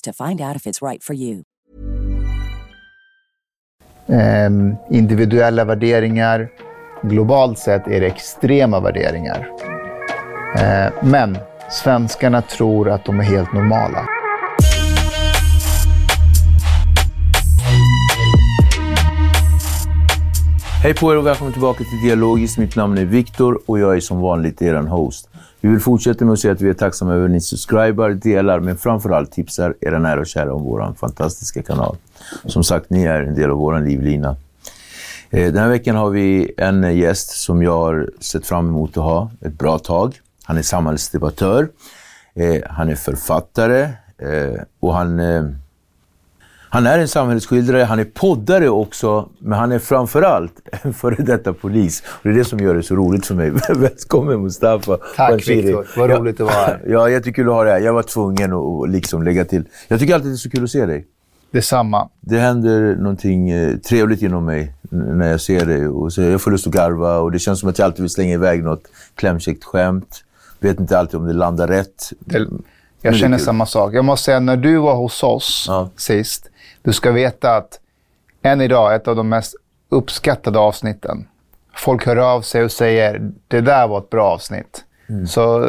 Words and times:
to 0.00 0.12
find 0.12 0.40
out 0.40 0.56
if 0.56 0.66
it's 0.66 0.82
right 0.82 1.02
for 1.02 1.14
you. 1.14 1.42
Ehm, 4.08 4.76
individuella 4.90 5.64
värderingar. 5.64 6.48
Globalt 7.02 7.58
sett 7.58 7.86
är 7.86 8.00
det 8.00 8.06
extrema 8.06 8.80
värderingar. 8.80 9.48
Ehm, 10.58 10.92
men 11.02 11.38
svenskarna 11.70 12.42
tror 12.42 12.90
att 12.90 13.04
de 13.04 13.20
är 13.20 13.24
helt 13.24 13.52
normala. 13.52 14.08
Hej 20.82 20.94
på 20.94 21.12
er 21.12 21.16
och 21.16 21.26
välkommen 21.26 21.52
tillbaka 21.52 21.84
till 21.84 22.08
Dialogiskt. 22.08 22.58
Mitt 22.58 22.76
namn 22.76 22.98
är 22.98 23.04
Viktor 23.04 23.60
och 23.66 23.78
jag 23.78 23.96
är 23.96 24.00
som 24.00 24.20
vanligt 24.20 24.62
er 24.62 24.74
host. 24.74 25.28
Vi 25.60 25.68
vill 25.68 25.80
fortsätta 25.80 26.24
med 26.24 26.32
att 26.32 26.38
säga 26.38 26.52
att 26.52 26.60
vi 26.60 26.70
är 26.70 26.74
tacksamma 26.74 27.14
över 27.14 27.24
att 27.24 27.30
ni 27.30 27.40
subscribar, 27.40 28.10
delar, 28.10 28.60
men 28.60 28.76
framförallt 28.76 29.32
tipsar 29.32 29.74
era 29.80 29.98
nära 29.98 30.20
och 30.20 30.26
kära 30.26 30.54
om 30.54 30.62
vår 30.62 30.94
fantastiska 31.00 31.62
kanal. 31.62 31.96
Som 32.44 32.64
sagt, 32.64 32.90
ni 32.90 33.04
är 33.04 33.22
en 33.22 33.34
del 33.34 33.50
av 33.50 33.58
vår 33.58 33.80
livlina. 33.80 34.36
Eh, 35.30 35.52
den 35.52 35.62
här 35.62 35.68
veckan 35.68 35.96
har 35.96 36.10
vi 36.10 36.52
en 36.56 36.96
gäst 36.96 37.30
som 37.30 37.62
jag 37.62 37.78
har 37.78 38.10
sett 38.20 38.46
fram 38.46 38.68
emot 38.68 38.96
att 38.96 39.04
ha 39.04 39.30
ett 39.40 39.58
bra 39.58 39.78
tag. 39.78 40.20
Han 40.44 40.58
är 40.58 40.62
samhällsdebattör, 40.62 41.68
eh, 42.34 42.62
han 42.70 42.88
är 42.88 42.94
författare 42.94 43.82
eh, 44.18 44.62
och 44.80 44.94
han 44.94 45.20
han 46.70 46.86
är 46.86 46.98
en 46.98 47.08
samhällsskildrare, 47.08 47.82
han 47.82 47.98
är 47.98 48.04
poddare 48.04 48.68
också, 48.68 49.28
men 49.38 49.58
han 49.58 49.72
är 49.72 49.78
framförallt 49.78 50.52
en 50.82 50.94
före 50.94 51.22
detta 51.22 51.52
polis. 51.52 52.02
Och 52.06 52.20
det 52.22 52.28
är 52.28 52.34
det 52.34 52.44
som 52.44 52.58
gör 52.58 52.74
det 52.74 52.82
så 52.82 52.96
roligt 52.96 53.26
för 53.26 53.34
mig. 53.34 53.50
Välkommen 53.68 54.42
Mustafa 54.42 54.98
Tack 55.16 55.48
Viktor, 55.48 55.86
vad 55.96 56.10
roligt 56.10 56.40
att 56.40 56.46
vara 56.46 56.66
här. 56.66 56.82
Ja, 56.86 57.10
jättekul 57.10 57.48
att 57.48 57.54
ha 57.54 57.64
dig 57.64 57.72
här. 57.72 57.80
Jag 57.80 57.92
var 57.92 58.02
tvungen 58.02 58.52
att 58.52 58.90
liksom 58.90 59.22
lägga 59.22 59.44
till. 59.44 59.64
Jag 59.88 60.00
tycker 60.00 60.14
alltid 60.14 60.30
det 60.30 60.34
är 60.34 60.36
så 60.36 60.50
kul 60.50 60.64
att 60.64 60.70
se 60.70 60.86
dig. 60.86 61.06
Detsamma. 61.50 62.08
Det 62.20 62.38
händer 62.38 62.96
någonting 62.96 63.50
eh, 63.50 63.76
trevligt 63.76 64.22
inom 64.22 64.44
mig 64.44 64.74
när 64.90 65.30
jag 65.30 65.40
ser 65.40 65.66
dig. 65.66 65.88
Och 65.88 66.12
så 66.12 66.22
jag 66.22 66.40
får 66.40 66.50
lust 66.50 66.66
att 66.66 66.72
garva 66.72 67.18
och 67.18 67.32
det 67.32 67.38
känns 67.38 67.60
som 67.60 67.68
att 67.68 67.78
jag 67.78 67.86
alltid 67.86 68.00
vill 68.00 68.10
slänga 68.10 68.34
iväg 68.34 68.64
något 68.64 68.82
klämkäckt 69.14 69.64
skämt. 69.64 70.24
Vet 70.60 70.80
inte 70.80 70.98
alltid 70.98 71.20
om 71.20 71.26
det 71.26 71.32
landar 71.32 71.68
rätt. 71.68 72.12
Det, 72.20 72.46
jag 73.02 73.16
känner 73.16 73.38
samma 73.38 73.66
sak. 73.66 73.94
Jag 73.94 74.04
måste 74.04 74.24
säga, 74.24 74.40
när 74.40 74.56
du 74.56 74.76
var 74.76 74.94
hos 74.94 75.22
oss 75.22 75.64
ja. 75.68 75.90
sist, 75.96 76.50
du 76.88 76.92
ska 76.92 77.12
veta 77.12 77.56
att 77.56 77.80
än 78.42 78.60
idag, 78.60 78.94
ett 78.94 79.08
av 79.08 79.16
de 79.16 79.28
mest 79.28 79.54
uppskattade 79.88 80.58
avsnitten. 80.58 81.28
Folk 81.76 82.06
hör 82.06 82.16
av 82.16 82.42
sig 82.42 82.64
och 82.64 82.72
säger 82.72 83.30
det 83.48 83.60
där 83.60 83.88
var 83.88 83.98
ett 83.98 84.10
bra 84.10 84.24
avsnitt. 84.24 84.84
Mm. 85.08 85.26
Så 85.26 85.66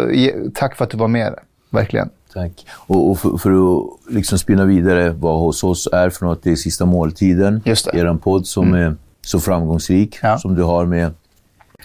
tack 0.54 0.76
för 0.76 0.86
att 0.86 0.92
du 0.92 0.98
var 0.98 1.08
med. 1.08 1.36
Verkligen. 1.70 2.10
Tack. 2.34 2.66
Och, 2.72 3.10
och 3.10 3.20
för, 3.20 3.38
för, 3.38 3.52
att 3.52 4.14
liksom 4.14 4.38
spinna 4.40 4.66
vidare 4.66 5.10
vad 5.10 5.40
hos 5.40 5.64
oss 5.64 5.88
är 5.92 6.10
för 6.10 6.26
något, 6.26 6.44
det 6.44 6.52
är 6.52 6.56
Sista 6.56 6.86
måltiden. 6.86 7.62
Just 7.66 7.92
det. 7.92 7.98
Er 7.98 8.14
podd 8.14 8.48
som 8.48 8.68
mm. 8.68 8.82
är 8.82 8.96
så 9.22 9.40
framgångsrik, 9.40 10.20
ja. 10.22 10.38
som 10.38 10.56
du 10.56 10.64
har 10.64 10.86
med... 10.86 11.14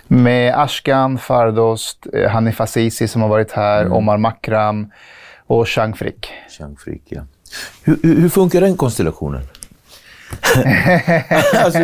Med 0.06 0.54
Ashkan 0.54 1.18
Fardost, 1.18 2.06
eh, 2.12 2.30
Hanif 2.30 2.60
Azizi 2.60 3.08
som 3.08 3.22
har 3.22 3.28
varit 3.28 3.52
här, 3.52 3.80
mm. 3.80 3.92
Omar 3.92 4.16
Makram 4.16 4.90
och 5.46 5.68
Chang 5.68 5.94
Frick. 5.94 6.28
Chang 6.58 6.76
Frick, 6.76 7.02
ja. 7.08 7.22
Hur, 7.82 7.98
hur 8.02 8.28
funkar 8.28 8.60
den 8.60 8.76
konstellationen? 8.76 9.42
alltså, 11.54 11.78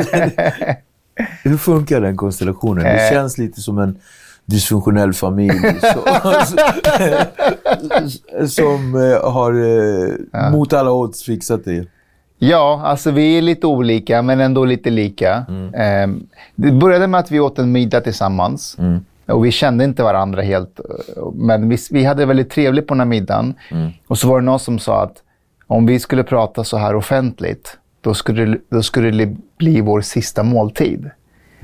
hur 1.42 1.56
funkar 1.56 2.00
den 2.00 2.16
konstellationen? 2.16 2.84
Det 2.84 3.06
eh. 3.06 3.10
känns 3.10 3.38
lite 3.38 3.60
som 3.60 3.78
en 3.78 3.98
dysfunktionell 4.44 5.12
familj 5.12 5.60
som, 5.80 6.02
som 8.48 8.94
eh, 8.94 9.32
har 9.32 9.52
eh, 9.52 10.10
ja. 10.32 10.50
mot 10.50 10.72
alla 10.72 10.92
odds 10.92 11.24
fixat 11.24 11.64
det. 11.64 11.86
Ja, 12.38 12.82
alltså 12.84 13.10
vi 13.10 13.38
är 13.38 13.42
lite 13.42 13.66
olika, 13.66 14.22
men 14.22 14.40
ändå 14.40 14.64
lite 14.64 14.90
lika. 14.90 15.44
Mm. 15.48 15.74
Eh, 15.74 16.08
det 16.54 16.72
började 16.72 17.06
med 17.06 17.20
att 17.20 17.30
vi 17.30 17.40
åt 17.40 17.58
en 17.58 17.72
middag 17.72 18.00
tillsammans. 18.00 18.76
Mm. 18.78 19.04
Och 19.26 19.44
vi 19.44 19.50
kände 19.50 19.84
inte 19.84 20.02
varandra 20.02 20.42
helt. 20.42 20.80
Men 21.34 21.68
vi, 21.68 21.78
vi 21.90 22.04
hade 22.04 22.26
väldigt 22.26 22.50
trevligt 22.50 22.86
på 22.86 22.94
den 22.94 23.00
här 23.00 23.06
middagen. 23.06 23.54
Mm. 23.70 23.90
Och 24.06 24.18
så 24.18 24.28
var 24.28 24.40
det 24.40 24.44
någon 24.44 24.60
som 24.60 24.78
sa 24.78 25.02
att 25.02 25.22
om 25.70 25.86
vi 25.86 26.00
skulle 26.00 26.22
prata 26.22 26.64
så 26.64 26.76
här 26.76 26.94
offentligt, 26.94 27.78
då 28.00 28.14
skulle, 28.14 28.58
då 28.68 28.82
skulle 28.82 29.10
det 29.10 29.36
bli 29.58 29.80
vår 29.80 30.00
sista 30.00 30.42
måltid. 30.42 31.10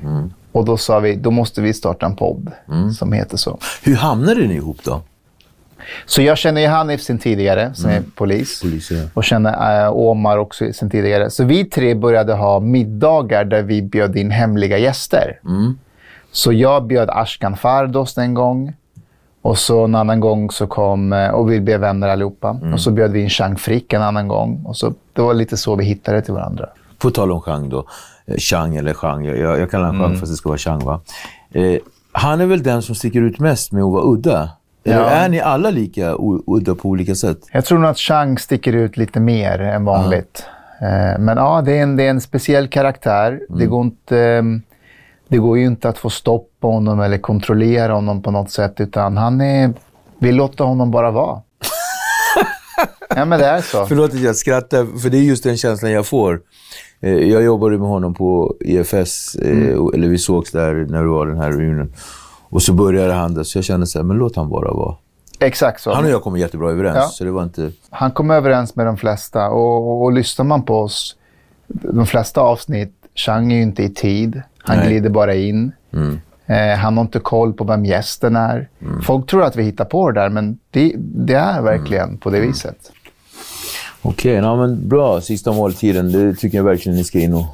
Mm. 0.03 0.33
Och 0.51 0.65
då 0.65 0.77
sa 0.77 0.99
vi, 0.99 1.15
då 1.15 1.31
måste 1.31 1.61
vi 1.61 1.73
starta 1.73 2.05
en 2.05 2.15
podd 2.15 2.51
mm. 2.67 2.91
som 2.91 3.13
heter 3.13 3.37
så. 3.37 3.59
Hur 3.83 3.95
hamnade 3.95 4.47
ni 4.47 4.55
ihop 4.55 4.77
då? 4.83 5.01
Så 6.05 6.21
jag 6.21 6.37
känner 6.37 6.61
ju 6.61 6.67
Hanif 6.67 7.01
sen 7.01 7.17
tidigare, 7.17 7.73
som 7.73 7.89
mm. 7.89 8.03
är 8.03 8.07
polis. 8.15 8.61
polis 8.61 8.91
ja. 8.91 9.03
Och 9.13 9.23
känner 9.23 9.83
äh, 9.85 9.91
Omar 9.93 10.37
också 10.37 10.73
sen 10.73 10.89
tidigare. 10.89 11.29
Så 11.29 11.43
vi 11.43 11.65
tre 11.65 11.95
började 11.95 12.33
ha 12.33 12.59
middagar 12.59 13.45
där 13.45 13.61
vi 13.61 13.81
bjöd 13.81 14.15
in 14.15 14.31
hemliga 14.31 14.77
gäster. 14.77 15.39
Mm. 15.45 15.79
Så 16.31 16.53
jag 16.53 16.85
bjöd 16.85 17.09
Ashkan 17.09 17.57
Fardos 17.57 18.17
en 18.17 18.33
gång. 18.33 18.73
Och 19.47 19.57
så 19.57 19.83
en 19.83 19.95
annan 19.95 20.19
gång 20.19 20.51
så 20.51 20.67
kom, 20.67 21.13
eh, 21.13 21.29
och 21.29 21.51
vi 21.51 21.61
blev 21.61 21.79
vänner 21.79 22.07
allihopa. 22.07 22.49
Mm. 22.49 22.73
Och 22.73 22.81
så 22.81 22.91
bjöd 22.91 23.11
vi 23.11 23.21
in 23.21 23.29
Chang 23.29 23.55
Frick 23.55 23.93
en 23.93 24.01
annan 24.01 24.27
gång. 24.27 24.63
Och 24.65 24.77
så, 24.77 24.93
det 25.13 25.21
var 25.21 25.33
lite 25.33 25.57
så 25.57 25.75
vi 25.75 25.85
hittade 25.85 26.21
till 26.21 26.33
varandra. 26.33 26.69
På 26.97 27.09
tal 27.09 27.31
om 27.31 27.41
Chang 27.41 27.69
då. 27.69 27.85
Eh, 28.25 28.37
Chang 28.37 28.75
eller 28.75 28.93
Chang, 28.93 29.25
jag, 29.25 29.59
jag 29.59 29.71
kallar 29.71 29.85
honom 29.85 30.01
Chang 30.01 30.09
mm. 30.09 30.19
fast 30.19 30.31
det 30.31 30.35
ska 30.35 30.49
vara 30.49 30.57
Chang 30.57 30.79
va. 30.79 30.99
Eh, 31.51 31.77
han 32.11 32.41
är 32.41 32.45
väl 32.45 32.63
den 32.63 32.81
som 32.81 32.95
sticker 32.95 33.21
ut 33.21 33.39
mest 33.39 33.71
med 33.71 33.83
att 33.83 33.91
vara 33.91 34.03
udda? 34.03 34.49
Eller 34.83 34.99
ja. 34.99 35.05
är 35.05 35.29
ni 35.29 35.39
alla 35.39 35.69
lika 35.69 36.15
udda 36.47 36.75
på 36.75 36.89
olika 36.89 37.15
sätt? 37.15 37.39
Jag 37.51 37.65
tror 37.65 37.79
nog 37.79 37.89
att 37.89 37.97
Chang 37.97 38.39
sticker 38.39 38.73
ut 38.73 38.97
lite 38.97 39.19
mer 39.19 39.61
än 39.61 39.85
vanligt. 39.85 40.45
Eh, 40.81 41.19
men 41.19 41.37
ja, 41.37 41.61
det 41.65 41.77
är, 41.77 41.83
en, 41.83 41.95
det 41.95 42.03
är 42.03 42.09
en 42.09 42.21
speciell 42.21 42.67
karaktär. 42.67 43.27
Mm. 43.31 43.59
Det 43.59 43.65
går 43.65 43.81
inte... 43.81 44.43
Det 45.27 45.37
går 45.37 45.57
ju 45.57 45.65
inte 45.65 45.89
att 45.89 45.97
få 45.97 46.09
stopp 46.09 46.49
på 46.59 46.71
honom 46.71 46.99
eller 46.99 47.17
kontrollera 47.17 47.93
honom 47.93 48.21
på 48.21 48.31
något 48.31 48.51
sätt, 48.51 48.73
utan 48.77 49.17
han 49.17 49.41
är... 49.41 49.73
Vi 50.19 50.31
låter 50.31 50.63
honom 50.63 50.91
bara 50.91 51.11
vara. 51.11 51.41
ja, 53.15 53.25
men 53.25 53.39
det 53.39 53.45
är 53.45 53.61
så. 53.61 53.85
Förlåt 53.85 54.13
att 54.13 54.19
jag 54.19 54.35
skrattar, 54.35 54.99
för 54.99 55.09
det 55.09 55.17
är 55.17 55.21
just 55.21 55.43
den 55.43 55.57
känslan 55.57 55.91
jag 55.91 56.05
får. 56.05 56.41
Eh, 57.01 57.11
jag 57.11 57.43
jobbade 57.43 57.77
med 57.77 57.87
honom 57.87 58.13
på 58.13 58.55
EFS, 58.65 59.35
eh, 59.35 59.51
mm. 59.51 59.89
eller 59.93 60.07
vi 60.07 60.17
sågs 60.17 60.51
där 60.51 60.73
när 60.89 61.01
det 61.01 61.09
var 61.09 61.27
den 61.27 61.37
här 61.37 61.51
reunionen. 61.51 61.93
Och 62.49 62.63
så 62.63 62.73
började 62.73 63.13
han 63.13 63.33
där, 63.33 63.43
så 63.43 63.57
jag 63.57 63.65
kände 63.65 63.87
så 63.87 63.99
här, 63.99 64.03
men 64.03 64.17
låt 64.17 64.35
han 64.35 64.49
bara 64.49 64.73
vara. 64.73 64.95
Exakt 65.39 65.81
så. 65.81 65.93
Han 65.93 66.03
och 66.05 66.09
jag 66.09 66.23
kom 66.23 66.37
jättebra 66.37 66.71
överens, 66.71 66.97
ja. 66.97 67.07
så 67.07 67.23
det 67.23 67.31
var 67.31 67.43
inte... 67.43 67.71
Han 67.89 68.11
kom 68.11 68.31
överens 68.31 68.75
med 68.75 68.85
de 68.85 68.97
flesta 68.97 69.49
och, 69.49 69.87
och, 69.87 70.03
och 70.03 70.11
lyssnar 70.11 70.45
man 70.45 70.63
på 70.63 70.79
oss, 70.79 71.15
de 71.67 72.05
flesta 72.05 72.41
avsnitt, 72.41 72.93
Chang 73.15 73.51
är 73.51 73.55
ju 73.55 73.61
inte 73.61 73.83
i 73.83 73.89
tid. 73.89 74.41
Han 74.67 74.77
Nej. 74.77 74.87
glider 74.87 75.09
bara 75.09 75.35
in. 75.35 75.71
Mm. 75.93 76.19
Eh, 76.45 76.77
han 76.77 76.97
har 76.97 77.01
inte 77.01 77.19
koll 77.19 77.53
på 77.53 77.63
vem 77.63 77.85
gästen 77.85 78.35
är. 78.35 78.69
Mm. 78.81 79.01
Folk 79.01 79.29
tror 79.29 79.43
att 79.43 79.55
vi 79.55 79.63
hittar 79.63 79.85
på 79.85 80.11
det 80.11 80.21
där, 80.21 80.29
men 80.29 80.57
det, 80.71 80.93
det 80.97 81.33
är 81.33 81.61
verkligen 81.61 82.03
mm. 82.03 82.17
på 82.17 82.29
det 82.29 82.37
mm. 82.37 82.49
viset. 82.49 82.91
Okej, 84.01 84.39
okay, 84.39 84.57
men 84.57 84.87
bra. 84.87 85.21
Sista 85.21 85.51
måltiden, 85.51 86.11
det 86.11 86.35
tycker 86.35 86.57
jag 86.57 86.65
verkligen 86.65 86.97
ni 86.97 87.03
ska 87.03 87.19
in 87.19 87.33
och, 87.33 87.45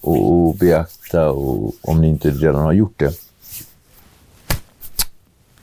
och, 0.00 0.32
och 0.32 0.54
beakta 0.54 1.30
och, 1.30 1.72
om 1.82 2.00
ni 2.00 2.08
inte 2.08 2.30
redan 2.30 2.62
har 2.62 2.72
gjort 2.72 2.98
det. 2.98 3.12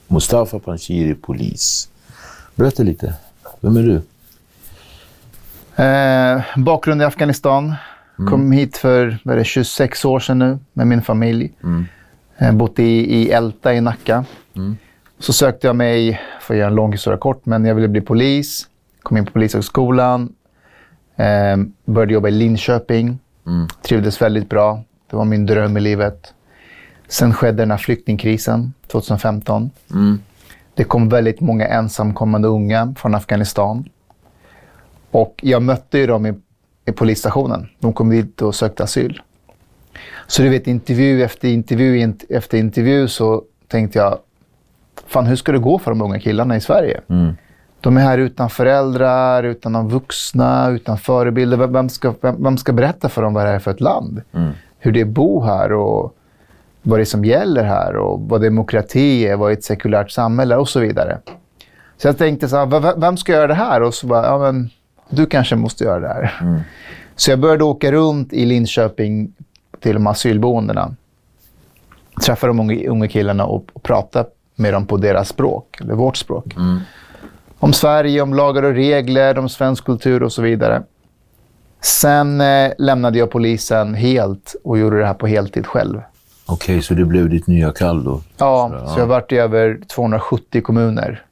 Mustafa 0.08 0.58
Panshiri, 0.58 1.14
polis. 1.14 1.88
Berätta 2.54 2.82
lite. 2.82 3.14
Vem 3.60 3.76
är 3.76 3.82
du? 3.82 4.02
Eh, 5.82 6.42
bakgrund 6.56 7.02
i 7.02 7.04
Afghanistan. 7.04 7.74
Kom 8.16 8.52
hit 8.52 8.76
för 8.76 9.18
vad 9.24 9.36
det, 9.36 9.44
26 9.44 10.04
år 10.04 10.20
sedan 10.20 10.38
nu 10.38 10.58
med 10.72 10.86
min 10.86 11.02
familj. 11.02 11.52
Eh, 12.38 12.52
bott 12.52 12.78
i, 12.78 13.16
i 13.16 13.30
Älta 13.30 13.74
i 13.74 13.80
Nacka. 13.80 14.24
Så 15.18 15.32
sökte 15.32 15.66
jag 15.66 15.76
mig, 15.76 16.20
för 16.40 16.54
att 16.54 16.58
göra 16.58 16.68
en 16.68 16.74
lång 16.74 16.92
historia 16.92 17.18
kort, 17.18 17.46
men 17.46 17.64
jag 17.64 17.74
ville 17.74 17.88
bli 17.88 18.00
polis. 18.00 18.68
Kom 19.02 19.16
in 19.16 19.26
på 19.26 19.32
Polishögskolan. 19.32 20.32
Eh, 21.16 21.56
började 21.84 22.12
jobba 22.12 22.28
i 22.28 22.30
Linköping. 22.30 23.18
Trivdes 23.82 24.22
väldigt 24.22 24.48
bra. 24.48 24.82
Det 25.10 25.16
var 25.16 25.24
min 25.24 25.46
dröm 25.46 25.76
i 25.76 25.80
livet. 25.80 26.34
Sen 27.08 27.34
skedde 27.34 27.62
den 27.62 27.70
här 27.70 27.78
flyktingkrisen 27.78 28.72
2015. 28.86 29.70
Det 30.74 30.84
kom 30.84 31.08
väldigt 31.08 31.40
många 31.40 31.66
ensamkommande 31.66 32.48
unga 32.48 32.94
från 32.98 33.14
Afghanistan. 33.14 33.88
Och 35.10 35.40
jag 35.42 35.62
mötte 35.62 35.98
ju 35.98 36.06
dem 36.06 36.26
i 36.26 36.34
polisstationen. 36.92 37.68
De 37.78 37.92
kom 37.92 38.10
dit 38.10 38.42
och 38.42 38.54
sökte 38.54 38.82
asyl. 38.82 39.20
Så 40.26 40.42
du 40.42 40.48
vet, 40.48 40.66
intervju 40.66 41.22
efter 41.22 41.48
intervju 41.48 41.96
int- 41.96 42.24
efter 42.28 42.58
intervju 42.58 43.08
så 43.08 43.42
tänkte 43.68 43.98
jag, 43.98 44.18
fan 45.06 45.26
hur 45.26 45.36
ska 45.36 45.52
det 45.52 45.58
gå 45.58 45.78
för 45.78 45.90
de 45.90 46.02
unga 46.02 46.20
killarna 46.20 46.56
i 46.56 46.60
Sverige? 46.60 47.00
De 47.80 47.96
är 47.96 48.00
här 48.00 48.18
utan 48.18 48.50
föräldrar, 48.50 49.42
utan 49.42 49.72
någon 49.72 49.88
vuxna, 49.88 50.70
utan 50.70 50.98
förebilder. 50.98 51.56
Vem- 51.56 51.88
ska, 51.88 52.14
vem, 52.20 52.42
vem 52.42 52.56
ska 52.58 52.72
berätta 52.72 53.08
för 53.08 53.22
dem 53.22 53.34
vad 53.34 53.46
det 53.46 53.50
är 53.50 53.58
för 53.58 53.70
ett 53.70 53.80
land? 53.80 54.22
Hur 54.78 54.92
det 54.92 55.00
är 55.00 55.04
att 55.04 55.10
bo 55.10 55.42
här 55.44 55.72
och 55.72 56.16
vad 56.82 56.98
det 56.98 57.02
är 57.02 57.04
som 57.04 57.24
gäller 57.24 57.64
här 57.64 57.96
och 57.96 58.20
vad 58.20 58.42
demokrati 58.42 59.26
är, 59.26 59.36
vad 59.36 59.50
är 59.50 59.52
ett 59.52 59.64
sekulärt 59.64 60.10
samhälle 60.10 60.56
och 60.56 60.68
så 60.68 60.80
vidare. 60.80 61.18
Så 61.96 62.08
jag 62.08 62.18
tänkte 62.18 62.48
så 62.48 62.56
här, 62.56 62.66
"V- 62.66 62.78
v- 62.82 62.92
vem 62.96 63.16
ska 63.16 63.32
göra 63.32 63.46
det 63.46 63.54
här? 63.54 63.82
Och 63.82 63.94
så 63.94 64.06
bara, 64.06 64.26
ja 64.26 64.38
men 64.38 64.70
du 65.10 65.26
kanske 65.26 65.56
måste 65.56 65.84
göra 65.84 66.00
det 66.00 66.08
här. 66.08 66.64
Så 67.16 67.30
jag 67.30 67.38
började 67.38 67.64
åka 67.64 67.92
runt 67.92 68.32
i 68.32 68.46
Linköping 68.46 69.32
till 69.80 69.94
de 69.94 70.06
asylboendena. 70.06 70.94
Träffa 72.24 72.46
de 72.46 72.60
unga, 72.60 72.88
unga 72.88 73.08
killarna 73.08 73.46
och, 73.46 73.64
och 73.72 73.82
prata 73.82 74.24
med 74.54 74.72
dem 74.72 74.86
på 74.86 74.96
deras 74.96 75.28
språk, 75.28 75.80
eller 75.80 75.94
vårt 75.94 76.16
språk. 76.16 76.44
Om 77.58 77.72
Sverige, 77.72 78.20
om 78.22 78.34
lagar 78.34 78.62
och 78.62 78.74
regler, 78.74 79.38
om 79.38 79.48
svensk 79.48 79.84
kultur 79.84 80.22
och 80.22 80.32
så 80.32 80.42
vidare. 80.42 80.82
Sen 81.80 82.40
eh, 82.40 82.72
lämnade 82.78 83.18
jag 83.18 83.30
polisen 83.30 83.94
helt 83.94 84.56
och 84.64 84.78
gjorde 84.78 84.98
det 84.98 85.06
här 85.06 85.14
på 85.14 85.26
heltid 85.26 85.66
själv. 85.66 86.00
Okej, 86.46 86.82
så 86.82 86.94
det 86.94 87.04
blev 87.04 87.28
ditt 87.28 87.46
nya 87.46 87.72
kall 87.72 88.04
då? 88.04 88.20
Ja, 88.38 88.70
så 88.86 88.94
jag 88.94 89.02
har 89.02 89.06
varit 89.06 89.32
i 89.32 89.36
över 89.36 89.78
270 89.88 90.62
kommuner 90.62 91.25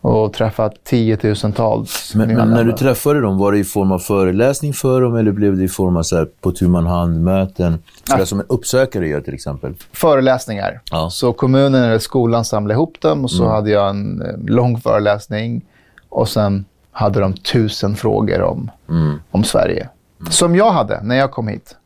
och 0.00 0.32
träffat 0.32 0.84
tiotusentals 0.84 2.14
Men, 2.14 2.34
men 2.34 2.50
när 2.50 2.64
du 2.64 2.72
träffade 2.72 3.20
dem, 3.20 3.38
var 3.38 3.52
det 3.52 3.58
i 3.58 3.64
form 3.64 3.92
av 3.92 3.98
föreläsning 3.98 4.72
för 4.72 5.00
dem 5.00 5.16
eller 5.16 5.32
blev 5.32 5.56
det 5.56 5.64
i 5.64 5.68
form 5.68 5.96
av 5.96 6.02
så 6.02 6.16
här, 6.16 6.28
på 6.40 6.52
tu 6.52 6.68
man 6.68 6.86
hand-möten? 6.86 7.78
Sådär 8.04 8.24
som 8.24 8.40
en 8.40 8.46
uppsökare 8.48 9.08
gör 9.08 9.20
till 9.20 9.34
exempel. 9.34 9.74
Föreläsningar. 9.92 10.80
Ja. 10.90 10.98
Mm. 10.98 11.10
Så 11.10 11.32
kommunen 11.32 11.84
eller 11.84 11.98
skolan 11.98 12.44
samlade 12.44 12.74
ihop 12.74 13.00
dem 13.00 13.24
och 13.24 13.30
så 13.30 13.48
hade 13.48 13.70
jag 13.70 13.90
en 13.90 14.22
eh, 14.22 14.38
lång 14.54 14.80
föreläsning 14.80 15.64
och 16.08 16.28
sen 16.28 16.64
hade 16.92 17.20
de 17.20 17.32
tusen 17.32 17.96
frågor 17.96 18.42
om, 18.42 18.70
Mm. 18.88 19.20
om 19.30 19.44
Sverige. 19.44 19.88
Som 20.30 20.56
jag 20.56 20.70
hade 20.70 21.02
när 21.02 21.16
jag 21.16 21.30
kom 21.30 21.48
hit. 21.48 21.76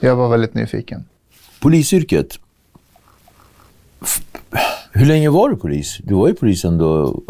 Jag 0.00 0.16
var 0.16 0.28
väldigt 0.28 0.54
nyfiken. 0.54 1.04
Polisyrket. 1.62 2.26
Hur 4.92 5.06
länge 5.06 5.30
var 5.30 5.48
du 5.48 5.56
polis? 5.56 5.98
Du 6.04 6.14
var 6.14 6.28
ju 6.28 6.34
polis 6.34 6.64
ändå. 6.64 7.20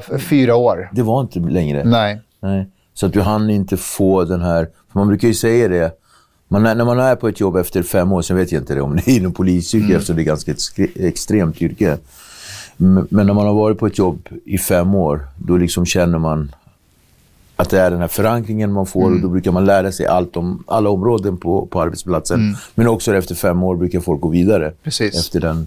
F- 0.00 0.22
fyra 0.22 0.56
år. 0.56 0.88
Det 0.92 1.02
var 1.02 1.20
inte 1.20 1.38
längre. 1.38 1.84
Nej. 1.84 2.20
Nej. 2.40 2.66
Så 2.94 3.06
att 3.06 3.12
du 3.12 3.20
hann 3.20 3.50
inte 3.50 3.76
få 3.76 4.24
den 4.24 4.40
här... 4.42 4.64
För 4.92 4.98
man 4.98 5.08
brukar 5.08 5.28
ju 5.28 5.34
säga 5.34 5.68
det. 5.68 5.92
Man, 6.48 6.66
är- 6.66 6.74
när 6.74 6.84
man 6.84 6.98
är 7.00 7.16
på 7.16 7.28
ett 7.28 7.40
jobb 7.40 7.56
efter 7.56 7.82
fem 7.82 8.12
år, 8.12 8.22
sen 8.22 8.36
vet 8.36 8.52
jag 8.52 8.62
inte 8.62 8.74
det 8.74 8.80
om 8.80 8.96
det 8.96 9.08
är 9.08 9.16
inom 9.16 9.32
polisyrke 9.32 9.94
eftersom 9.94 10.16
det 10.16 10.22
är 10.22 10.24
ganska 10.24 10.50
ett 10.52 10.96
extremt 10.96 11.62
yrke. 11.62 11.98
Men, 12.76 13.06
men 13.10 13.26
när 13.26 13.34
man 13.34 13.46
har 13.46 13.54
varit 13.54 13.78
på 13.78 13.86
ett 13.86 13.98
jobb 13.98 14.28
i 14.44 14.58
fem 14.58 14.94
år, 14.94 15.26
då 15.36 15.56
liksom 15.56 15.86
känner 15.86 16.18
man 16.18 16.52
att 17.60 17.70
det 17.70 17.80
är 17.80 17.90
den 17.90 18.00
här 18.00 18.08
förankringen 18.08 18.72
man 18.72 18.86
får 18.86 19.04
och 19.14 19.20
då 19.20 19.28
brukar 19.28 19.52
man 19.52 19.64
lära 19.64 19.92
sig 19.92 20.06
allt 20.06 20.36
om 20.36 20.64
alla 20.66 20.90
områden 20.90 21.36
på, 21.36 21.66
på 21.66 21.80
arbetsplatsen. 21.82 22.56
Men 22.74 22.88
också 22.88 23.14
efter 23.14 23.34
fem 23.34 23.62
år 23.62 23.76
brukar 23.76 24.00
folk 24.00 24.20
gå 24.20 24.28
vidare. 24.28 24.72
Precis. 24.82 25.14
Efter 25.18 25.40
den. 25.40 25.66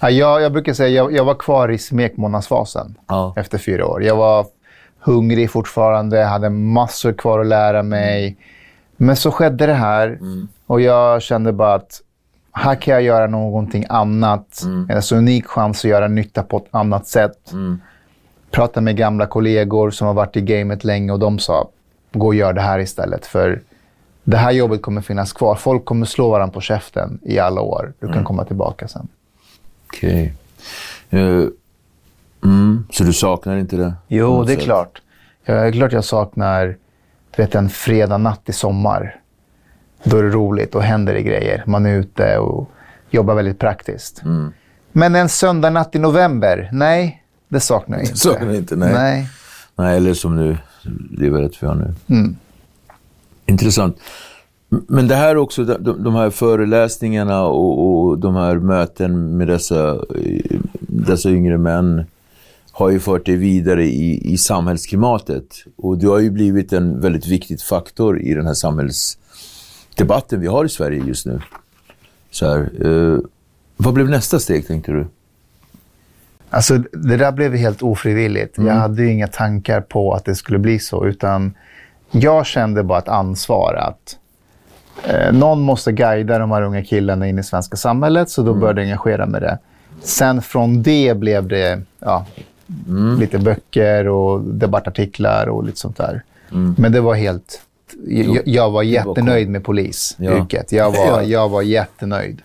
Ja, 0.00 0.10
jag, 0.10 0.42
jag 0.42 0.52
brukar 0.52 0.72
säga 0.74 0.88
jag, 0.88 1.12
jag 1.12 1.24
var 1.24 1.34
kvar 1.34 1.68
i 1.68 1.78
smekmånadsfasen 1.78 2.94
Ja. 3.08 3.34
efter 3.36 3.58
fyra 3.58 3.86
år. 3.86 4.02
Jag 4.02 4.16
var 4.16 4.46
hungrig 4.98 5.50
fortfarande, 5.50 6.24
hade 6.24 6.50
massor 6.50 7.12
kvar 7.12 7.40
att 7.40 7.46
lära 7.46 7.82
mig. 7.82 8.36
Men 8.96 9.16
så 9.16 9.30
skedde 9.30 9.66
det 9.66 9.74
här 9.74 10.18
och 10.66 10.80
jag 10.80 11.22
kände 11.22 11.52
bara 11.52 11.74
att 11.74 12.00
här 12.52 12.74
kan 12.74 12.94
jag 12.94 13.02
göra 13.02 13.26
någonting 13.26 13.84
annat. 13.88 14.62
En 14.88 15.02
så 15.02 15.16
unik 15.16 15.46
chans 15.46 15.78
att 15.84 15.90
göra 15.90 16.08
nytta 16.08 16.42
på 16.42 16.56
ett 16.56 16.68
annat 16.70 17.06
sätt. 17.06 17.52
Prata 18.50 18.80
med 18.80 18.96
gamla 18.96 19.26
kollegor 19.26 19.90
som 19.90 20.06
har 20.06 20.14
varit 20.14 20.36
i 20.36 20.40
gamet 20.40 20.84
länge 20.84 21.12
och 21.12 21.18
de 21.18 21.38
sa 21.38 21.68
gå 22.12 22.26
och 22.26 22.34
gör 22.34 22.52
det 22.52 22.60
här 22.60 22.78
istället. 22.78 23.26
För 23.26 23.60
det 24.24 24.36
här 24.36 24.50
jobbet 24.50 24.82
kommer 24.82 25.00
finnas 25.00 25.32
kvar. 25.32 25.54
Folk 25.54 25.84
kommer 25.84 26.06
slå 26.06 26.30
varandra 26.30 26.52
på 26.52 26.60
käften 26.60 27.18
i 27.22 27.38
alla 27.38 27.60
år. 27.60 27.92
Du 28.00 28.12
kan 28.12 28.24
komma 28.24 28.44
tillbaka 28.44 28.88
sen. 28.88 29.08
Okej. 29.86 30.34
Eh, 31.10 31.44
mm, 32.44 32.86
så 32.90 33.04
du 33.04 33.12
saknar 33.12 33.56
inte 33.58 33.76
det? 33.76 33.94
Jo, 34.08 34.44
det 34.44 34.52
är 34.52 34.56
sätt? 34.56 34.64
klart. 34.64 35.02
Jag 35.44 35.68
är 35.68 35.72
klart 35.72 35.92
jag 35.92 36.04
saknar 36.04 36.76
vet, 37.36 37.54
en 37.54 37.68
fredag 37.68 38.18
natt 38.18 38.48
i 38.48 38.52
sommar. 38.52 39.16
Då 40.04 40.16
är 40.16 40.22
det 40.22 40.30
roligt 40.30 40.74
och 40.74 40.82
händer 40.82 41.14
det 41.14 41.22
grejer. 41.22 41.62
Man 41.66 41.86
är 41.86 41.96
ute 41.96 42.38
och 42.38 42.70
jobbar 43.10 43.34
väldigt 43.34 43.58
praktiskt. 43.58 44.22
Mm. 44.22 44.52
Men 44.92 45.14
en 45.14 45.28
söndag 45.28 45.70
natt 45.70 45.94
i 45.94 45.98
november? 45.98 46.68
Nej, 46.72 47.19
det 47.50 47.60
saknar 47.60 47.98
jag 47.98 48.06
inte. 48.06 48.18
saknar 48.18 48.48
du 48.48 48.56
inte, 48.56 48.76
nej. 48.76 48.92
nej. 48.92 49.28
Nej, 49.76 49.96
eller 49.96 50.14
som 50.14 50.36
nu, 50.36 50.58
livet 51.10 51.62
vi 51.62 51.66
har 51.66 51.74
nu. 51.74 51.94
Mm. 52.06 52.36
Intressant. 53.46 53.98
Men 54.68 55.08
det 55.08 55.14
här 55.14 55.36
också, 55.36 55.64
de, 55.64 55.74
de 55.84 56.02
de 56.02 56.14
här 56.14 56.30
föreläsningarna 56.30 57.42
och, 57.42 58.08
och 58.08 58.18
de 58.18 58.34
här 58.34 58.58
möten 58.58 59.36
med 59.36 59.48
dessa, 59.48 59.90
eh, 59.94 60.60
dessa 60.80 61.30
yngre 61.30 61.58
män 61.58 62.04
har 62.72 62.90
ju 62.90 63.00
fört 63.00 63.26
dig 63.26 63.36
vidare 63.36 63.84
i, 63.84 64.32
i 64.32 64.38
samhällsklimatet. 64.38 65.64
Och 65.76 65.98
du 65.98 66.08
har 66.08 66.18
ju 66.18 66.30
blivit 66.30 66.72
en 66.72 67.00
väldigt 67.00 67.26
viktig 67.26 67.60
faktor 67.60 68.20
i 68.20 68.34
den 68.34 68.46
här 68.46 68.54
samhällsdebatten 68.54 70.40
vi 70.40 70.46
har 70.46 70.64
i 70.64 70.68
Sverige 70.68 71.04
just 71.06 71.26
nu. 71.26 71.40
Så 72.30 72.46
här, 72.48 72.86
eh, 72.86 73.18
vad 73.76 73.94
blev 73.94 74.08
nästa 74.08 74.38
steg, 74.38 74.66
tänkte 74.66 74.92
du? 74.92 75.06
Alltså, 76.50 76.78
det 76.78 77.16
där 77.16 77.32
blev 77.32 77.54
helt 77.54 77.82
ofrivilligt. 77.82 78.58
Jag 78.58 78.74
hade 78.74 79.02
ju 79.02 79.12
inga 79.12 79.26
tankar 79.26 79.80
på 79.80 80.12
att 80.14 80.24
det 80.24 80.34
skulle 80.34 80.58
bli 80.58 80.78
så. 80.78 81.06
Utan 81.06 81.54
jag 82.10 82.46
kände 82.46 82.82
bara 82.82 82.98
ett 82.98 83.08
ansvar 83.08 83.74
att 83.74 84.16
eh, 85.04 85.32
någon 85.32 85.60
måste 85.60 85.92
guida 85.92 86.38
de 86.38 86.50
här 86.50 86.62
unga 86.62 86.84
killarna 86.84 87.28
in 87.28 87.38
i 87.38 87.42
svenska 87.42 87.76
samhället. 87.76 88.30
Så 88.30 88.42
då 88.42 88.54
började 88.54 88.80
jag 88.80 88.86
engagera 88.86 89.26
mig 89.26 89.40
i 89.40 89.44
det. 89.44 89.58
Sen 90.02 90.42
från 90.42 90.82
det 90.82 91.16
blev 91.16 91.48
det 91.48 91.80
ja, 91.98 92.26
lite 93.18 93.38
böcker 93.38 94.08
och 94.08 94.40
debattartiklar 94.40 95.46
och 95.46 95.64
lite 95.64 95.78
sånt 95.78 95.96
där. 95.96 96.22
Men 96.78 96.92
det 96.92 97.00
var 97.00 97.14
helt... 97.14 97.60
Jag, 98.06 98.40
jag 98.44 98.70
var 98.70 98.82
jättenöjd 98.82 99.48
med 99.48 99.64
polisyrket. 99.64 100.72
Jag, 100.72 100.90
var, 100.90 101.06
Ja. 101.06 101.22
jag 101.22 101.48
var 101.48 101.62
jättenöjd. 101.62 102.42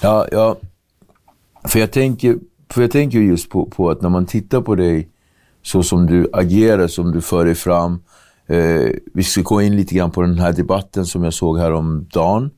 Ja, 0.00 0.26
ja. 0.32 0.56
För 1.68 1.78
jag 1.78 1.92
tänker, 1.92 2.38
för 2.70 2.82
jag 2.82 2.90
tänker 2.90 3.18
just 3.18 3.48
på, 3.50 3.66
på 3.66 3.90
att 3.90 4.02
när 4.02 4.08
man 4.08 4.26
tittar 4.26 4.60
på 4.60 4.74
dig 4.74 5.08
så 5.62 5.82
som 5.82 6.06
du 6.06 6.28
agerar, 6.32 6.88
som 6.88 7.12
du 7.12 7.20
för 7.20 7.44
dig 7.44 7.54
fram. 7.54 8.00
Eh, 8.46 8.90
vi 9.14 9.24
ska 9.24 9.42
gå 9.42 9.62
in 9.62 9.76
lite 9.76 9.94
grann 9.94 10.10
på 10.10 10.22
den 10.22 10.38
här 10.38 10.52
debatten 10.52 11.06
som 11.06 11.24
jag 11.24 11.34
såg 11.34 11.58
här 11.58 11.72
om 11.72 12.06
dagen. 12.12 12.50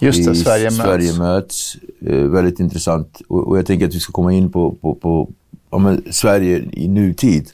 Just 0.00 0.24
det, 0.24 0.34
Sverige 0.34 0.64
möts. 0.64 0.76
Sverige 0.76 1.18
möts. 1.18 1.76
Eh, 2.06 2.16
väldigt 2.16 2.60
intressant. 2.60 3.22
Och, 3.28 3.48
och 3.48 3.58
jag 3.58 3.66
tänker 3.66 3.86
att 3.86 3.94
vi 3.94 4.00
ska 4.00 4.12
komma 4.12 4.32
in 4.32 4.52
på, 4.52 4.74
på, 4.74 4.94
på 4.94 5.30
ja, 5.70 5.96
Sverige 6.10 6.64
i 6.72 6.88
nutid. 6.88 7.50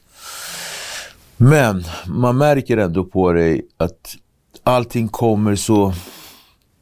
Men 1.37 1.85
man 2.07 2.37
märker 2.39 2.77
ändå 2.77 3.05
på 3.05 3.33
dig 3.33 3.63
att 3.77 4.17
allting 4.63 5.09
kommer 5.09 5.57
så, 5.57 5.93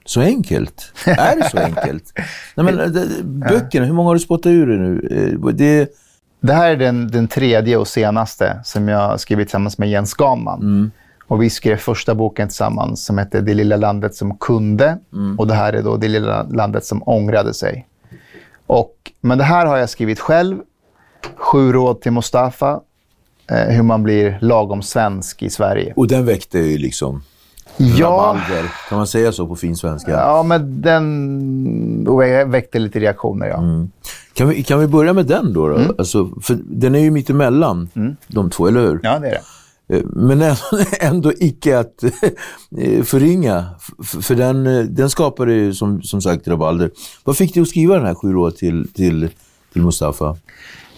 så 0.07 0.21
enkelt. 0.21 0.93
Är 1.07 1.37
det 1.37 1.51
så 1.51 1.59
enkelt? 1.59 2.13
Nej, 2.55 2.75
men, 2.75 2.93
böckerna, 3.41 3.87
hur 3.87 3.93
många 3.93 4.09
har 4.09 4.15
du 4.15 4.21
spottat 4.21 4.51
ur 4.51 4.67
dig 4.67 4.79
nu? 4.79 5.09
Eh, 5.45 5.53
Det, 5.55 5.91
Det 6.41 6.53
här 6.53 6.71
är 6.71 6.77
den, 6.77 7.09
den 7.09 7.29
tredje 7.29 7.77
och 7.77 7.89
senaste 7.89 8.61
som 8.65 8.89
jag 8.89 9.21
skrivit 9.21 9.49
tillsammans 9.49 9.79
med 9.79 9.91
Jens 9.91 10.15
Ganman. 10.15 10.91
Och 11.29 11.43
vi 11.43 11.51
skrev 11.51 11.77
första 11.77 12.15
boken 12.15 12.49
tillsammans 12.49 13.05
som 13.05 13.19
hette 13.19 13.41
Det 13.41 13.55
lilla 13.55 13.77
landet 13.77 14.15
som 14.15 14.37
kunde. 14.39 14.99
Och 15.39 15.47
det 15.47 15.55
här 15.55 15.73
är 15.73 15.83
då 15.83 15.97
Det 15.97 16.09
lilla 16.09 16.43
landet 16.43 16.85
som 16.85 17.03
ångrade 17.09 17.55
sig. 17.55 17.87
Och, 18.67 18.95
men 19.21 19.39
det 19.39 19.45
här 19.45 19.67
har 19.67 19.77
jag 19.77 19.91
skrivit 19.91 20.21
själv. 20.21 20.59
Sju 21.37 21.73
råd 21.73 22.01
till 22.01 22.13
Mustafa. 22.13 22.81
eh, 23.51 23.75
hur 23.75 23.83
man 23.83 24.03
blir 24.03 24.39
lagom 24.41 24.83
svensk 24.83 25.43
i 25.43 25.51
Sverige. 25.51 25.93
Och 25.97 26.09
den 26.09 26.27
väckte 26.27 26.59
ju 26.59 26.79
liksom 26.79 27.23
Ja, 27.77 28.07
rabalder. 28.07 28.73
Kan 28.89 28.99
man 28.99 29.07
säga 29.07 29.33
så 29.33 29.47
på 29.47 29.57
fin 29.57 29.77
svenska? 29.77 30.11
ja 30.11 30.43
men 30.43 30.83
den 30.83 32.51
väckte 32.51 32.79
lite 32.79 33.01
reaktioner, 33.01 33.47
ja. 33.47 33.63
Kan, 34.35 34.49
vi, 34.49 34.63
kan 34.63 34.81
vi 34.81 34.87
börja 34.87 35.13
med 35.13 35.27
den 35.27 35.53
då? 35.53 35.69
då? 35.69 35.79
Alltså, 35.99 36.31
för 36.43 36.59
den 36.65 36.95
är 36.95 36.99
ju 36.99 37.11
mittemellan 37.11 37.89
de 38.27 38.51
två, 38.51 38.67
eller 38.67 38.81
hur? 38.81 39.01
Ja, 39.03 39.19
det 39.19 39.29
är 39.29 39.31
det. 39.31 39.41
Eh, 39.89 40.03
Men 40.05 40.43
ändå, 40.43 40.57
ändå 41.01 41.33
icke 41.37 41.79
att 41.79 42.05
eh, 42.79 43.03
förringa. 43.03 43.65
För 44.23 44.35
den, 44.35 44.67
eh, 44.67 44.85
den 44.85 45.11
skapade 45.11 45.53
ju 45.53 45.75
som, 45.75 46.03
som 46.03 46.23
sagt 46.23 46.49
rabalder. 46.49 46.91
Vad 47.25 47.37
fick 47.37 47.55
dig 47.55 47.61
att 47.61 47.69
skriva 47.69 47.95
den 47.97 48.07
här 48.07 48.15
sju 48.15 48.33
råd 48.33 48.57
till, 48.57 48.93
till, 48.93 49.29
till 49.73 49.83
Mustafa? 49.83 50.37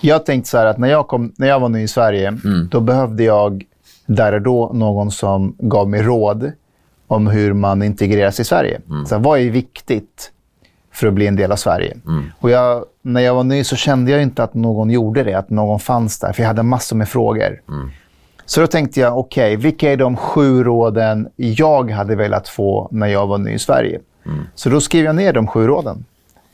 Jag 0.00 0.26
tänkte 0.26 0.50
så 0.50 0.58
här 0.58 0.66
att 0.66 0.78
när 0.78 0.88
jag, 0.88 1.08
kom, 1.08 1.32
när 1.36 1.48
jag 1.48 1.60
var 1.60 1.68
ny 1.68 1.82
i 1.82 1.88
Sverige, 1.88 2.38
då 2.70 2.80
behövde 2.80 3.24
jag 3.24 3.64
där 4.06 4.32
och 4.32 4.42
då 4.42 4.70
någon 4.74 5.10
som 5.10 5.54
gav 5.58 5.88
mig 5.88 6.02
råd 6.02 6.52
om 7.08 7.26
hur 7.26 7.52
man 7.52 7.82
integreras 7.82 8.40
i 8.40 8.44
Sverige. 8.44 8.80
Så 9.06 9.14
här, 9.14 9.22
vad 9.22 9.40
är 9.40 9.50
viktigt 9.50 10.32
för 10.92 11.06
att 11.06 11.14
bli 11.14 11.26
en 11.26 11.36
del 11.36 11.52
av 11.52 11.56
Sverige? 11.56 11.96
Och 12.40 12.50
jag, 12.50 12.84
när 13.02 13.20
jag 13.20 13.34
var 13.34 13.44
ny 13.44 13.64
så 13.64 13.76
kände 13.76 14.10
jag 14.10 14.22
inte 14.22 14.42
att 14.42 14.54
någon 14.54 14.90
gjorde 14.90 15.22
det, 15.24 15.34
att 15.34 15.50
någon 15.50 15.80
fanns 15.80 16.18
där, 16.18 16.32
för 16.32 16.42
jag 16.42 16.48
hade 16.48 16.62
massor 16.62 16.96
med 16.96 17.08
frågor. 17.08 17.60
Så 18.46 18.60
då 18.60 18.66
tänkte 18.66 19.00
jag, 19.00 19.18
okej, 19.18 19.56
vilka 19.56 19.92
är 19.92 19.96
de 19.96 20.16
sju 20.16 20.64
råden 20.64 21.28
jag 21.36 21.90
hade 21.90 22.14
velat 22.16 22.48
få 22.48 22.88
när 22.90 23.06
jag 23.06 23.26
var 23.26 23.38
ny 23.38 23.50
i 23.50 23.58
Sverige? 23.58 24.00
Så 24.54 24.68
då 24.70 24.80
skrev 24.80 25.04
jag 25.04 25.16
ner 25.16 25.32
de 25.32 25.46
sju 25.46 25.66
råden 25.66 26.04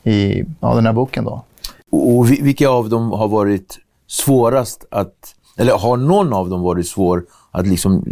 i 0.03 0.43
ja, 0.59 0.75
den 0.75 0.85
här 0.85 0.93
boken. 0.93 1.23
då. 1.23 1.43
Och 1.91 2.09
och 2.17 2.31
vi- 2.31 2.41
vilka 2.41 2.69
av 2.69 2.89
dem 2.89 3.11
har 3.11 3.27
varit 3.27 3.77
svårast 4.07 4.85
att... 4.91 5.35
Eller 5.57 5.73
har 5.73 5.97
någon 5.97 6.33
av 6.33 6.49
dem 6.49 6.61
varit 6.61 6.87
svår 6.87 7.23
att 7.51 7.67
liksom 7.67 8.03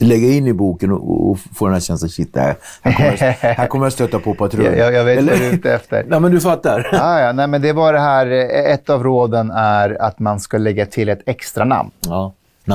lägga 0.00 0.28
in 0.28 0.46
i 0.46 0.52
boken 0.52 0.92
och, 0.92 1.30
och 1.30 1.38
få 1.54 1.64
den 1.64 1.74
här 1.74 1.80
känslan, 1.80 2.08
shit, 2.08 2.34
det 2.34 2.40
här, 2.40 2.56
här, 2.82 2.92
kommer 2.92 3.16
jag, 3.42 3.54
här 3.54 3.66
kommer 3.66 3.86
jag 3.86 3.92
stöta 3.92 4.18
på 4.18 4.34
patrull. 4.34 4.64
Jag, 4.78 4.92
jag, 4.92 5.04
vet 5.04 5.18
Eller- 5.18 5.32
vad 5.32 5.40
du 5.40 5.46
är 5.46 5.52
ute 5.52 5.72
efter. 5.74 6.04
Nej, 6.08 6.20
men 6.20 6.32
du 6.32 6.40
fattar. 6.40 6.88
Ja, 6.92 7.20
ja, 7.20 7.32
nej, 7.32 7.46
men 7.46 7.62
det 7.62 7.72
var 7.72 7.92
det 7.92 8.00
här, 8.00 8.26
eh, 8.26 8.72
ett 8.72 8.90
av 8.90 9.02
råden 9.02 9.50
är 9.50 10.02
att 10.02 10.18
man 10.18 10.40
ska 10.40 10.58
lägga 10.58 10.86
till 10.86 11.08
ett 11.08 11.22
extra 11.26 11.64
namn 11.64 11.90
Ja, 12.06 12.34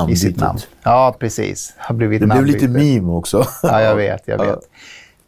i 0.10 0.16
sitt 0.16 0.38
namn. 0.40 0.60
Ja, 0.84 1.16
precis. 1.20 1.74
Har 1.78 1.96
blivit 1.96 2.22
Det 2.22 2.28
blev 2.28 2.46
lite 2.46 2.68
meme 2.68 3.12
också. 3.12 3.46
Ja, 3.64 3.82
jag 3.82 3.96
vet. 3.96 4.22
Jag 4.26 4.40
Ja. 4.40 4.44
vet. 4.46 4.60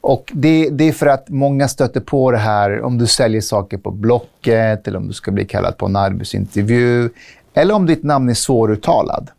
Och 0.01 0.31
det, 0.33 0.69
det 0.69 0.83
är 0.83 0.91
för 0.91 1.05
att 1.05 1.29
många 1.29 1.67
stöter 1.67 2.00
på 2.00 2.31
det 2.31 2.38
här 2.38 2.81
om 2.81 2.97
du 2.97 3.07
säljer 3.07 3.41
saker 3.41 3.77
på 3.77 3.91
Blocket 3.91 4.88
eller 4.88 4.97
om 4.97 5.07
du 5.07 5.13
ska 5.13 5.31
bli 5.31 5.45
kallad 5.45 5.77
på 5.77 5.85
en 5.85 5.95
arbetsintervju 5.95 7.09
eller 7.53 7.73
om 7.73 7.85
ditt 7.85 8.03
namn 8.03 8.29
är 8.29 8.33
svåruttalad. 8.33 9.29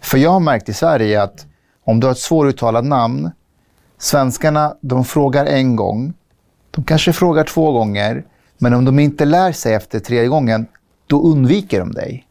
För 0.00 0.18
jag 0.18 0.30
har 0.30 0.40
märkt 0.40 0.68
i 0.68 0.72
Sverige 0.72 1.22
att 1.22 1.46
om 1.84 2.00
du 2.00 2.06
har 2.06 2.12
ett 2.12 2.18
svåruttalat 2.18 2.84
namn, 2.84 3.30
svenskarna 3.98 4.76
de 4.80 5.04
frågar 5.04 5.46
en 5.46 5.76
gång, 5.76 6.12
de 6.70 6.84
kanske 6.84 7.12
frågar 7.12 7.44
två 7.44 7.72
gånger, 7.72 8.24
men 8.58 8.74
om 8.74 8.84
de 8.84 8.98
inte 8.98 9.24
lär 9.24 9.52
sig 9.52 9.74
efter 9.74 10.00
tredje 10.00 10.28
gången, 10.28 10.66
då 11.06 11.22
undviker 11.22 11.80
de 11.80 11.92
dig. 11.92 12.26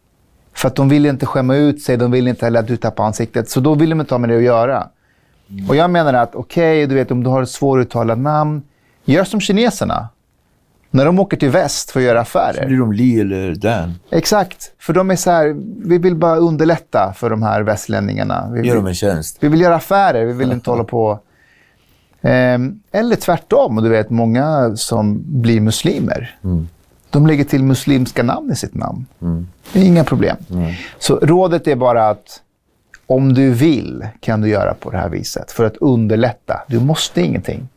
För 0.53 0.67
att 0.67 0.75
de 0.75 0.89
vill 0.89 1.05
inte 1.05 1.25
skämma 1.25 1.55
ut 1.55 1.81
sig, 1.81 1.97
de 1.97 2.11
vill 2.11 2.27
inte 2.27 2.45
heller 2.45 2.59
att 2.59 2.67
du 2.67 2.77
tappar 2.77 3.03
ansiktet, 3.03 3.49
så 3.49 3.59
då 3.59 3.75
vill 3.75 3.89
de 3.89 4.01
inte 4.01 4.13
ha 4.13 4.19
med 4.19 4.29
det 4.29 4.37
att 4.37 4.43
göra. 4.43 4.87
Och 5.69 5.75
jag 5.75 5.89
menar 5.89 6.13
att, 6.13 6.35
okej, 6.35 6.87
du 6.87 6.95
vet 6.95 7.11
om 7.11 7.23
du 7.23 7.29
har 7.29 7.41
ett 7.41 7.49
svåruttalat 7.49 8.17
namn, 8.17 8.61
gör 9.05 9.23
som 9.23 9.41
kineserna. 9.41 10.09
När 10.93 11.05
de 11.05 11.19
åker 11.19 11.37
till 11.37 11.49
väst 11.49 11.91
för 11.91 11.99
att 11.99 12.05
göra 12.05 12.21
affärer. 12.21 12.65
Blir 12.67 12.77
de 12.77 12.93
Li 12.93 13.19
eller 13.19 13.55
Dan? 13.55 13.93
Exakt, 14.11 14.71
för 14.79 14.93
de 14.93 15.11
är 15.11 15.15
så 15.15 15.31
här, 15.31 15.55
vi 15.87 15.97
vill 15.97 16.15
bara 16.15 16.35
underlätta 16.35 17.13
för 17.17 17.29
de 17.29 17.43
här 17.43 17.61
västlänningarna. 17.61 18.49
Vi 18.51 18.57
Gör 18.57 18.63
vill, 18.63 18.75
dem 18.75 18.87
en 18.87 18.93
tjänst. 18.95 19.37
vi 19.39 19.47
vill 19.47 19.61
göra 19.61 19.75
affärer, 19.75 20.25
vi 20.25 20.33
vill 20.33 20.51
inte 20.51 20.69
hålla 20.69 20.83
på... 20.83 21.19
Ehm, 22.21 22.79
eller 22.91 23.15
tvärtom, 23.15 23.75
du 23.83 23.89
vet 23.89 24.09
många 24.09 24.75
som 24.75 25.23
blir 25.41 25.61
muslimer. 25.61 26.37
De 27.09 27.27
lägger 27.27 27.43
till 27.43 27.63
muslimska 27.63 28.23
namn 28.23 28.51
i 28.51 28.55
sitt 28.55 28.73
namn. 28.75 29.05
Det 29.73 29.79
är 29.79 29.83
inga 29.85 30.03
problem. 30.03 30.37
Så 30.99 31.19
rådet 31.21 31.67
är 31.67 31.75
bara 31.75 32.09
att 32.09 32.41
om 33.07 33.33
du 33.33 33.49
vill 33.49 34.07
kan 34.19 34.41
du 34.41 34.49
göra 34.49 34.73
på 34.73 34.89
det 34.91 34.97
här 34.97 35.09
viset 35.09 35.51
för 35.51 35.65
att 35.65 35.77
underlätta. 35.77 36.61
Du 36.67 36.79
måste 36.79 37.21
ingenting. 37.21 37.67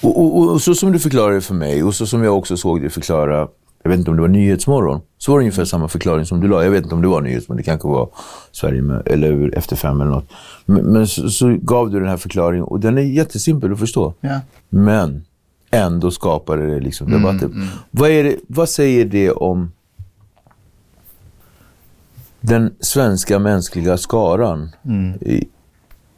Och, 0.00 0.20
och, 0.20 0.52
och 0.52 0.62
så 0.62 0.74
som 0.74 0.92
du 0.92 0.98
förklarade 0.98 1.40
för 1.40 1.54
mig 1.54 1.82
och 1.82 1.94
så 1.94 2.06
som 2.06 2.22
jag 2.22 2.38
också 2.38 2.56
såg 2.56 2.80
dig 2.80 2.90
förklara, 2.90 3.48
jag 3.82 3.90
vet 3.90 3.98
inte 3.98 4.10
om 4.10 4.16
det 4.16 4.22
var 4.22 4.28
Nyhetsmorgon, 4.28 5.00
så 5.18 5.32
var 5.32 5.38
det 5.38 5.42
ungefär 5.42 5.64
samma 5.64 5.88
förklaring 5.88 6.26
som 6.26 6.40
du 6.40 6.48
la. 6.48 6.64
Jag 6.64 6.70
vet 6.70 6.82
inte 6.82 6.94
om 6.94 7.02
det 7.02 7.08
var 7.08 7.20
Nyhetsmorgon, 7.20 7.56
det 7.56 7.62
kanske 7.62 7.88
var 7.88 8.08
Sverige 8.52 8.82
med, 8.82 9.02
eller 9.06 9.58
Efter 9.58 9.76
fem 9.76 10.00
eller 10.00 10.10
något. 10.10 10.30
Men, 10.64 10.84
men 10.84 11.06
så, 11.06 11.30
så 11.30 11.58
gav 11.62 11.90
du 11.90 11.98
den 11.98 12.08
här 12.08 12.16
förklaringen 12.16 12.64
och 12.64 12.80
den 12.80 12.98
är 12.98 13.02
jättesimpel 13.02 13.72
att 13.72 13.78
förstå. 13.78 14.14
Ja. 14.20 14.40
Men 14.68 15.24
ändå 15.70 16.10
skapade 16.10 16.66
det 16.74 16.80
liksom 16.80 17.10
debatter. 17.10 17.50
Vad, 17.90 18.10
är 18.10 18.24
det, 18.24 18.36
vad 18.48 18.68
säger 18.68 19.04
det 19.04 19.30
om 19.30 19.72
den 22.40 22.74
svenska 22.80 23.38
mänskliga 23.38 23.96
skaran? 23.98 24.70
I, 25.20 25.48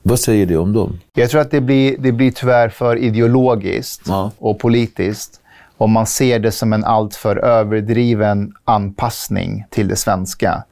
vad 0.06 0.20
säger 0.20 0.46
det 0.46 0.56
om 0.56 0.72
dem? 0.72 0.98
Jag 1.14 1.30
tror 1.30 1.40
att 1.40 1.50
det 1.50 1.60
blir, 1.60 1.96
det 1.98 2.12
blir 2.12 2.30
tyvärr 2.30 2.68
för 2.68 2.96
ideologiskt 2.96 4.02
Ja. 4.06 4.30
och 4.38 4.58
politiskt 4.58 5.40
om 5.76 5.90
man 5.92 6.06
ser 6.06 6.38
det 6.38 6.50
som 6.52 6.72
en 6.72 6.84
alltför 6.84 7.36
överdriven 7.36 8.52
anpassning 8.64 9.64
till 9.70 9.88
det 9.88 9.96
svenska. 9.96 10.64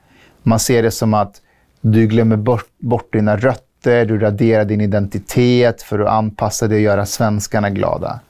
Man 0.43 0.59
ser 0.59 0.83
det 0.83 0.91
som 0.91 1.15
att 1.15 1.41
du 1.81 2.07
glömmer 2.07 2.37
bort, 2.37 2.69
bort 2.79 3.13
dina 3.13 3.37
rötter, 3.37 4.05
du 4.07 4.19
raderar 4.19 4.65
din 4.65 4.81
identitet 4.81 5.83
för 5.83 5.99
att 5.99 6.09
anpassa 6.09 6.69
dig 6.69 6.77
och 6.77 6.83
göra 6.83 7.07
svenskarna 7.07 7.71
glada. 7.71 8.21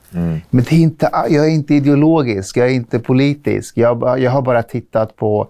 Men 0.51 0.65
det 0.65 0.73
är 0.73 0.79
inte, 0.81 1.11
jag 1.13 1.45
är 1.47 1.51
inte 1.51 1.75
ideologisk, 1.75 2.57
jag 2.57 2.67
är 2.67 2.73
inte 2.73 2.99
politisk. 2.99 3.77
Jag, 3.77 4.21
jag 4.21 4.31
har 4.31 4.43
bara 4.43 4.63
tittat 4.63 5.17
på 5.17 5.49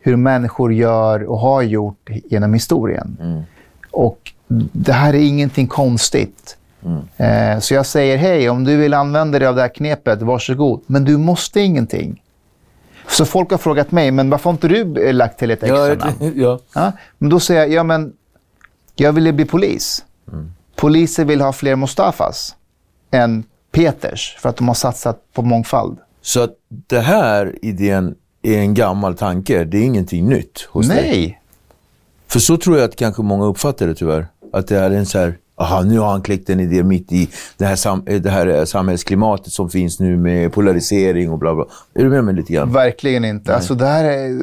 hur 0.00 0.16
människor 0.16 0.72
gör 0.72 1.22
och 1.24 1.38
har 1.38 1.62
gjort 1.62 2.10
genom 2.24 2.54
historien. 2.54 3.16
Och 3.90 4.32
det 4.72 4.92
här 4.92 5.14
är 5.14 5.18
ingenting 5.18 5.66
konstigt. 5.66 6.56
Eh, 7.16 7.58
så 7.60 7.74
jag 7.74 7.86
säger, 7.86 8.16
hej, 8.16 8.50
om 8.50 8.64
du 8.64 8.76
vill 8.76 8.94
använda 8.94 9.38
dig 9.38 9.48
av 9.48 9.54
det 9.54 9.60
här 9.62 9.74
knepet, 9.74 10.22
varsågod. 10.22 10.82
Men 10.86 11.04
du 11.04 11.16
måste 11.18 11.60
ingenting. 11.60 12.22
Så 13.08 13.24
folk 13.24 13.50
har 13.50 13.58
frågat 13.58 13.90
mig, 13.90 14.10
men 14.10 14.30
varför 14.30 14.44
har 14.44 14.52
inte 14.52 14.68
du 14.68 15.12
lagt 15.12 15.38
till 15.38 15.50
ett 15.50 15.62
extra 15.62 15.88
Ja, 15.88 15.94
namn? 15.94 16.32
ja. 16.36 16.58
Ja, 16.74 16.92
men 17.18 17.30
då 17.30 17.40
säger 17.40 17.60
jag, 17.60 17.70
ja 17.72 17.82
men 17.82 18.12
jag 18.96 19.12
ville 19.12 19.32
bli 19.32 19.44
polis. 19.44 20.04
Poliser 20.76 21.24
vill 21.24 21.40
ha 21.40 21.52
fler 21.52 21.76
Mustafas 21.76 22.56
än 23.10 23.44
Peters 23.72 24.36
för 24.40 24.48
att 24.48 24.56
de 24.56 24.68
har 24.68 24.74
satsat 24.74 25.18
på 25.32 25.42
mångfald. 25.42 25.98
Så 26.22 26.42
att 26.42 26.50
det 26.68 27.00
här 27.00 27.58
idén 27.62 28.14
är 28.42 28.58
en 28.58 28.74
gammal 28.74 29.16
tanke. 29.16 29.64
Det 29.64 29.78
är 29.78 29.82
ingenting 29.84 30.28
nytt 30.28 30.60
hos 30.70 30.88
dig. 30.88 30.96
Nej, 31.10 31.40
För 32.26 32.40
så 32.40 32.56
tror 32.56 32.76
jag 32.78 32.84
att 32.84 32.96
kanske 32.96 33.22
många 33.22 33.44
uppfattar 33.44 33.86
det 33.86 33.94
tyvärr. 33.94 34.26
Att 34.52 34.66
det 34.66 34.78
är 34.78 34.90
en 34.90 35.06
så 35.06 35.18
här, 35.18 35.34
aha, 35.56 35.82
nu 35.82 35.98
har 35.98 36.10
han 36.10 36.22
kläckt 36.22 36.50
en 36.50 36.60
idé 36.60 36.82
mitt 36.82 37.12
i 37.12 37.28
det 37.56 37.64
här, 37.64 37.76
sam 37.76 38.02
det 38.04 38.30
här 38.30 38.46
eh, 38.46 38.64
samhällsklimatet 38.64 39.52
som 39.52 39.70
finns 39.70 40.00
nu 40.00 40.16
med 40.16 40.52
polarisering 40.52 41.30
och 41.30 41.38
bla 41.38 41.54
bla. 41.54 41.64
Är 41.94 42.04
du 42.04 42.10
med 42.10 42.24
mig 42.24 42.34
lite 42.34 42.52
grann? 42.52 42.72
verkligen 42.72 43.24
inte. 43.24 43.54
Alltså, 43.54 43.74
det 43.74 43.86
här 43.86 44.04
är, 44.04 44.38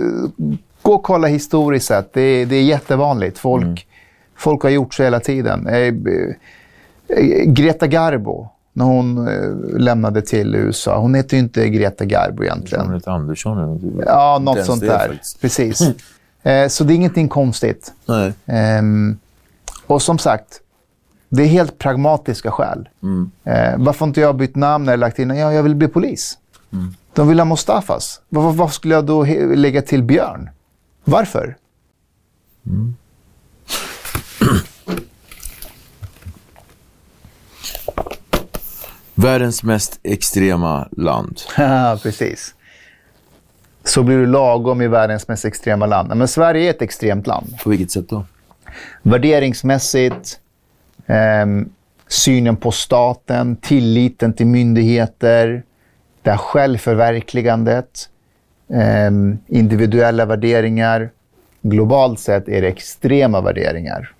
gå 0.82 0.94
och 0.94 1.04
kolla 1.04 1.28
historiskt 1.28 1.86
sett. 1.88 2.14
Det 2.14 2.22
är, 2.22 2.46
det 2.46 2.56
är 2.56 2.64
jättevanligt. 2.64 3.38
Folk, 3.38 3.88
folk 4.38 4.64
har 4.64 4.70
gjort 4.70 4.94
så 4.94 5.04
hela 5.04 5.20
tiden. 5.20 5.68
Eh, 5.68 5.76
eh, 5.78 5.94
Greta 7.46 7.88
Garbo, 7.88 8.48
när 8.74 8.86
hon 8.86 9.30
lämnade 9.78 10.22
till 10.22 10.56
USA. 10.56 11.00
Hon 11.00 11.16
heter 11.16 11.38
ju 11.38 11.44
inte 11.44 11.70
Greta 11.70 12.06
Garbo 12.06 12.44
egentligen. 12.44 12.86
Hon 12.86 12.94
heter 12.94 13.12
Andersson. 13.12 13.58
eller? 13.58 14.06
Ja, 14.06 14.38
Inte 14.38 14.52
något 14.54 14.66
sånt 14.66 14.82
där. 14.82 15.22
Precis. 15.42 15.78
Så 16.70 16.84
det 16.84 16.94
är 16.94 16.96
ingenting 16.96 17.28
konstigt. 17.28 17.94
Nej. 18.06 18.34
Ehm, 18.46 19.18
och 19.90 20.02
som 20.02 20.18
sagt, 20.18 20.62
det 21.30 21.44
är 21.44 21.48
helt 21.48 21.78
pragmatiska 21.78 22.52
skäl. 22.52 22.90
Eh, 23.44 23.74
varför 23.78 24.06
inte 24.06 24.22
jag 24.22 24.36
bytt 24.36 24.56
namn 24.56 24.88
eller 24.88 24.98
lagt 24.98 25.20
in, 25.20 25.30
ja, 25.30 25.54
jag 25.54 25.64
vill 25.64 25.76
bli 25.76 25.88
polis. 25.88 26.38
De 27.14 27.28
vill 27.28 27.40
ha 27.40 27.46
Mustafas. 27.46 28.22
Varför, 28.30 28.58
varför 28.58 28.74
skulle 28.74 28.94
jag 28.94 29.06
då 29.06 29.24
lägga 29.56 29.82
till 29.82 30.04
Björn? 30.04 30.50
Varför? 31.04 31.58
Världens 39.16 39.64
mest 39.64 40.00
extrema 40.04 40.88
land. 40.92 41.42
Ja, 41.58 42.00
precis. 42.04 42.56
Så 43.84 44.04
blir 44.04 44.18
du 44.18 44.26
lagom 44.26 44.82
i 44.82 44.88
världens 44.88 45.28
mest 45.28 45.46
extrema 45.46 45.86
land. 45.86 46.16
Men 46.16 46.28
Sverige 46.28 46.66
är 46.66 46.70
ett 46.70 46.82
extremt 46.82 47.28
land. 47.28 47.58
På 47.64 47.70
vilket 47.70 47.92
sätt 47.92 48.10
då? 48.10 48.26
Värderingsmässigt, 49.02 50.40
ehm, 51.08 51.70
synen 52.08 52.56
på 52.56 52.72
staten, 52.72 53.56
tilliten 53.56 54.34
till 54.34 54.48
myndigheter, 54.48 55.64
det 56.22 56.30
här 56.30 56.38
självförverkligandet, 56.38 58.10
ehm, 58.74 59.38
individuella 59.48 60.26
värderingar. 60.26 61.10
globalt 61.62 62.20
sett 62.20 62.48
är 62.50 62.62
det 62.62 62.68
extrema 62.68 63.42
värderingar. 63.42 64.12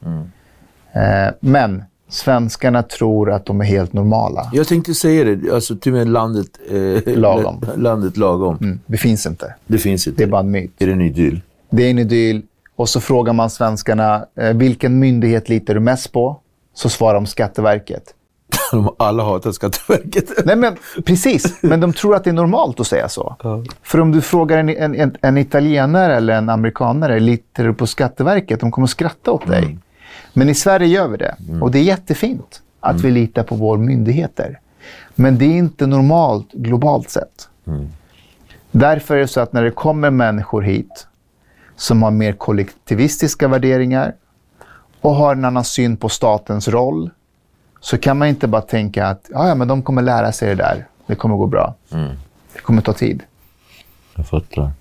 Eh, 0.94 1.34
men 1.40 1.84
svenskarna 2.10 2.84
tror 2.84 3.32
att 3.32 3.46
de 3.46 3.62
är 3.62 3.66
helt 3.66 3.94
normala. 3.94 4.50
Jag 4.54 4.68
tänkte 4.68 4.94
säga 4.94 5.24
det, 5.24 5.54
alltså 5.54 5.76
till 5.76 5.92
och 5.92 5.98
med 5.98 6.10
landet... 6.10 6.48
Eh, 7.06 7.18
Lagom. 7.18 7.62
Landet 7.78 8.18
lagom. 8.18 8.58
Mm. 8.62 8.80
Det 8.86 8.98
finns 8.98 9.26
inte. 9.26 9.56
Det 9.68 9.78
finns 9.78 10.08
inte. 10.08 10.18
Det 10.18 10.24
är 10.24 10.28
bara 10.32 10.42
en 10.42 10.52
myt. 10.52 10.72
Är 10.80 10.86
det 10.88 10.94
en 10.94 11.02
idyll? 11.02 11.42
Det 11.70 11.84
är 11.84 11.90
en 11.90 12.00
idyll. 12.00 12.42
Och 12.80 12.90
så 12.90 13.02
frågar 13.02 13.34
man 13.34 13.50
svenskarna, 13.50 14.26
eh, 14.36 14.54
vilken 14.54 15.00
myndighet 15.00 15.50
litar 15.50 15.74
du 15.74 15.80
mest 15.80 16.12
på? 16.12 16.40
Så 16.74 16.90
svarar 16.90 17.14
de 17.14 17.26
Skatteverket. 17.26 18.04
De 18.72 18.96
alla 19.00 19.24
hatar 19.24 19.52
Skatteverket. 19.52 20.46
Nej, 20.46 20.56
men 20.56 20.76
precis. 21.06 21.64
Men 21.64 21.80
de 21.80 21.94
tror 21.94 22.16
att 22.16 22.24
det 22.24 22.30
är 22.30 22.34
normalt 22.34 22.80
att 22.80 22.88
säga 22.88 23.10
så. 23.10 23.36
För 23.84 24.00
om 24.00 24.12
du 24.12 24.22
frågar 24.22 24.58
en, 24.58 24.70
en, 24.70 24.96
en, 24.96 25.18
en 25.22 25.38
italienare 25.38 26.16
eller 26.16 26.34
en 26.34 26.50
amerikanare, 26.50 27.20
litar 27.20 27.64
du 27.64 27.74
på 27.74 27.88
Skatteverket? 27.88 28.60
De 28.60 28.72
kommer 28.72 28.86
att 28.86 28.92
skratta 28.92 29.32
åt 29.32 29.48
dig. 29.48 29.78
Men 30.34 30.50
i 30.50 30.56
Sverige 30.56 30.88
gör 30.88 31.08
vi 31.08 31.18
det. 31.18 31.36
Och 31.62 31.72
det 31.72 31.80
är 31.80 31.84
jättefint 31.84 32.62
att 32.80 33.02
vi 33.02 33.12
litar 33.12 33.44
på 33.44 33.56
våra 33.56 33.78
myndigheter. 33.78 34.60
Men 35.16 35.38
det 35.38 35.46
är 35.46 35.58
inte 35.58 35.88
normalt 35.88 36.52
globalt 36.52 37.10
sett. 37.10 37.50
Därför 38.72 39.16
är 39.16 39.20
det 39.20 39.28
så 39.28 39.40
att 39.40 39.54
när 39.54 39.64
det 39.64 39.72
kommer 39.72 40.10
människor 40.10 40.62
hit 40.62 41.06
som 41.80 42.04
har 42.04 42.12
mer 42.12 42.34
kollektivistiska 42.34 43.48
värderingar 43.48 44.14
och 45.02 45.16
har 45.16 45.36
en 45.36 45.46
annan 45.46 45.64
syn 45.64 45.98
på 45.98 46.10
statens 46.10 46.68
roll 46.68 47.10
så 47.80 47.98
kan 47.98 48.18
man 48.18 48.28
inte 48.28 48.48
bara 48.48 48.62
tänka 48.62 49.08
att 49.08 49.30
ja, 49.30 49.56
men 49.56 49.68
de 49.68 49.84
kommer 49.84 50.02
lära 50.02 50.32
sig 50.32 50.50
det 50.50 50.56
där. 50.56 50.88
Det 51.08 51.16
kommer 51.16 51.36
gå 51.36 51.48
bra. 51.48 51.76
Det 52.54 52.60
kommer 52.62 52.82
ta 52.82 52.94
tid. 52.94 53.24
Jag 54.16 54.28
fattar. 54.28 54.72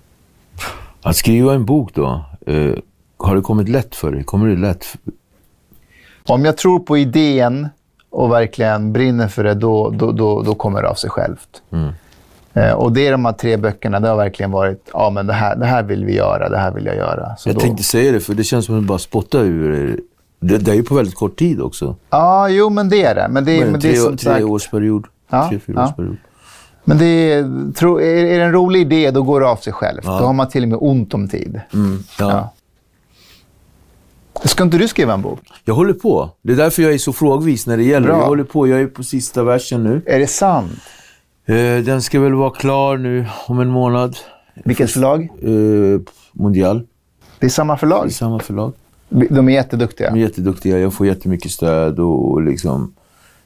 Att 1.01 1.15
skriva 1.15 1.53
en 1.53 1.65
bok 1.65 1.93
då, 1.93 2.25
eh, 2.47 2.73
har 3.17 3.35
det 3.35 3.41
kommit 3.41 3.69
lätt 3.69 3.95
för 3.95 4.11
dig? 4.11 4.23
Kommer 4.23 4.47
det 4.47 4.55
lätt? 4.55 4.85
Om 6.27 6.45
jag 6.45 6.57
tror 6.57 6.79
på 6.79 6.97
idén 6.97 7.69
och 8.09 8.31
verkligen 8.31 8.93
brinner 8.93 9.27
för 9.27 9.43
det, 9.43 9.53
då, 9.53 9.89
då, 9.89 10.11
då, 10.11 10.41
då 10.41 10.55
kommer 10.55 10.81
det 10.81 10.89
av 10.89 10.95
sig 10.95 11.09
självt. 11.09 11.61
Eh, 11.71 11.89
och 12.73 12.91
det 12.91 13.07
är 13.07 13.11
de 13.11 13.25
här 13.25 13.33
tre 13.33 13.57
böckerna, 13.57 13.99
det 13.99 14.07
har 14.07 14.17
verkligen 14.17 14.51
varit, 14.51 14.89
ja 14.93 15.09
men 15.09 15.27
det 15.27 15.33
här, 15.33 15.55
det 15.55 15.65
här 15.65 15.83
vill 15.83 16.05
vi 16.05 16.15
göra, 16.15 16.49
det 16.49 16.57
här 16.57 16.71
vill 16.71 16.85
jag 16.85 16.95
göra. 16.95 17.35
Så 17.37 17.49
Jag 17.49 17.55
då... 17.55 17.59
tänkte 17.59 17.83
säga 17.83 18.11
det, 18.11 18.19
för 18.19 18.33
det 18.33 18.43
känns 18.43 18.65
som 18.65 18.75
att 18.75 18.81
du 18.81 18.87
bara 18.87 18.99
spottar 18.99 19.39
ur 19.39 19.73
er. 19.73 19.99
det. 20.39 20.57
Det 20.57 20.71
är 20.71 20.75
ju 20.75 20.83
på 20.83 20.95
väldigt 20.95 21.15
kort 21.15 21.39
tid 21.39 21.61
också. 21.61 21.95
Ja, 22.09 22.49
jo 22.49 22.69
men 22.69 22.89
det 22.89 23.03
är 23.03 23.15
det. 23.15 23.27
Men 23.29 23.45
det, 23.45 23.61
är 23.61 23.71
men 23.71 23.79
det, 23.79 23.91
är 23.91 23.95
som 23.95 24.17
tre 24.17 24.31
sagt, 24.31 24.43
årsperiod? 24.43 25.05
Ja, 25.29 25.49
tre, 25.49 25.59
fyra 25.59 25.75
ja. 25.79 25.87
årsperiod. 25.87 26.17
men 26.83 26.97
det 26.97 27.05
är, 27.05 27.71
tro, 27.73 27.99
är, 27.99 28.25
är 28.25 28.39
det 28.39 28.45
en 28.45 28.51
rolig 28.51 28.81
idé, 28.81 29.11
då 29.11 29.23
går 29.23 29.41
det 29.41 29.47
av 29.47 29.55
sig 29.55 29.73
själv. 29.73 29.99
Ja. 30.03 30.19
Då 30.19 30.25
har 30.25 30.33
man 30.33 30.49
till 30.49 30.63
och 30.63 30.69
med 30.69 30.77
ont 30.81 31.13
om 31.13 31.27
tid. 31.29 31.61
Mm, 31.73 32.03
ja. 32.19 32.31
Ja. 32.31 32.49
Ska 34.43 34.63
inte 34.63 34.77
du 34.77 34.87
skriva 34.87 35.13
en 35.13 35.21
bok? 35.21 35.39
Jag 35.65 35.73
håller 35.73 35.93
på. 35.93 36.29
Det 36.41 36.51
är 36.51 36.57
därför 36.57 36.81
jag 36.81 36.93
är 36.93 36.97
så 36.97 37.13
frågvis 37.13 37.67
när 37.67 37.77
det 37.77 37.83
gäller. 37.83 38.07
Bra. 38.07 38.17
Jag 38.17 38.25
håller 38.25 38.43
på. 38.43 38.67
Jag 38.67 38.81
är 38.81 38.87
på 38.87 39.03
sista 39.03 39.43
versen 39.43 39.83
nu. 39.83 40.01
Är 40.05 40.19
det 40.19 40.27
sant? 40.27 40.81
Eh, 41.49 41.83
den 41.83 42.01
ska 42.01 42.19
väl 42.19 42.33
vara 42.33 42.49
klar 42.49 42.97
nu 42.97 43.25
om 43.47 43.59
en 43.59 43.69
månad. 43.69 44.17
Vilket 44.53 44.91
förlag? 44.91 45.21
Eh, 45.41 46.01
Mondial. 46.31 46.87
Det 47.39 47.45
är 47.45 47.49
samma 47.49 47.73
Det 47.73 47.75
är 47.75 47.79
förlag. 47.79 48.11
samma 48.11 48.39
förlag. 48.39 48.73
De 49.09 49.49
är 49.49 49.53
jätteduktiga. 49.53 50.09
De 50.09 50.15
är 50.19 50.21
jätteduktiga. 50.23 50.79
Jag 50.79 50.93
får 50.93 51.07
jättemycket 51.07 51.51
stöd 51.51 51.99
och, 51.99 52.31
och 52.31 52.41
liksom 52.41 52.93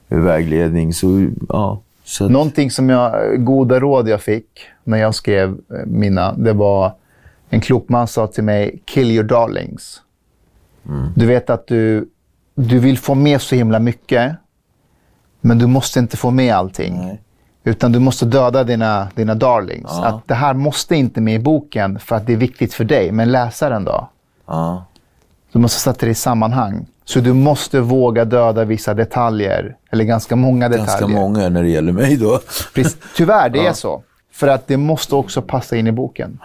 eh, 0.10 0.18
vägledning. 0.20 0.94
Så, 0.94 1.28
ja. 1.50 1.82
Så 2.04 2.26
att, 2.26 2.32
Någonting 2.32 2.72
som 2.72 2.90
jag, 2.90 3.46
goda 3.46 3.80
råd 3.80 4.08
jag 4.10 4.22
fick 4.22 4.46
när 4.84 4.98
jag 4.98 5.16
skrev 5.16 5.50
eh, 5.50 5.86
mina, 5.86 6.34
det 6.34 6.54
var 6.54 6.92
en 7.50 7.62
klok 7.62 7.90
man 7.90 8.08
sa 8.08 8.28
till 8.28 8.44
mig, 8.44 8.82
kill 8.86 9.12
your 9.12 9.24
darlings. 9.24 10.02
Du 11.16 11.26
vet 11.26 11.50
att 11.50 11.68
du, 11.68 12.10
du 12.56 12.80
vill 12.80 12.98
få 12.98 13.16
med 13.16 13.42
så 13.42 13.56
himla 13.56 13.80
mycket, 13.80 14.36
men 15.42 15.58
du 15.60 15.68
måste 15.68 16.00
inte 16.00 16.18
få 16.18 16.32
med 16.32 16.56
allting. 16.56 16.98
Nej. 16.98 17.22
Utan 17.64 17.92
du 17.92 18.00
måste 18.00 18.26
döda 18.26 18.64
dina, 18.64 19.08
dina 19.16 19.36
darlings. 19.36 19.90
Ja. 19.90 20.06
Att 20.06 20.28
det 20.28 20.34
här 20.34 20.54
måste 20.54 20.96
inte 20.96 21.22
med 21.22 21.36
i 21.36 21.40
boken 21.40 22.00
för 22.00 22.16
att 22.16 22.28
det 22.28 22.34
är 22.34 22.38
viktigt 22.38 22.74
för 22.74 22.84
dig, 22.84 23.12
men 23.12 23.32
läsaren 23.32 23.86
då? 23.86 24.10
ja. 24.48 24.86
Du 25.52 25.60
måste 25.60 25.80
sätta 25.80 26.06
det 26.06 26.12
i 26.12 26.16
sammanhang. 26.16 26.86
Så 27.06 27.20
du 27.20 27.34
måste 27.34 27.80
våga 27.80 28.26
döda 28.26 28.66
vissa 28.66 28.94
detaljer, 28.94 29.76
eller 29.92 30.04
ganska 30.04 30.36
många 30.36 30.70
detaljer. 30.70 30.88
Ganska 30.88 31.08
många 31.08 31.50
när 31.50 31.64
det 31.64 31.70
gäller 31.70 31.92
mig 31.92 32.18
då. 32.18 32.40
Precis. 32.74 32.98
Tyvärr, 33.16 33.50
det 33.50 33.66
är 33.66 33.74
så. 33.84 34.04
För 34.32 34.48
att 34.48 34.68
det 34.68 34.78
måste 34.78 35.16
också 35.16 35.42
passa 35.42 35.76
in 35.76 35.88
i 35.88 35.92
boken. 35.92 36.40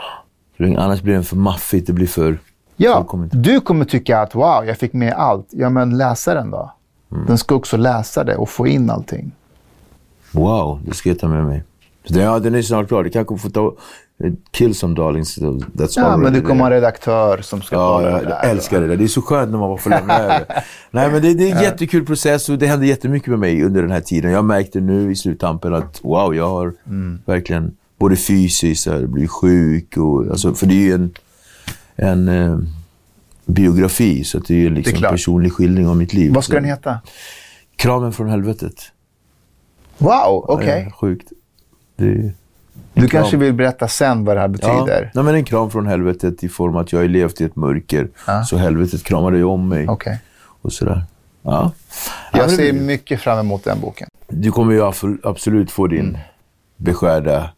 Annars 0.59 1.03
blir 1.03 1.15
den 1.15 1.25
för 1.25 1.37
maffigt. 1.37 1.87
Det 1.87 1.93
blir 1.93 2.07
för... 2.07 2.39
Ja, 2.77 2.95
Fullkomligt. 2.97 3.33
du 3.35 3.61
kommer 3.61 3.85
tycka 3.85 4.21
att 4.21 4.35
wow, 4.35 4.65
jag 4.67 4.79
fick 4.79 4.93
med 4.93 5.13
allt. 5.13 5.47
Ja, 5.51 5.71
men 5.71 5.99
läsaren 5.99 6.51
då? 6.51 6.75
Mm. 7.13 7.27
Den 7.27 7.39
ska 7.39 7.55
också 7.55 7.77
läsa 7.77 8.25
det 8.25 8.37
och 8.37 8.49
få 8.49 8.67
in 8.67 8.91
allting. 8.91 9.33
Wow, 10.33 10.81
det 10.87 10.95
ska 10.95 11.09
jag 11.09 11.19
ta 11.19 11.29
med 11.29 11.45
mig. 11.45 11.65
Ja, 12.03 12.39
den 12.39 12.55
är 12.55 12.63
snart 12.63 12.89
klar. 12.89 13.05
Det 13.05 13.11
kanske 13.11 13.39
får 13.39 13.51
ta... 13.51 13.75
Kill 14.51 14.75
some 14.75 14.95
darlings. 14.95 15.39
That's 15.39 15.93
Ja, 15.97 16.17
men 16.17 16.33
du 16.33 16.41
kommer 16.41 16.61
ha 16.61 16.67
en 16.67 16.73
redaktör 16.73 17.39
som 17.43 17.63
ska 17.63 17.77
Ja, 17.77 18.03
jag, 18.11 18.23
det 18.25 18.29
jag 18.31 18.51
älskar 18.51 18.81
det 18.81 18.87
där. 18.87 18.97
Det 18.97 19.05
är 19.05 19.09
så 19.09 19.23
skönt 19.23 19.51
när 19.51 19.59
man 19.59 19.69
bara 19.69 19.79
får 19.79 19.91
lämna 19.91 20.19
över. 20.19 20.45
Nej, 20.91 21.11
men 21.13 21.23
det, 21.23 21.35
det 21.35 21.51
är 21.51 21.57
en 21.57 21.63
jättekul 21.63 22.07
process 22.07 22.49
och 22.49 22.59
det 22.59 22.67
händer 22.67 22.87
jättemycket 22.87 23.29
med 23.29 23.39
mig 23.39 23.63
under 23.65 23.83
den 23.83 23.91
här 23.91 24.01
tiden. 24.01 24.31
Jag 24.31 24.45
märkte 24.45 24.81
nu 24.81 25.13
i 25.13 25.17
sluttampen 25.17 25.75
att 25.75 26.01
wow, 26.03 26.35
jag 26.35 26.49
har 26.49 26.75
Mm. 26.87 27.19
verkligen 27.25 27.77
både 27.99 28.17
fysiskt, 28.17 28.87
här, 28.87 29.07
blivit 29.07 29.31
sjuk 29.31 29.97
och... 29.97 30.27
Alltså, 30.31 30.55
för 30.55 30.67
det 30.67 30.75
är 30.75 30.87
ju 30.87 30.93
en, 30.93 31.11
en 31.97 32.29
eh, 32.29 32.59
biografi, 33.47 34.25
så 34.25 34.39
att 34.39 34.47
det 34.47 34.55
är 34.55 34.59
ju 34.59 34.71
liksom 34.71 35.05
en 35.05 35.11
personlig 35.11 35.53
skildring 35.53 35.87
av 35.89 35.97
mitt 35.97 36.15
liv. 36.15 36.35
Vad 36.35 36.45
ska 36.45 36.55
den 36.55 36.65
heta? 36.65 36.99
Kramen 37.77 38.13
från 38.13 38.29
helvetet. 38.29 38.93
Wow, 39.99 40.45
okej. 40.49 40.85
Ja, 40.89 40.93
sjukt. 40.97 41.33
Du 42.95 43.09
kanske 43.09 43.37
vill 43.37 43.53
berätta 43.55 43.89
sen 43.89 44.25
vad 44.25 44.37
det 44.37 44.41
här 44.41 44.49
betyder? 44.49 45.03
Ja, 45.05 45.11
nej, 45.15 45.25
men 45.25 45.35
en 45.35 45.45
kram 45.45 45.71
från 45.71 45.87
helvetet 45.87 46.45
i 46.45 46.49
form 46.49 46.77
att 46.77 46.93
jag 46.93 47.01
har 47.01 47.09
levt 47.09 47.41
i 47.41 47.45
ett 47.45 47.57
mörker. 47.57 48.09
Så 48.47 48.57
helvetet 48.57 49.05
kramade 49.05 49.37
ju 49.37 49.45
om 49.45 49.69
mig. 49.69 49.89
Okej. 49.89 50.19
Och 50.63 50.73
sådär. 50.73 51.03
Ja. 51.43 51.73
Ja, 52.33 52.39
Jag 52.39 52.51
ser 52.51 52.73
mycket 52.73 53.21
fram 53.21 53.39
emot 53.39 53.65
den 53.65 53.81
boken. 53.81 54.09
Du 54.29 54.51
kommer 54.53 54.73
ju 54.73 54.81
abso- 54.83 55.19
absolut 55.23 55.71
få 55.71 55.87
din 55.87 56.19
beskärda 56.77 57.51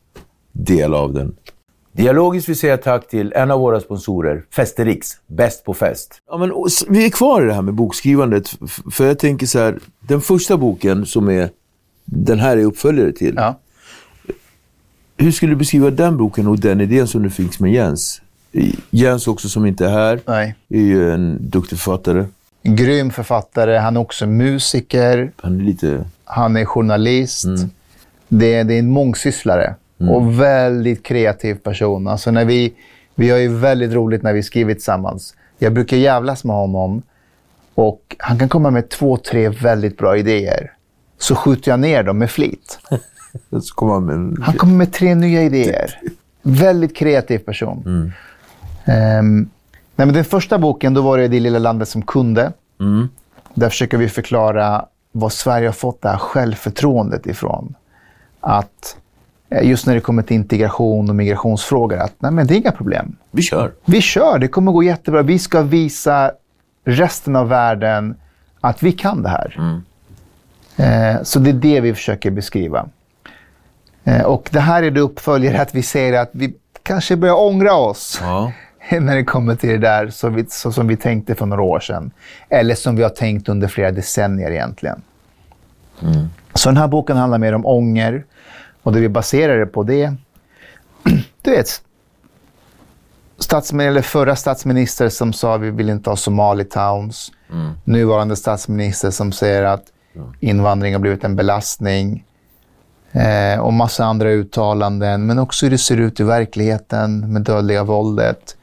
del 0.52 0.94
av 0.94 1.12
den. 1.12 1.36
Dialogiskt 1.92 2.48
vill 2.48 2.58
säga 2.58 2.76
tack 2.76 3.08
till 3.08 3.32
en 3.32 3.50
av 3.50 3.60
våra 3.60 3.80
sponsorer, 3.80 4.44
Festerix, 4.56 5.08
bäst 5.26 5.64
på 5.64 5.74
fest. 5.74 6.18
Ja, 6.30 6.36
men, 6.38 6.52
vi 6.88 7.06
är 7.06 7.10
kvar 7.10 7.42
i 7.42 7.46
det 7.46 7.54
här 7.54 7.62
med 7.62 7.74
bokskrivandet. 7.74 8.50
För 8.92 9.06
jag 9.06 9.18
tänker 9.18 9.46
så 9.46 9.58
här, 9.58 9.78
den 10.00 10.20
första 10.20 10.56
boken 10.56 11.06
som 11.06 11.28
är, 11.28 11.50
den 12.10 12.38
här 12.38 12.56
är 12.56 12.64
uppföljare 12.64 13.12
till. 13.12 13.34
Ja. 13.36 13.58
Hur 15.16 15.32
skulle 15.32 15.52
du 15.52 15.56
beskriva 15.56 15.90
den 15.90 16.16
boken 16.16 16.46
och 16.46 16.58
den 16.58 16.80
idén 16.80 17.06
som 17.06 17.22
du 17.22 17.30
fick 17.30 17.60
med 17.60 17.72
Jens? 17.72 18.22
Jens 18.90 19.26
också 19.26 19.48
som 19.48 19.66
inte 19.66 19.86
är 19.86 19.90
här, 19.90 20.20
Nej. 20.26 20.54
är 20.68 20.80
ju 20.80 21.12
en 21.12 21.38
duktig 21.40 21.78
författare. 21.78 22.24
Grym 22.62 23.10
författare. 23.10 23.76
Han 23.76 23.96
är 23.96 24.00
också 24.00 24.26
musiker. 24.26 25.32
Han 25.36 25.60
är 25.60 25.64
lite... 25.64 26.04
Han 26.24 26.56
är 26.56 26.64
journalist. 26.64 27.46
Det, 28.28 28.54
är, 28.54 28.64
det 28.64 28.74
är 28.74 28.78
en 28.78 28.90
mångsysslare 28.90 29.74
och 29.98 30.40
väldigt 30.40 31.02
kreativ 31.02 31.54
person. 31.54 32.08
Alltså 32.08 32.30
när 32.30 32.44
vi, 32.44 32.72
vi 33.14 33.30
har 33.30 33.38
ju 33.38 33.48
väldigt 33.48 33.92
roligt 33.92 34.22
när 34.22 34.32
vi 34.32 34.42
skriver 34.42 34.74
tillsammans. 34.74 35.34
Jag 35.58 35.72
brukar 35.72 35.96
jävlas 35.96 36.44
med 36.44 36.56
honom 36.56 37.02
och 37.74 38.16
han 38.18 38.38
kan 38.38 38.48
komma 38.48 38.70
med 38.70 38.88
två, 38.88 39.16
tre 39.16 39.48
väldigt 39.48 39.98
bra 39.98 40.16
idéer. 40.16 40.72
Så 41.20 41.34
skjuter 41.34 41.70
jag 41.70 41.80
ner 41.80 42.02
dem 42.02 42.18
med 42.18 42.30
flit. 42.30 42.78
Han 44.42 44.54
kommer 44.54 44.74
med 44.74 44.92
tre 44.92 45.14
nya 45.14 45.42
idéer. 45.42 46.00
Väldigt 46.42 46.96
kreativ 46.96 47.38
person. 47.38 48.12
Ehm, 48.84 49.48
nej, 49.96 50.06
men 50.06 50.12
den 50.12 50.24
första 50.24 50.58
boken 50.58 50.94
då 50.94 51.02
var 51.02 51.18
det 51.18 51.28
Det 51.28 51.40
lilla 51.40 51.58
landet 51.58 51.88
som 51.88 52.02
kunde. 52.02 52.52
Där 53.54 53.68
försöker 53.68 53.98
vi 53.98 54.08
förklara 54.08 54.84
var 55.12 55.28
Sverige 55.28 55.68
har 55.68 55.72
fått 55.72 56.02
det 56.02 56.08
här 56.08 56.18
självförtroendet 56.18 57.26
ifrån. 57.26 57.74
Att 58.40 58.96
eh, 59.50 59.68
just 59.68 59.86
när 59.86 59.94
det 59.94 60.00
kommer 60.00 60.22
till 60.22 60.36
integration 60.36 61.08
och 61.10 61.16
migrationsfrågor, 61.16 61.98
att 61.98 62.14
nej, 62.18 62.32
men 62.32 62.46
det 62.46 62.54
är 62.54 62.56
inga 62.56 62.72
problem. 62.72 63.16
Vi 63.30 63.42
kör. 63.42 63.72
Vi 63.84 64.00
kör, 64.00 64.38
det 64.38 64.48
kommer 64.48 64.72
gå 64.72 64.82
jättebra. 64.82 65.22
Vi 65.22 65.38
ska 65.38 65.62
visa 65.62 66.30
resten 66.84 67.36
av 67.36 67.48
världen 67.48 68.14
att 68.60 68.82
vi 68.82 68.92
kan 68.92 69.22
det 69.22 69.28
här. 69.28 69.80
Eh, 70.80 71.22
så 71.22 71.38
det 71.38 71.50
är 71.50 71.54
det 71.54 71.80
vi 71.80 71.94
försöker 71.94 72.30
beskriva. 72.30 72.88
Eh, 74.04 74.22
och 74.22 74.48
det 74.52 74.60
här 74.60 74.82
är 74.82 74.90
det 74.90 75.00
uppföljare 75.00 75.60
att 75.60 75.74
vi 75.74 75.82
säger 75.82 76.20
att 76.20 76.30
vi 76.32 76.54
kanske 76.82 77.16
börjar 77.16 77.40
ångra 77.40 77.74
oss 77.74 78.18
Ja. 78.22 78.52
när 79.00 79.16
det 79.16 79.24
kommer 79.24 79.56
till 79.56 79.68
det 79.68 79.78
där 79.78 80.10
så, 80.10 80.28
vi, 80.28 80.46
så 80.48 80.72
som 80.72 80.88
vi 80.88 80.96
tänkte 80.96 81.34
för 81.34 81.46
några 81.46 81.62
år 81.62 81.80
sedan. 81.80 82.10
Eller 82.48 82.74
som 82.74 82.96
vi 82.96 83.02
har 83.02 83.10
tänkt 83.10 83.48
under 83.48 83.68
flera 83.68 83.90
decennier 83.90 84.50
egentligen. 84.50 85.02
Så 86.54 86.68
den 86.68 86.76
här 86.76 86.88
boken 86.88 87.16
handlar 87.16 87.38
mer 87.38 87.52
om 87.52 87.66
ånger. 87.66 88.24
Och 88.82 88.92
det 88.92 89.00
vi 89.00 89.08
baserar 89.08 89.58
det 89.58 89.66
på 89.66 89.82
det, 89.82 90.14
du 91.42 91.50
vet, 91.50 91.82
statsmin 93.38 93.88
eller 93.88 94.02
förra 94.02 94.36
statsminister 94.36 95.08
som 95.08 95.32
sa 95.32 95.54
att 95.54 95.60
vi 95.60 95.70
vill 95.70 95.90
inte 95.90 96.10
ha 96.10 96.16
Somali 96.16 96.64
towns. 96.64 97.32
Mm. 97.52 97.72
Nuvarande 97.84 98.36
statsminister 98.36 99.10
som 99.10 99.32
säger 99.32 99.62
att 99.62 99.84
invandring 100.40 100.94
har 100.94 101.00
blivit 101.00 101.24
en 101.24 101.36
belastning. 101.36 102.24
Eh, 103.12 103.60
och 103.60 103.72
massa 103.72 104.04
andra 104.04 104.30
uttalanden, 104.30 105.26
men 105.26 105.38
också 105.38 105.66
hur 105.66 105.70
det 105.70 105.78
ser 105.78 105.96
ut 105.96 106.20
i 106.20 106.22
verkligheten 106.22 107.32
med 107.32 107.42
dödliga 107.42 107.84
våldet. 107.84 108.56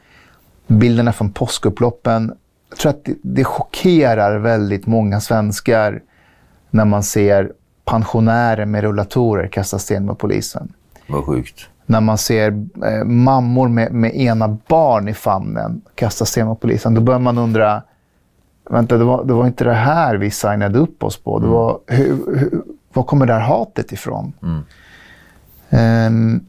Bilderna 0.67 1.13
från 1.13 1.31
påskupploppen. 1.31 2.33
Jag 2.69 2.77
tror 2.77 2.89
att 2.89 3.05
det, 3.05 3.15
det 3.21 3.43
chockerar 3.43 4.37
väldigt 4.37 4.87
många 4.87 5.21
svenskar 5.21 6.01
när 6.69 6.85
man 6.85 7.03
ser 7.03 7.51
pensionärer 7.85 8.65
med 8.65 8.81
rullatorer 8.81 9.47
kasta 9.47 9.79
sten 9.79 10.05
mot 10.05 10.17
polisen. 10.17 10.73
Vad 11.07 11.25
sjukt. 11.25 11.69
När 11.85 12.01
man 12.01 12.17
ser 12.17 12.67
eh, 12.85 13.03
mammor 13.03 13.67
med, 13.67 13.91
med 13.91 14.15
ena 14.15 14.57
barn 14.67 15.07
i 15.07 15.13
famnen 15.13 15.81
kasta 15.95 16.25
sten 16.25 16.47
mot 16.47 16.61
polisen, 16.61 16.93
då 16.93 17.01
börjar 17.01 17.19
man 17.19 17.37
undra, 17.37 17.81
vänta, 18.69 18.97
det 18.97 19.03
var, 19.03 19.25
det 19.25 19.33
var 19.33 19.47
inte 19.47 19.63
det 19.63 19.73
här 19.73 20.15
vi 20.15 20.31
signade 20.31 20.79
upp 20.79 21.03
oss 21.03 21.17
på. 21.17 21.39
Det 21.39 21.47
var, 21.47 21.79
hur, 21.87 22.37
hur, 22.37 22.63
var 22.93 23.03
kommer 23.03 23.25
det 23.25 23.33
här 23.33 23.39
hatet 23.39 23.91
ifrån? 23.91 24.33
Mm. 24.43 24.63
Um, 25.69 26.45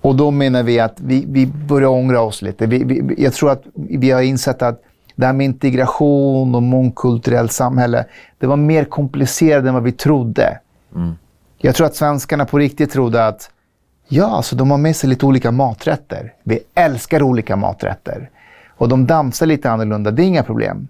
och 0.00 0.16
då 0.16 0.30
menar 0.30 0.62
vi 0.62 0.80
att 0.80 1.00
vi, 1.00 1.24
vi 1.28 1.46
börjar 1.46 1.88
ångra 1.88 2.20
oss 2.20 2.42
lite. 2.42 2.66
Vi, 2.66 2.84
vi, 2.84 3.14
jag 3.22 3.32
tror 3.32 3.50
att 3.50 3.62
vi 3.74 4.10
har 4.10 4.22
insett 4.22 4.62
att 4.62 4.82
det 5.16 5.26
här 5.26 5.32
med 5.32 5.44
integration 5.44 6.54
och 6.54 6.62
mångkulturellt 6.62 7.52
samhälle, 7.52 8.04
det 8.38 8.46
var 8.46 8.56
mer 8.56 8.84
komplicerat 8.84 9.64
än 9.64 9.74
vad 9.74 9.82
vi 9.82 9.92
trodde. 9.92 10.58
Mm. 10.94 11.12
Jag 11.58 11.74
tror 11.74 11.86
att 11.86 11.96
svenskarna 11.96 12.44
på 12.44 12.58
riktigt 12.58 12.92
trodde 12.92 13.26
att 13.26 13.50
ja, 14.08 14.26
alltså 14.26 14.56
de 14.56 14.70
har 14.70 14.78
med 14.78 14.96
sig 14.96 15.10
lite 15.10 15.26
olika 15.26 15.50
maträtter. 15.50 16.32
Vi 16.42 16.60
älskar 16.74 17.22
olika 17.22 17.56
maträtter. 17.56 18.30
Och 18.76 18.88
de 18.88 19.06
dansar 19.06 19.46
lite 19.46 19.70
annorlunda, 19.70 20.10
det 20.10 20.22
är 20.22 20.26
inga 20.26 20.42
problem. 20.42 20.88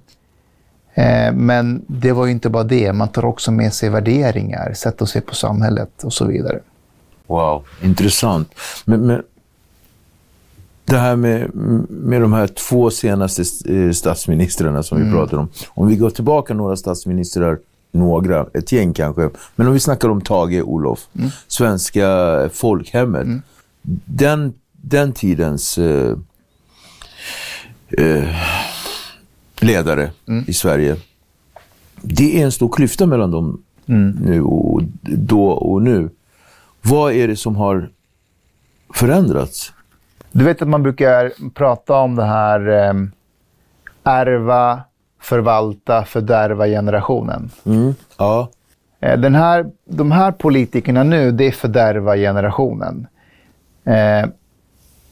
Eh, 0.98 1.32
men 1.34 1.84
det 1.86 2.12
var 2.12 2.26
ju 2.26 2.32
inte 2.32 2.50
bara 2.50 2.64
det. 2.64 2.92
Man 2.92 3.08
tar 3.08 3.24
också 3.24 3.50
med 3.50 3.74
sig 3.74 3.88
värderingar, 3.88 4.72
sätt 4.74 5.02
att 5.02 5.08
se 5.08 5.20
på 5.20 5.34
samhället 5.34 6.04
och 6.04 6.12
så 6.12 6.24
vidare. 6.24 6.60
Wow, 7.26 7.64
intressant. 7.82 8.54
Men, 8.84 9.06
men 9.06 9.22
det 10.84 10.98
här 10.98 11.16
med, 11.16 11.54
med 11.88 12.20
de 12.20 12.32
här 12.32 12.46
två 12.46 12.90
senaste 12.90 13.42
eh, 13.74 13.92
statsministrarna 13.92 14.82
som 14.82 14.98
mm. 14.98 15.08
vi 15.08 15.16
pratade 15.16 15.42
om. 15.42 15.48
Om 15.68 15.88
vi 15.88 15.96
går 15.96 16.10
tillbaka 16.10 16.54
några 16.54 16.76
statsministrar, 16.76 17.58
några, 17.92 18.46
ett 18.54 18.72
gäng 18.72 18.92
kanske. 18.92 19.30
Men 19.56 19.66
om 19.66 19.72
vi 19.72 19.80
snackar 19.80 20.08
om 20.08 20.20
Tage 20.20 20.62
Olof, 20.62 21.08
mm. 21.18 21.30
svenska 21.48 22.50
folkhemmet. 22.52 23.22
Mm. 23.22 23.42
Den, 24.04 24.54
den 24.72 25.12
tidens 25.12 25.78
eh, 25.78 26.16
eh, 27.88 28.28
ledare 29.62 30.10
mm. 30.28 30.44
i 30.48 30.52
Sverige. 30.52 30.96
Det 32.02 32.40
är 32.40 32.44
en 32.44 32.52
stor 32.52 32.68
klyfta 32.68 33.06
mellan 33.06 33.30
dem 33.30 33.62
mm. 33.86 34.10
nu 34.10 34.42
och 34.42 34.82
då 35.02 35.50
och 35.50 35.82
nu. 35.82 36.10
Vad 36.82 37.12
är 37.12 37.28
det 37.28 37.36
som 37.36 37.56
har 37.56 37.90
förändrats? 38.94 39.72
Du 40.32 40.44
vet 40.44 40.62
att 40.62 40.68
man 40.68 40.82
brukar 40.82 41.32
prata 41.54 41.94
om 41.94 42.16
det 42.16 42.24
här 42.24 42.68
eh, 42.68 42.94
ärva, 44.02 44.80
förvalta, 45.20 46.04
fördärva 46.04 46.66
generationen. 46.66 47.50
Mm. 47.64 47.94
Ja. 48.18 48.50
Eh, 49.00 49.18
den 49.18 49.34
här, 49.34 49.66
de 49.84 50.12
här 50.12 50.32
politikerna 50.32 51.02
nu, 51.02 51.32
det 51.32 51.46
är 51.46 51.52
fördärva 51.52 52.16
generationen. 52.16 53.06
Eh, 53.84 54.28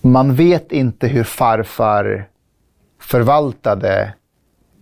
man 0.01 0.35
vet 0.35 0.73
inte 0.73 1.09
hur 1.09 1.25
farfar 1.25 2.29
förvaltade 3.01 4.15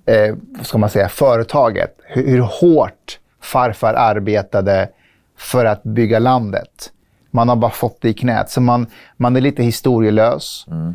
eh, 0.07 0.35
ska 0.62 0.79
man 0.79 0.90
säga, 0.90 1.09
företaget. 1.09 1.97
Hur, 2.05 2.29
hur 2.29 2.40
hårt 2.40 3.19
farfar 3.40 3.95
arbetade 3.95 4.88
för 5.38 5.64
att 5.64 5.83
bygga 5.83 6.19
landet. 6.19 6.93
Man 7.31 7.49
har 7.49 7.57
bara 7.57 7.71
fått 7.71 8.01
det 8.01 8.09
i 8.09 8.14
knät. 8.14 8.51
Så 8.51 8.61
man, 8.61 8.87
man 9.17 9.37
är 9.37 9.40
lite 9.40 9.62
historielös. 9.62 10.67
Mm. 10.71 10.95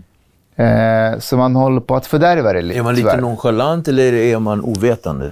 Eh, 0.56 1.20
så 1.20 1.38
man 1.38 1.56
håller 1.56 1.82
på 1.82 1.96
att 1.96 2.06
fördärva 2.06 2.54
det 2.54 2.62
lite. 2.62 2.80
Är 2.80 2.84
man 2.84 2.96
lite 2.96 3.10
tyvärr. 3.10 3.22
nonchalant 3.22 3.88
eller 3.88 4.14
är 4.14 4.40
man 4.40 4.62
ovetande? 4.62 5.32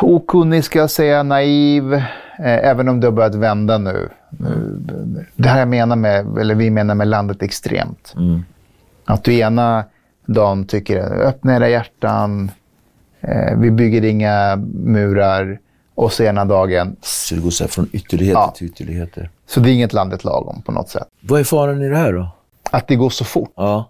Okunnig 0.00 0.64
ska 0.64 0.78
jag 0.78 0.90
säga, 0.90 1.22
naiv. 1.22 1.94
Eh, 1.94 2.02
även 2.38 2.88
om 2.88 3.00
det 3.00 3.06
har 3.06 3.12
börjat 3.12 3.34
vända 3.34 3.78
nu. 3.78 4.08
Mm. 4.40 5.18
Det 5.36 5.48
här 5.48 5.58
jag 5.58 5.68
menar 5.68 5.96
med, 5.96 6.38
eller 6.38 6.54
vi 6.54 6.70
menar 6.70 6.94
med 6.94 7.08
landet 7.08 7.42
extremt. 7.42 8.14
Mm. 8.16 8.44
Att 9.04 9.24
du 9.24 9.34
ena 9.34 9.84
dagen 10.26 10.64
tycker 10.64 10.98
öppna 11.00 11.56
era 11.56 11.68
hjärtan, 11.68 12.50
Eh, 13.22 13.58
vi 13.58 13.70
bygger 13.70 14.04
inga 14.04 14.56
murar 14.74 15.58
och 15.94 16.12
så 16.12 16.22
ena 16.22 16.44
dagen... 16.44 16.96
Så 17.00 17.34
det 17.34 17.40
går 17.40 17.50
så 17.50 17.68
från 17.68 17.88
ytterligheter 17.92 18.40
ja. 18.40 18.54
till 18.56 18.66
ytterligheter. 18.66 19.30
Så 19.46 19.60
det 19.60 19.70
är 19.70 19.72
inget 19.72 19.92
landet 19.92 20.24
lagom 20.24 20.62
på 20.62 20.72
något 20.72 20.88
sätt. 20.88 21.08
Vad 21.20 21.40
är 21.40 21.44
faran 21.44 21.82
i 21.82 21.88
det 21.88 21.96
här 21.96 22.12
då? 22.12 22.28
Att 22.70 22.88
det 22.88 22.96
går 22.96 23.10
så 23.10 23.24
fort. 23.24 23.52
Ja. 23.56 23.88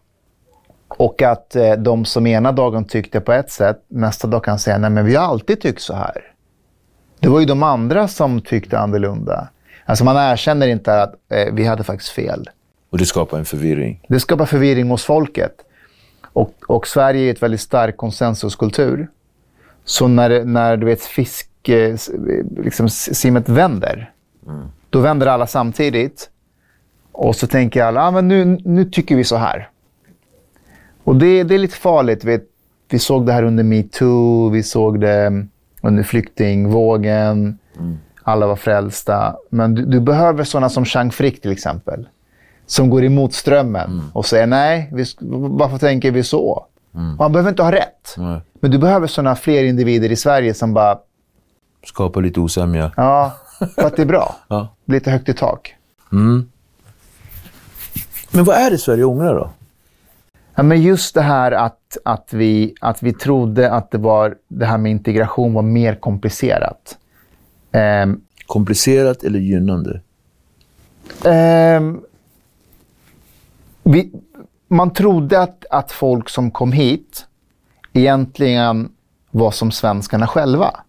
Och 0.89 1.23
att 1.23 1.57
eh, 1.57 1.73
de 1.73 2.05
som 2.05 2.27
ena 2.27 2.53
dagen 2.53 2.85
tyckte 2.85 3.21
på 3.21 3.33
ett 3.33 3.51
sätt, 3.51 3.85
nästa 3.89 4.29
dag 4.29 4.45
kan 4.45 4.59
säga 4.59 4.79
nej 4.79 4.91
men 4.91 5.05
vi 5.05 5.15
har 5.15 5.25
alltid 5.25 5.61
tyckt 5.61 5.83
så 5.83 5.95
här. 5.95 6.33
Det 7.21 7.29
var 7.29 7.41
ju 7.41 7.47
de 7.47 7.63
andra 7.63 8.09
som 8.09 8.41
tyckte 8.41 8.79
annorlunda. 8.79 9.49
Alltså 9.85 10.05
man 10.05 10.17
erkänner 10.17 10.69
inte 10.69 11.03
att 11.03 11.15
eh, 11.29 11.53
vi 11.53 11.65
hade 11.65 11.85
faktiskt 11.85 12.11
fel. 12.11 12.51
Och 12.91 12.99
det 12.99 13.07
skapar 13.07 13.39
en 13.39 13.45
förvirring? 13.45 14.07
Det 14.09 14.21
skapar 14.21 14.47
förvirring 14.47 14.91
hos 14.91 15.05
folket. 15.05 15.55
Och, 16.33 16.55
och 16.67 16.87
Sverige 16.87 17.29
är 17.29 17.31
ett 17.31 17.43
väldigt 17.43 17.61
stark 17.61 17.97
konsensuskultur. 17.97 19.09
Så 19.85 20.09
när, 20.09 20.45
när 20.45 20.77
du 20.77 20.87
vet 20.87 21.03
fisk, 21.03 21.49
liksom, 22.57 22.89
simmet 22.89 23.49
vänder, 23.49 24.13
mm. 24.47 24.67
då 24.91 25.01
vänder 25.01 25.27
alla 25.27 25.47
samtidigt. 25.47 26.29
Och 27.13 27.37
så 27.37 27.47
tänker 27.47 27.85
alla, 27.85 28.03
ah, 28.03 28.11
men 28.11 28.29
nu, 28.29 28.45
nu 28.65 28.85
tycker 28.85 29.17
vi 29.17 29.25
så 29.25 29.37
här. 29.37 29.69
Och 31.05 31.17
det, 31.17 31.43
det 31.43 31.55
är 31.55 31.59
lite 31.59 31.77
farligt. 31.77 32.25
Vet, 32.25 32.45
vi 32.91 32.99
såg 32.99 33.27
det 33.27 33.33
här 33.33 33.43
under 33.43 33.65
metoo, 33.65 34.49
vi 34.49 34.63
såg 34.63 35.01
det 35.01 35.47
under 35.83 36.03
flyktingvågen. 36.03 37.59
Mm. 37.79 37.99
Alla 38.23 38.47
var 38.47 38.57
frälsta. 38.57 39.37
Men 39.51 39.75
du, 39.75 39.85
du 39.85 40.01
behöver 40.01 40.45
sådana 40.45 40.69
som 40.69 40.85
Chang 40.85 41.11
Frick 41.11 41.43
till 41.43 41.53
exempel. 41.53 42.09
Som 42.67 42.91
går 42.91 43.05
emot 43.05 43.35
strömmen 43.35 43.91
mm. 43.91 44.05
och 44.13 44.27
säger 44.27 44.47
nej, 44.47 44.91
vi, 44.93 45.05
varför 45.49 45.79
tänker 45.79 46.11
vi 46.11 46.23
så? 46.23 46.67
Mm. 46.95 47.19
han 47.19 47.33
behöver 47.33 47.51
inte 47.51 47.63
ha 47.63 47.73
rätt. 47.73 48.15
Nej. 48.17 48.41
Men 48.61 48.71
du 48.71 48.79
behöver 48.79 49.07
sådana 49.07 49.37
fler 49.37 49.65
individer 49.65 50.13
i 50.13 50.17
Sverige 50.17 50.55
som 50.55 50.75
bara... 50.75 50.99
Skapar 51.85 52.23
lite 52.23 52.41
osämja. 52.41 52.93
Ja, 52.97 53.33
för 53.75 53.87
att 53.87 53.97
det 53.97 54.03
är 54.03 54.07
bra. 54.07 54.37
ja. 54.49 54.69
Lite 54.85 55.11
högt 55.11 55.29
i 55.29 55.35
tak. 55.35 55.75
Mm. 56.13 56.51
Men 58.31 58.45
vad 58.45 58.57
är 58.57 58.71
det 58.71 58.79
Sverige 58.79 59.05
ångrar 59.05 59.35
då? 59.35 59.51
Ja, 60.55 60.63
men 60.63 60.83
just 60.83 61.15
det 61.15 61.23
här 61.23 61.53
att, 61.53 61.97
att, 62.05 62.33
vi, 62.33 62.75
att 62.81 63.03
vi 63.03 63.13
trodde 63.13 63.71
att 63.71 63.91
det, 63.91 63.99
var, 63.99 64.37
det 64.49 64.67
här 64.67 64.79
med 64.79 64.93
integration 64.93 65.55
var 65.55 65.63
mer 65.63 65.95
komplicerat. 65.95 66.99
Um, 67.73 68.21
komplicerat 68.47 69.25
eller 69.25 69.39
gynnande? 69.39 70.01
Um, 71.25 72.05
vi, 73.83 74.13
man 74.73 74.93
trodde 74.93 75.41
att, 75.41 75.65
att 75.71 75.93
folk 75.93 76.29
som 76.29 76.51
kom 76.51 76.73
hit 76.73 77.27
egentligen 77.93 78.89
var 79.31 79.51
som 79.51 79.71
svenskarna 79.71 80.27
själva. 80.27 80.81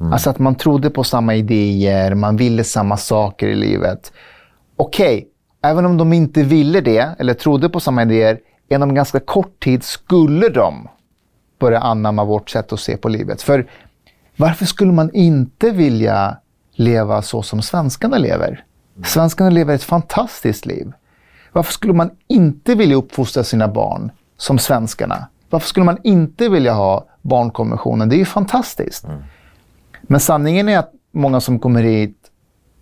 Mm. 0.00 0.12
Alltså 0.12 0.30
att 0.30 0.38
man 0.38 0.54
trodde 0.54 0.90
på 0.90 1.04
samma 1.04 1.34
idéer, 1.34 2.14
man 2.14 2.36
ville 2.36 2.64
samma 2.64 2.96
saker 2.96 3.48
i 3.48 3.54
livet. 3.54 4.12
Okej, 4.76 5.16
okay, 5.16 5.28
även 5.62 5.86
om 5.86 5.96
de 5.96 6.12
inte 6.12 6.42
ville 6.42 6.80
det, 6.80 7.14
eller 7.18 7.34
trodde 7.34 7.68
på 7.68 7.80
samma 7.80 8.02
idéer, 8.02 8.38
inom 8.68 8.94
ganska 8.94 9.20
kort 9.20 9.64
tid 9.64 9.82
skulle 9.82 10.48
de 10.48 10.88
börja 11.58 11.80
anamma 11.80 12.24
vårt 12.24 12.50
sätt 12.50 12.72
att 12.72 12.80
se 12.80 12.96
på 12.96 13.08
livet. 13.08 13.42
För 13.42 13.66
varför 14.36 14.64
skulle 14.64 14.92
man 14.92 15.10
inte 15.14 15.70
vilja 15.70 16.36
leva 16.72 17.22
så 17.22 17.42
som 17.42 17.62
svenskarna 17.62 18.18
lever? 18.18 18.64
Svenskarna 19.04 19.50
lever 19.50 19.74
ett 19.74 19.82
fantastiskt 19.82 20.66
liv. 20.66 20.92
Varför 21.52 21.72
skulle 21.72 21.92
man 21.92 22.10
inte 22.28 22.74
vilja 22.74 22.96
uppfostra 22.96 23.44
sina 23.44 23.68
barn 23.68 24.10
som 24.36 24.58
svenskarna? 24.58 25.28
Varför 25.50 25.68
skulle 25.68 25.86
man 25.86 25.98
inte 26.02 26.48
vilja 26.48 26.72
ha 26.72 27.04
barnkonventionen? 27.22 28.08
Det 28.08 28.16
är 28.16 28.18
ju 28.18 28.24
fantastiskt. 28.24 29.04
Mm. 29.04 29.22
Men 30.02 30.20
sanningen 30.20 30.68
är 30.68 30.78
att 30.78 30.92
många 31.12 31.40
som 31.40 31.58
kommer 31.58 31.82
hit, 31.82 32.16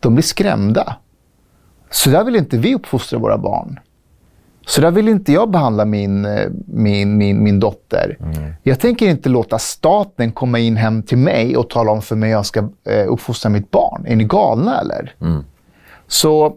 de 0.00 0.14
blir 0.14 0.22
skrämda. 0.22 0.96
Så 1.90 2.10
där 2.10 2.24
vill 2.24 2.36
inte 2.36 2.58
vi 2.58 2.74
uppfostra 2.74 3.18
våra 3.18 3.38
barn. 3.38 3.80
Så 4.66 4.80
där 4.80 4.90
vill 4.90 5.08
inte 5.08 5.32
jag 5.32 5.50
behandla 5.50 5.84
min, 5.84 6.24
eh, 6.24 6.50
min, 6.66 7.16
min, 7.16 7.42
min 7.42 7.60
dotter. 7.60 8.16
Mm. 8.20 8.52
Jag 8.62 8.80
tänker 8.80 9.08
inte 9.08 9.28
låta 9.28 9.58
staten 9.58 10.32
komma 10.32 10.58
in 10.58 10.76
hem 10.76 11.02
till 11.02 11.18
mig 11.18 11.56
och 11.56 11.70
tala 11.70 11.92
om 11.92 12.02
för 12.02 12.16
mig 12.16 12.28
hur 12.28 12.36
jag 12.36 12.46
ska 12.46 12.60
eh, 12.84 13.06
uppfostra 13.08 13.48
mitt 13.48 13.70
barn. 13.70 14.06
Är 14.06 14.16
ni 14.16 14.24
galna 14.24 14.80
eller? 14.80 15.14
Mm. 15.20 15.44
Så 16.06 16.56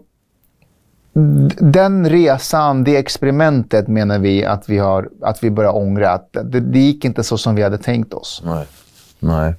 den 1.12 2.08
resan, 2.08 2.84
det 2.84 2.96
experimentet 2.96 3.88
menar 3.88 4.18
vi 4.18 4.44
att 4.44 4.68
vi, 4.68 4.78
har, 4.78 5.08
att 5.22 5.44
vi 5.44 5.50
börjar 5.50 5.76
ångra. 5.76 6.10
Att 6.10 6.32
det, 6.32 6.60
det 6.60 6.78
gick 6.78 7.04
inte 7.04 7.22
så 7.22 7.38
som 7.38 7.54
vi 7.54 7.62
hade 7.62 7.78
tänkt 7.78 8.14
oss. 8.14 8.42
Nej. 8.44 8.66
Nej. 9.18 9.54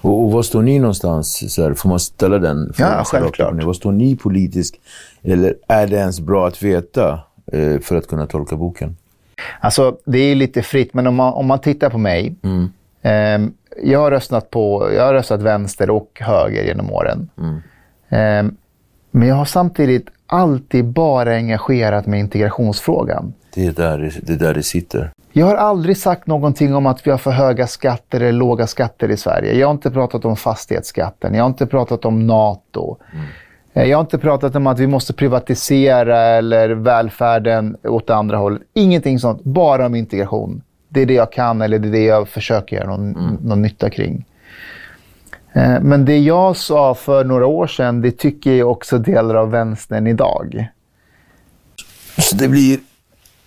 Och, 0.00 0.24
och 0.24 0.32
var 0.32 0.42
står 0.42 0.62
ni 0.62 0.78
någonstans? 0.78 1.54
Så 1.54 1.62
här, 1.62 1.74
får 1.74 1.88
man 1.88 2.00
ställa 2.00 2.38
den 2.38 2.72
frågan 2.74 2.92
Ja, 2.92 3.04
självklart. 3.04 3.64
Var 3.64 3.72
står 3.72 3.92
ni 3.92 4.16
politiskt? 4.16 4.74
Eller 5.22 5.54
är 5.68 5.86
det 5.86 5.96
ens 5.96 6.20
bra 6.20 6.46
att 6.48 6.62
veta 6.62 7.20
eh, 7.52 7.80
för 7.80 7.96
att 7.96 8.06
kunna 8.06 8.26
tolka 8.26 8.56
boken? 8.56 8.96
Alltså, 9.60 9.96
det 10.04 10.18
är 10.18 10.34
lite 10.34 10.62
fritt, 10.62 10.94
men 10.94 11.06
om 11.06 11.14
man, 11.14 11.32
om 11.32 11.46
man 11.46 11.58
tittar 11.58 11.90
på 11.90 11.98
mig. 11.98 12.36
ehm, 13.02 13.52
jag, 13.82 14.00
har 14.00 14.10
röstat 14.10 14.50
på, 14.50 14.92
jag 14.92 15.02
har 15.04 15.12
röstat 15.12 15.42
vänster 15.42 15.90
och 15.90 16.10
höger 16.20 16.64
genom 16.64 16.90
åren. 16.92 17.28
Ehm, 18.08 18.56
men 19.10 19.28
jag 19.28 19.34
har 19.34 19.44
samtidigt 19.44 20.08
alltid 20.26 20.84
bara 20.84 21.34
engagerat 21.34 22.08
i 22.08 22.16
integrationsfrågan. 22.16 23.32
Det 23.54 23.66
är 23.66 23.72
där 23.72 24.12
det, 24.22 24.32
är 24.32 24.36
där 24.36 24.54
det 24.54 24.62
sitter. 24.62 25.10
Jag 25.32 25.46
har 25.46 25.54
aldrig 25.54 25.96
sagt 25.96 26.26
någonting 26.26 26.74
om 26.74 26.86
att 26.86 27.06
vi 27.06 27.10
har 27.10 27.18
för 27.18 27.30
höga 27.30 27.66
skatter 27.66 28.20
eller 28.20 28.32
låga 28.32 28.66
skatter 28.66 29.10
i 29.10 29.16
Sverige. 29.16 29.54
Jag 29.54 29.66
har 29.66 29.72
inte 29.72 29.90
pratat 29.90 30.24
om 30.24 30.36
fastighetsskatten. 30.36 31.34
Jag 31.34 31.42
har 31.42 31.48
inte 31.48 31.66
pratat 31.66 32.04
om 32.04 32.26
NATO. 32.26 32.96
Eh, 33.72 33.84
Jag 33.84 33.98
har 33.98 34.00
inte 34.00 34.18
pratat 34.18 34.56
om 34.56 34.66
att 34.66 34.78
vi 34.78 34.86
måste 34.86 35.12
privatisera 35.12 36.18
eller 36.18 36.68
välfärden 36.68 37.76
åt 37.84 38.10
andra 38.10 38.36
hållet. 38.36 38.62
Ingenting 38.74 39.18
sånt. 39.18 39.44
Bara 39.44 39.86
om 39.86 39.94
integration. 39.94 40.62
Det 40.88 41.00
är 41.02 41.06
det 41.06 41.14
jag 41.14 41.32
kan 41.32 41.62
eller 41.62 41.78
det 41.78 41.88
är 41.88 41.92
det 41.92 42.04
jag 42.04 42.28
försöker 42.28 42.76
göra 42.76 42.86
någon, 42.86 43.38
någon 43.42 43.62
nytta 43.62 43.90
kring. 43.90 44.24
Eh, 45.56 45.80
Men 45.80 46.04
det 46.04 46.18
jag 46.18 46.56
sa 46.56 46.94
för 46.94 47.24
några 47.24 47.46
år 47.46 47.66
sedan, 47.66 48.00
det 48.00 48.10
tycker 48.10 48.54
jag 48.54 48.70
också 48.70 48.98
delar 48.98 49.34
av 49.34 49.50
vänstern 49.50 50.06
idag. 50.06 50.68
Så 52.18 52.36
det 52.36 52.48
blir 52.48 52.78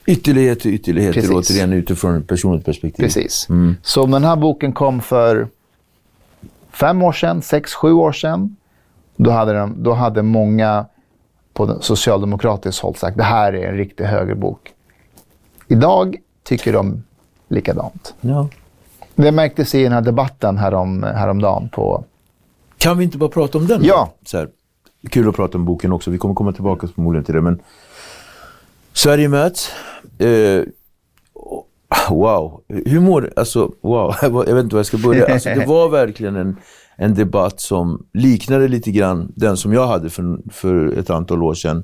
ytterligheter, 0.05 0.69
ytterligheter 0.69 1.21
Precis. 1.21 1.51
återigen 1.51 1.73
utifrån 1.73 2.17
ett 2.17 2.27
personligt 2.27 2.65
perspektiv. 2.65 3.03
Precis. 3.03 3.47
Så 3.81 4.03
om 4.03 4.11
den 4.11 4.23
här 4.23 4.35
boken 4.35 4.73
kom 4.73 5.01
för 5.01 5.47
fem 6.71 7.01
år 7.03 7.11
sedan, 7.11 7.41
sex, 7.41 7.73
sju 7.73 7.91
år 7.91 8.11
sedan, 8.11 8.55
då 9.15 9.31
hade, 9.31 9.53
de, 9.53 9.83
då 9.83 9.93
hade 9.93 10.21
många 10.21 10.85
på 11.53 11.81
socialdemokratiskt 11.81 12.81
håll 12.81 12.95
sagt 12.95 13.17
det 13.17 13.23
här 13.23 13.53
är 13.53 13.69
en 13.69 13.77
riktig 13.77 14.03
högerbok. 14.03 14.71
Idag 15.67 16.17
tycker 16.43 16.73
de 16.73 17.03
likadant. 17.47 18.13
Ja. 18.21 18.49
Det 19.23 19.31
märktes 19.31 19.75
i 19.75 19.83
den 19.83 19.91
här 19.91 20.01
debatten 20.01 20.57
härom, 20.57 21.03
häromdagen 21.03 21.69
på... 21.69 22.03
Kan 22.77 22.97
vi 22.97 23.03
inte 23.03 23.17
bara 23.17 23.29
prata 23.29 23.57
om 23.57 23.67
den? 23.67 23.79
då? 23.79 23.87
Ja. 23.87 24.13
Så 24.25 24.37
här, 24.37 24.49
kul 25.09 25.29
att 25.29 25.35
prata 25.35 25.57
om 25.57 25.65
boken 25.65 25.91
också. 25.91 26.11
Vi 26.11 26.17
kommer 26.17 26.35
komma 26.35 26.51
tillbaka 26.51 26.87
förmodligen 26.87 27.23
till 27.25 27.35
det. 27.35 27.41
Men 27.41 27.61
Sverige 28.93 29.27
möts. 29.29 29.71
Eh, 30.19 30.63
wow. 32.09 32.61
Hur 32.67 32.99
mår 32.99 33.33
Alltså, 33.35 33.71
wow. 33.81 34.15
Jag 34.21 34.55
vet 34.55 34.63
inte 34.63 34.75
var 34.75 34.79
jag 34.79 34.85
ska 34.85 34.97
börja. 34.97 35.33
Alltså, 35.33 35.49
det 35.49 35.65
var 35.65 35.89
verkligen 35.89 36.35
en, 36.35 36.57
en 36.95 37.13
debatt 37.13 37.59
som 37.59 38.05
liknade 38.13 38.67
lite 38.67 38.91
grann 38.91 39.31
den 39.35 39.57
som 39.57 39.73
jag 39.73 39.87
hade 39.87 40.09
för, 40.09 40.37
för 40.51 40.97
ett 40.97 41.09
antal 41.09 41.43
år 41.43 41.53
sedan. 41.53 41.83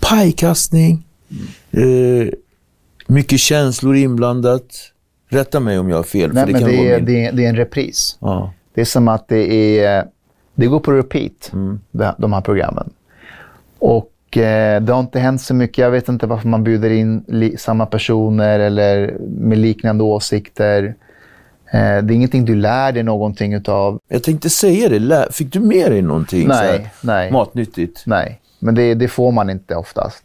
Pajkastning. 0.00 1.06
Eh, 1.70 2.28
mycket 3.06 3.40
känslor 3.40 3.96
inblandat. 3.96 4.92
Rätta 5.28 5.60
mig 5.60 5.78
om 5.78 5.88
jag 5.88 5.96
har 5.96 6.02
fel. 6.02 6.32
Nej, 6.32 6.42
för 6.42 6.46
det 6.46 6.52
men 6.52 6.60
kan 6.62 6.70
det 6.70 6.90
är, 6.90 6.96
min... 6.96 7.04
det, 7.04 7.24
är, 7.26 7.32
det 7.32 7.44
är 7.44 7.48
en 7.48 7.56
repris. 7.56 8.18
Ja. 8.20 8.52
Det 8.74 8.80
är 8.80 8.84
som 8.84 9.08
att 9.08 9.28
det 9.28 9.78
är... 9.80 10.04
Det 10.54 10.66
går 10.66 10.80
på 10.80 10.92
repeat, 10.92 11.52
det- 11.90 12.14
de 12.18 12.32
här 12.32 12.40
programmen. 12.40 12.90
Och 13.78 14.36
eh, 14.36 14.82
det 14.82 14.92
har 14.92 15.00
inte 15.00 15.18
hänt 15.20 15.40
så 15.40 15.54
mycket. 15.54 15.78
Jag 15.78 15.90
vet 15.90 16.08
inte 16.08 16.26
varför 16.26 16.48
man 16.48 16.64
bjuder 16.64 16.90
in 16.90 17.24
li- 17.28 17.56
samma 17.56 17.86
personer 17.86 18.58
eller 18.58 19.16
med 19.20 19.58
liknande 19.58 20.04
åsikter. 20.04 20.84
Eh, 21.72 21.78
det 21.80 22.12
är 22.12 22.12
ingenting 22.12 22.44
du 22.44 22.54
lär 22.54 22.92
dig 22.92 23.02
någonting 23.02 23.52
utav. 23.54 24.00
Jag 24.08 24.22
tänkte 24.22 24.50
säga 24.50 24.88
det. 24.88 24.98
Lä- 24.98 25.28
Fick 25.32 25.52
du 25.52 25.60
med 25.60 25.90
dig 25.92 26.02
någonting 26.02 26.48
Nej, 26.48 26.90
nej. 27.00 27.30
matnyttigt? 27.32 28.02
Nej, 28.06 28.40
men 28.58 28.74
det, 28.74 28.94
det 28.94 29.08
får 29.08 29.32
man 29.32 29.50
inte 29.50 29.74
oftast. 29.76 30.22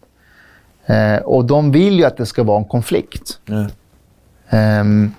Eh, 0.85 1.17
och 1.17 1.45
de 1.45 1.71
vill 1.71 1.99
ju 1.99 2.05
att 2.05 2.17
det 2.17 2.25
ska 2.25 2.43
vara 2.43 2.57
en 2.57 2.65
konflikt. 2.65 3.39
Ja. 3.45 3.67
Ehm, 4.49 5.11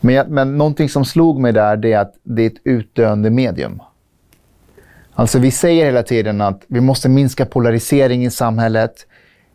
men, 0.00 0.14
jag, 0.14 0.30
men 0.30 0.58
någonting 0.58 0.88
som 0.88 1.04
slog 1.04 1.40
mig 1.40 1.52
där 1.52 1.76
det 1.76 1.92
är 1.92 1.98
att 1.98 2.14
det 2.22 2.42
är 2.42 2.46
ett 2.46 2.60
utdöende 2.64 3.30
medium. 3.30 3.82
Alltså 5.14 5.38
vi 5.38 5.50
säger 5.50 5.84
hela 5.84 6.02
tiden 6.02 6.40
att 6.40 6.62
vi 6.66 6.80
måste 6.80 7.08
minska 7.08 7.46
polarisering 7.46 8.24
i 8.24 8.30
samhället. 8.30 9.06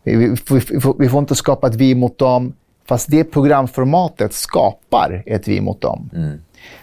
Vi, 0.02 0.16
vi, 0.16 0.36
vi, 0.50 0.80
får, 0.80 0.96
vi 0.98 1.08
får 1.08 1.18
inte 1.18 1.34
skapa 1.34 1.66
ett 1.66 1.74
vi 1.74 1.94
mot 1.94 2.18
dem. 2.18 2.52
Fast 2.88 3.10
det 3.10 3.24
programformatet 3.24 4.32
skapar 4.32 5.22
ett 5.26 5.48
vi 5.48 5.60
mot 5.60 5.80
dem. 5.80 6.10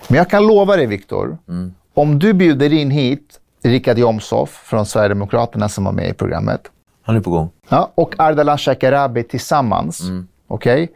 Men 0.08 0.18
jag 0.18 0.30
kan 0.30 0.48
lova 0.48 0.76
dig, 0.76 0.86
Viktor. 0.86 1.38
Om 1.94 2.20
du 2.20 2.34
bjuder 2.34 2.74
in 2.74 2.92
hit 2.92 3.40
Richard 3.64 3.98
Jomshof 3.98 4.50
från 4.50 4.86
Sverigedemokraterna 4.86 5.70
som 5.70 5.84
var 5.84 5.92
med 5.92 6.10
i 6.10 6.14
programmet. 6.14 6.62
Han 7.04 7.16
är 7.16 7.20
på 7.20 7.30
gång. 7.30 7.50
Ja, 7.70 7.92
och 7.96 8.16
Ardalan 8.18 8.58
Shekarabi 8.58 9.24
tillsammans. 9.24 10.02
Okej? 10.48 10.92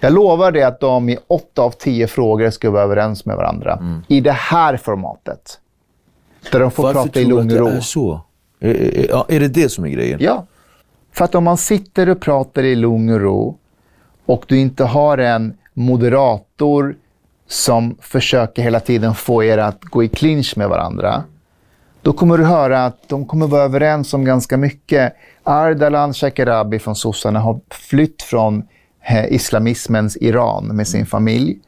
Jag 0.00 0.12
lovar 0.12 0.52
dig 0.52 0.62
att 0.62 0.80
de 0.80 1.08
i 1.08 1.18
åtta 1.26 1.62
av 1.62 1.70
tio 1.70 2.06
frågor 2.06 2.50
ska 2.50 2.70
vara 2.70 2.82
överens 2.82 3.24
med 3.24 3.36
varandra. 3.36 4.02
I 4.08 4.20
det 4.20 4.32
här 4.32 4.76
formatet. 4.76 5.58
Där 6.52 6.60
de 6.60 6.70
får 6.70 6.82
Varför 6.82 7.02
prata 7.02 7.20
i 7.20 7.24
tror 7.24 7.42
du 7.42 7.48
lugn 7.48 7.50
att 7.50 7.60
och 7.60 7.66
det 7.66 7.72
ro. 7.72 7.76
är 7.76 7.80
så? 7.80 8.20
Är, 8.60 8.74
är, 8.74 9.24
är 9.28 9.40
det 9.40 9.48
det 9.48 9.68
som 9.68 9.84
är 9.84 9.88
grejen? 9.88 10.18
Ja. 10.22 10.46
För 11.12 11.24
att 11.24 11.34
om 11.34 11.44
man 11.44 11.56
sitter 11.56 12.08
och 12.08 12.20
pratar 12.20 12.62
i 12.62 12.74
lugn 12.74 13.10
och 13.12 13.20
ro 13.20 13.58
och 14.26 14.44
du 14.48 14.58
inte 14.58 14.84
har 14.84 15.18
en 15.18 15.54
moderator 15.72 16.96
som 17.46 17.96
försöker 18.00 18.62
hela 18.62 18.80
tiden 18.80 19.14
få 19.14 19.44
er 19.44 19.58
att 19.58 19.84
gå 19.84 20.04
i 20.04 20.08
clinch 20.08 20.56
med 20.56 20.68
varandra. 20.68 21.22
Då 22.02 22.12
kommer 22.12 22.38
du 22.38 22.44
höra 22.44 22.84
att 22.84 23.08
de 23.08 23.26
kommer 23.26 23.46
vara 23.46 23.62
överens 23.62 24.14
om 24.14 24.24
ganska 24.24 24.56
mycket. 24.56 25.12
Ardalan 25.42 26.14
Shekarabi 26.14 26.78
från 26.78 26.96
sossarna 26.96 27.40
har 27.40 27.60
flytt 27.70 28.22
från 28.22 28.62
eh, 29.08 29.32
islamismens 29.32 30.16
Iran 30.16 30.66
med 30.66 30.88
sin 30.88 31.06
familj. 31.06 31.58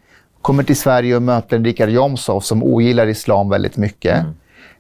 Kommer 0.43 0.63
till 0.63 0.77
Sverige 0.77 1.17
och 1.17 1.23
möter 1.23 1.59
Richard 1.59 1.89
Jomshof 1.89 2.45
som 2.45 2.63
ogillar 2.63 3.07
islam 3.07 3.49
väldigt 3.49 3.77
mycket. 3.77 4.25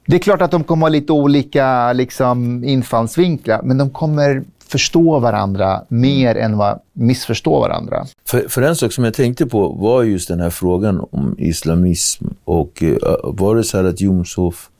Det 0.07 0.17
är 0.17 0.21
klart 0.21 0.43
att 0.43 0.51
de 0.51 0.64
kommer 0.64 0.87
ha 0.87 0.88
lite 0.88 1.12
olika 1.12 1.93
liksom, 1.93 2.64
infallsvinklar, 2.64 3.61
men 3.62 3.79
de 3.79 3.90
kommer 3.90 4.43
förstå 4.69 5.19
varandra 5.19 5.83
mer 5.88 6.35
än 6.37 6.57
vad 6.57 6.81
missförstå 6.93 7.61
varandra. 7.61 8.07
För, 8.27 8.49
för 8.49 8.62
en 8.62 8.77
sak 8.77 8.93
som 8.93 9.05
jag 9.05 9.14
tänkte 9.14 9.47
på 9.47 9.69
var 9.69 10.03
just 10.03 10.29
den 10.29 10.40
här 10.40 10.51
frågan 10.51 11.07
om 11.11 11.35
islamism. 11.38 12.25
Och 12.45 12.83
eh, 12.83 12.97
Var 13.23 13.57
det 13.57 13.64
så 13.64 13.77
här 13.77 13.85
att 13.85 14.01
Jomshof 14.01 14.71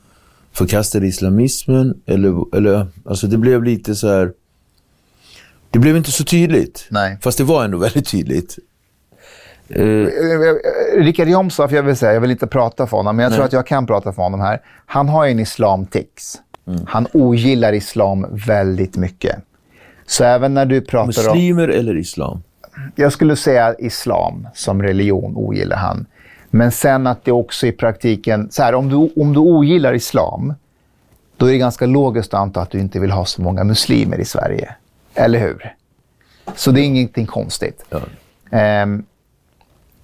förkastade 0.55 1.07
islamismen? 1.07 2.01
Eller, 2.07 2.57
eller, 2.57 2.87
alltså 3.05 3.27
det 3.27 3.39
blev 3.39 3.65
lite 3.65 3.95
så 3.95 4.09
här... 4.09 4.33
Det 5.71 5.79
blev 5.79 5.97
inte 5.97 6.13
så 6.13 6.25
tydligt. 6.25 6.87
Nej. 6.91 7.19
Fast 7.23 7.39
det 7.39 7.45
var 7.45 7.65
ändå 7.65 7.79
väldigt 7.79 8.09
tydligt. 8.09 8.59
Eh, 9.69 10.07
Richard 10.97 11.29
Jomshof, 11.29 11.73
jag 11.73 11.83
vill 11.83 11.97
säga, 11.97 12.13
jag 12.13 12.21
vill 12.21 12.31
inte 12.31 12.47
prata 12.47 12.87
för 12.87 12.97
honom, 12.97 13.17
men 13.17 13.23
jag 13.23 13.33
tror 13.33 13.41
Nej. 13.41 13.47
att 13.47 13.53
jag 13.53 13.67
kan 13.67 13.87
prata 13.87 14.13
för 14.13 14.23
honom 14.23 14.41
här. 14.41 14.61
Han 14.87 15.09
har 15.09 15.25
ju 15.25 15.31
en 15.31 15.41
islamtics. 15.41 16.41
Han 16.87 17.07
ogillar 17.13 17.73
islam 17.73 18.27
väldigt 18.47 18.97
mycket. 18.97 19.37
Så 20.07 20.25
även 20.25 20.55
när 20.55 20.67
du 20.67 20.81
pratar 20.81 21.29
om... 21.31 21.37
muslimer 21.37 21.69
eller 21.69 21.97
islam? 21.97 22.43
Jag 22.95 23.13
skulle 23.13 23.37
säga 23.37 23.75
islam 23.79 24.49
som 24.55 24.83
religion 24.83 25.37
ogillar 25.37 25.77
han. 25.77 26.07
Men 26.55 26.73
sen 26.73 27.07
att 27.07 27.25
det 27.25 27.33
också 27.33 27.67
i 27.67 27.73
praktiken... 27.73 28.51
Så 28.51 28.63
här, 28.63 28.75
om, 28.75 28.89
du, 28.89 29.23
om 29.23 29.33
du 29.33 29.41
ogillar 29.41 29.95
islam, 29.95 30.55
då 31.37 31.47
är 31.47 31.53
det 31.53 31.59
ganska 31.59 31.87
logiskt 31.87 32.35
att 32.35 32.41
anta 32.41 32.61
att 32.61 32.71
du 32.71 32.79
inte 32.79 33.01
vill 33.01 33.11
ha 33.11 33.25
så 33.25 33.43
många 33.43 33.65
muslimer 33.65 34.21
i 34.21 34.25
Sverige. 34.25 34.75
Eller 35.15 35.39
hur? 35.39 35.75
Så 36.55 36.71
det 36.71 36.81
är 36.81 36.85
ingenting 36.85 37.27
konstigt. 37.27 37.85
Ja. 37.91 38.01
Ehm, 38.51 39.05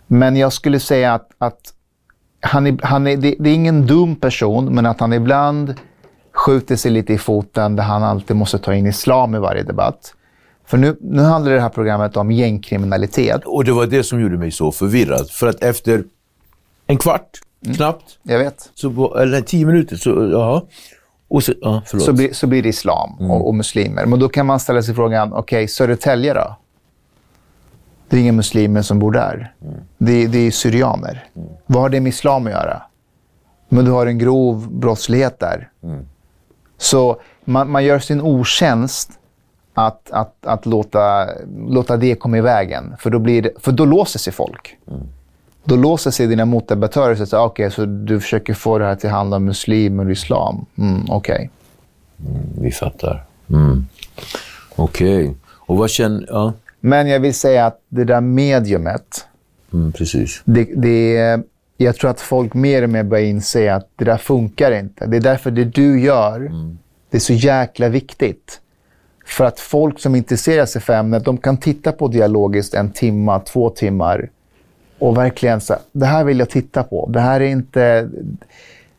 men 0.07 0.37
jag 0.37 0.53
skulle 0.53 0.81
säga 0.81 1.15
att, 1.15 1.31
att 1.39 1.75
han 2.41 2.67
är, 2.67 2.79
han 2.83 3.07
är, 3.07 3.17
det, 3.17 3.35
det 3.39 3.51
är 3.51 3.55
ingen 3.55 3.87
dum 3.87 4.17
person, 4.17 4.75
men 4.75 4.87
att 4.87 5.01
han 5.01 5.13
ibland 5.13 5.75
skjuter 6.33 6.77
sig 6.77 6.91
lite 6.91 7.13
i 7.13 7.19
foten 7.19 7.77
där 7.77 7.85
han 7.85 8.03
alltid 8.03 8.37
måste 8.37 8.59
ta 8.59 8.75
in 8.75 8.87
islam 8.87 9.35
i 9.35 9.39
varje 9.39 9.63
debatt. 9.63 10.15
För 10.67 10.79
nu, 10.79 10.97
nu 11.01 11.23
handlar 11.23 11.53
det 11.53 11.61
här 11.61 11.69
programmet 11.69 12.17
om 12.17 12.31
gängkriminalitet. 12.31 13.43
Och 13.45 13.65
det 13.65 13.73
var 13.73 13.87
det 13.87 14.03
som 14.03 14.21
gjorde 14.21 14.37
mig 14.37 14.51
så 14.51 14.73
förvirrad. 14.73 15.31
För 15.31 15.47
att 15.47 15.63
efter 15.63 16.05
en 16.91 16.99
kvart, 16.99 17.39
knappt, 17.77 18.19
Jag 18.23 18.39
vet. 18.39 18.71
så, 18.75 19.15
eller 19.15 19.41
tio 19.41 19.67
minuter, 19.67 19.97
så 19.97 20.11
jaha. 20.33 20.63
Och 21.29 21.43
så, 21.43 21.53
ja, 21.61 21.83
förlåt. 21.87 22.05
Så 22.05 22.13
blir, 22.13 22.33
så 22.33 22.47
blir 22.47 22.63
det 22.63 22.69
islam 22.69 23.31
och, 23.31 23.49
och 23.49 23.55
muslimer. 23.55 24.07
Men 24.07 24.19
då 24.19 24.29
kan 24.29 24.47
man 24.47 24.61
ställa 24.61 24.83
sig 24.83 24.95
frågan, 24.95 25.33
okej, 25.33 25.69
Södertälje 25.69 26.35
då? 26.35 26.57
Det 28.09 28.17
är 28.17 28.21
inga 28.21 28.33
muslimer 28.33 28.83
som 28.83 28.99
bor 28.99 29.13
där. 29.13 29.55
Det, 29.99 30.27
det 30.27 30.39
är 30.39 30.51
syrianer. 30.51 31.27
Vad 31.67 31.83
har 31.83 31.89
det 31.89 32.01
med 32.01 32.11
islam 32.11 32.47
att 32.47 32.53
göra? 32.53 32.83
Men 33.69 33.85
du 33.85 33.91
har 33.91 34.07
en 34.07 34.19
grov 34.19 34.69
brottslighet 34.73 35.39
där. 35.41 35.71
Så 36.79 37.21
man, 37.45 37.71
man 37.71 37.85
gör 37.85 37.99
sin 37.99 38.21
otjänst 38.21 39.11
att, 39.75 40.11
att, 40.11 40.47
att 40.47 40.67
låta, 40.67 41.29
låta 41.69 41.97
det 41.97 42.15
komma 42.15 42.39
i 42.39 42.41
vägen. 42.41 42.97
För 42.99 43.11
då, 43.11 43.19
blir 43.19 43.43
det, 43.43 43.51
för 43.59 43.73
då 43.73 43.85
låser 43.85 44.19
sig 44.19 44.33
folk. 44.33 44.77
Då 45.65 45.77
låser 45.77 46.11
sig 46.11 46.27
dina 46.27 46.45
motdebattörer 46.45 47.23
och 47.23 47.29
säger 47.29 47.45
okay, 47.45 47.71
så 47.71 47.85
du 47.85 48.21
försöker 48.21 48.55
få 48.55 48.79
det 48.79 48.85
här 48.85 48.95
till 48.95 49.09
att 49.09 49.15
handla 49.15 49.37
om 49.37 49.45
muslimer 49.45 50.05
och 50.05 50.11
islam. 50.11 50.67
Mm, 50.79 51.05
Okej. 51.09 51.35
Okay. 51.35 51.49
Mm, 52.35 52.49
vi 52.61 52.73
fattar. 52.73 53.25
Mm. 53.51 53.87
Okej. 54.77 55.25
Okay. 55.25 55.35
Och 55.57 55.77
vad 55.77 55.91
känner... 55.91 56.27
Ja. 56.29 56.53
Men 56.81 57.09
jag 57.09 57.21
vill 57.21 57.35
säga 57.35 57.67
att 57.67 57.81
det 57.89 58.05
där 58.05 58.21
mediumet... 58.21 59.27
Mm, 59.73 59.93
precis. 59.93 60.43
Det, 60.45 60.65
det, 60.77 61.41
jag 61.77 61.97
tror 61.97 62.11
att 62.11 62.21
folk 62.21 62.55
mer 62.55 62.83
och 62.83 62.91
mer 62.91 63.03
börjar 63.03 63.25
inse 63.25 63.75
att 63.75 63.89
det 63.97 64.05
där 64.05 64.17
funkar 64.17 64.73
inte. 64.73 65.07
Det 65.07 65.17
är 65.17 65.21
därför 65.21 65.51
det 65.51 65.65
du 65.65 66.01
gör, 66.01 66.37
mm. 66.37 66.79
det 67.11 67.17
är 67.17 67.21
så 67.21 67.33
jäkla 67.33 67.89
viktigt. 67.89 68.61
För 69.27 69.45
att 69.45 69.61
folk 69.61 70.01
som 70.01 70.15
intresserar 70.15 70.67
sig 70.67 70.83
för 70.83 70.93
ämnet, 70.93 71.25
de 71.25 71.39
kan 71.39 71.57
titta 71.57 71.93
på 71.93 72.09
dialogiskt 72.09 72.75
en 72.75 72.91
timme, 72.91 73.41
två 73.47 73.71
timmar 73.71 74.31
och 75.01 75.17
verkligen 75.17 75.61
säga, 75.61 75.79
det 75.93 76.07
här 76.07 76.25
vill 76.25 76.39
jag 76.39 76.51
titta 76.51 76.83
på. 76.83 77.11
Det 77.11 77.21
här 77.21 77.41
är 77.41 77.49
inte... 77.49 78.11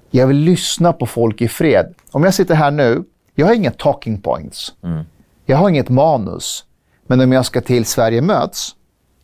Jag 0.09 0.27
vill 0.27 0.37
lyssna 0.37 0.93
på 0.93 1.05
folk 1.05 1.41
i 1.41 1.47
fred. 1.47 1.93
Om 2.11 2.23
jag 2.23 2.33
sitter 2.33 2.55
här 2.55 2.71
nu, 2.71 3.03
jag 3.35 3.47
har 3.47 3.53
inga 3.53 3.71
talking 3.71 4.21
points. 4.21 4.73
Mm. 4.83 5.03
Jag 5.45 5.57
har 5.57 5.69
inget 5.69 5.89
manus. 5.89 6.65
Men 7.07 7.21
om 7.21 7.31
jag 7.31 7.45
ska 7.45 7.61
till 7.61 7.85
Sverige 7.85 8.21
möts, 8.21 8.75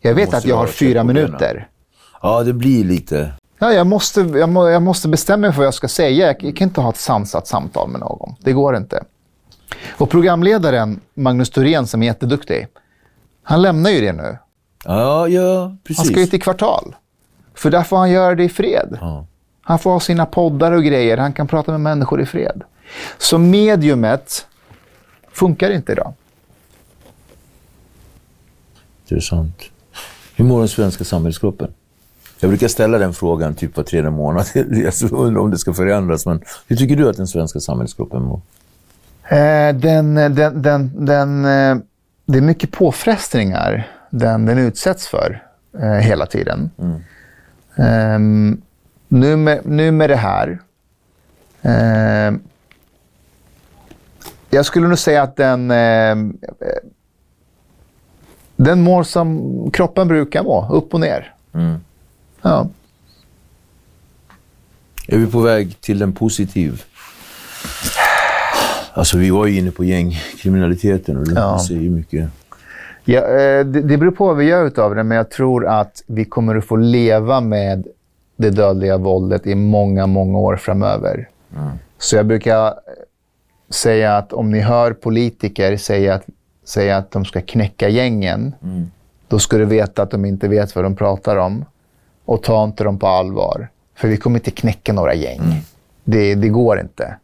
jag 0.02 0.14
vet 0.14 0.34
att 0.34 0.46
jag 0.46 0.58
har 0.58 0.68
fyra 0.68 1.04
minuter. 1.04 1.68
Ja, 2.22 2.44
det 2.44 2.54
blir 2.54 2.84
lite... 2.84 3.34
Ja, 3.60 3.74
jag, 3.74 3.88
måste, 3.88 4.22
jag, 4.22 4.50
må, 4.50 4.70
jag 4.70 4.82
måste 4.82 5.08
bestämma 5.08 5.38
mig 5.38 5.52
för 5.52 5.58
vad 5.58 5.68
jag 5.68 5.74
ska 5.74 5.88
säga. 5.88 6.28
Jag, 6.28 6.44
jag 6.44 6.56
kan 6.56 6.68
inte 6.68 6.82
ha 6.82 6.90
ett 6.90 6.98
sansat 6.98 7.48
samtal 7.48 7.90
med 7.90 8.00
någon. 8.00 8.36
Det 8.40 8.54
går 8.54 8.78
inte. 8.78 9.04
Och 9.98 10.10
programledaren 10.10 11.00
Magnus 11.14 11.50
Thorén, 11.50 11.88
som 11.88 12.04
är 12.04 12.08
jätteduktig, 12.08 12.68
han 13.44 13.62
lämnar 13.62 13.90
ju 13.90 14.02
det 14.02 14.14
nu. 14.14 14.38
Ja, 14.86 15.28
ja, 15.28 15.76
precis. 15.84 15.98
Han 15.98 16.06
ska 16.06 16.20
ju 16.20 16.26
till 16.26 16.42
kvartal. 16.42 16.96
För 17.54 17.72
där 17.72 17.84
får 17.84 17.98
han 17.98 18.12
göra 18.12 18.36
det 18.36 18.44
i 18.44 18.50
fred. 18.50 18.98
Ja. 19.02 19.26
Han 19.62 19.80
får 19.80 19.92
ha 19.92 20.00
sina 20.00 20.26
poddar 20.26 20.72
och 20.72 20.84
grejer. 20.84 21.18
Han 21.18 21.34
kan 21.34 21.48
prata 21.48 21.72
med 21.72 21.82
människor 21.82 22.22
i 22.22 22.26
fred. 22.26 22.64
Så 23.18 23.38
mediumet 23.38 24.48
funkar 25.32 25.72
inte 25.72 25.92
idag. 25.92 26.14
Intressant. 29.04 29.62
Hur 30.36 30.46
mår 30.46 30.60
den 30.60 30.68
svenska 30.68 31.04
samhällsgruppen? 31.04 31.74
Jag 32.40 32.50
brukar 32.50 32.68
ställa 32.68 32.98
den 32.98 33.14
frågan 33.14 33.56
typ 33.56 33.78
var 33.78 33.84
tredje 33.84 34.10
månad. 34.10 34.46
Jag 34.54 34.94
undrar 35.12 35.42
om 35.42 35.52
det 35.52 35.58
ska 35.58 35.74
förändras. 35.74 36.26
Men 36.26 36.42
hur 36.68 36.76
tycker 36.76 36.96
du 36.96 37.10
att 37.10 37.18
den 37.18 37.28
svenska 37.28 37.60
samhällsgruppen 37.60 38.24
mår? 38.24 38.42
Eh, 39.30 39.76
den, 39.76 40.16
den, 40.16 40.62
den, 40.62 41.06
den, 41.06 41.46
eh, 41.46 41.78
det 42.26 42.38
är 42.38 42.42
mycket 42.42 42.72
påfrestningar 42.72 43.97
den, 44.10 44.46
den 44.46 44.58
utsätts 44.58 45.08
för 45.08 45.44
eh, 45.80 45.92
hela 45.92 46.26
tiden. 46.26 46.72
Mm. 46.78 47.02
Um, 48.16 48.62
nu, 49.08 49.36
med, 49.36 49.66
nu 49.66 49.92
med 49.92 50.10
det 50.10 50.16
här. 50.16 50.60
Um, 51.62 52.42
jag 54.50 54.66
skulle 54.66 54.88
nog 54.88 55.00
säga 55.00 55.24
att 55.24 55.36
den, 55.36 55.72
um, 55.72 56.38
den 58.56 58.82
mår 58.82 59.04
som 59.04 59.72
kroppen 59.72 60.08
brukar 60.08 60.44
må, 60.44 60.70
upp 60.72 60.94
och 60.94 61.00
ner. 61.00 61.34
Mm. 61.54 61.80
Ja. 62.42 62.68
Är 65.08 65.18
vi 65.18 65.28
på 65.28 65.40
väg 65.40 65.82
till 65.82 66.02
en 66.02 66.14
positiv 66.14 66.84
Alltså 68.98 69.18
vi 69.18 69.30
var 69.30 69.46
ju 69.46 69.58
inne 69.58 69.72
på 69.72 69.84
gängkriminaliteten 69.84 71.18
och 71.18 71.28
det 71.28 71.34
ja. 71.34 71.60
säger 71.68 71.90
mycket. 71.90 72.30
Ja, 73.10 73.22
eh, 73.22 73.66
det, 73.66 73.82
det 73.82 73.98
beror 73.98 74.12
på 74.12 74.26
vad 74.26 74.38
vi 74.38 74.46
gör 74.46 74.80
av 74.80 74.96
det, 74.96 75.04
men 75.04 75.18
jag 75.18 75.30
tror 75.30 75.68
att 75.68 76.04
vi 76.08 76.26
kommer 76.26 76.56
att 76.56 76.66
få 76.66 76.76
leva 76.76 77.42
med 77.42 77.88
det 78.38 78.50
dödliga 78.50 78.98
våldet 78.98 79.48
i 79.48 79.56
många, 79.56 80.08
många 80.08 80.38
år 80.38 80.56
framöver. 80.56 81.30
Mm. 81.58 81.70
Så 81.98 82.16
jag 82.16 82.26
brukar 82.26 82.74
säga 83.70 84.18
att 84.18 84.34
om 84.34 84.52
ni 84.52 84.60
hör 84.60 84.94
politiker 84.94 85.78
säga 85.78 86.14
att, 86.14 86.26
säga 86.64 86.98
att 86.98 87.12
de 87.12 87.26
ska 87.26 87.42
knäcka 87.42 87.90
gängen, 87.90 88.56
mm. 88.64 88.92
då 89.28 89.40
ska 89.40 89.58
du 89.58 89.66
veta 89.66 90.02
att 90.02 90.12
de 90.12 90.26
inte 90.26 90.48
vet 90.48 90.76
vad 90.76 90.86
de 90.86 90.96
pratar 90.96 91.38
om. 91.38 91.66
Och 92.26 92.44
ta 92.44 92.64
inte 92.64 92.84
dem 92.84 93.00
på 93.00 93.08
allvar. 93.08 93.70
För 93.96 94.08
vi 94.08 94.18
kommer 94.18 94.40
inte 94.40 94.52
knäcka 94.52 94.94
några 94.94 95.14
gäng. 95.14 95.40
Mm. 95.40 95.58
Det, 96.04 96.36
det 96.36 96.50
går 96.50 96.80
inte. 96.80 97.16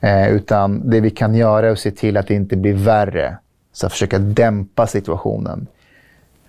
Eh, 0.00 0.28
utan 0.28 0.90
det 0.90 1.00
vi 1.00 1.10
kan 1.10 1.34
göra 1.34 1.66
är 1.66 1.72
att 1.72 1.78
se 1.78 1.90
till 1.90 2.16
att 2.16 2.26
det 2.26 2.34
inte 2.34 2.56
blir 2.56 2.74
värre. 2.74 3.36
Så 3.72 3.86
att 3.86 3.92
försöka 3.92 4.18
dämpa 4.18 4.86
situationen. 4.86 5.66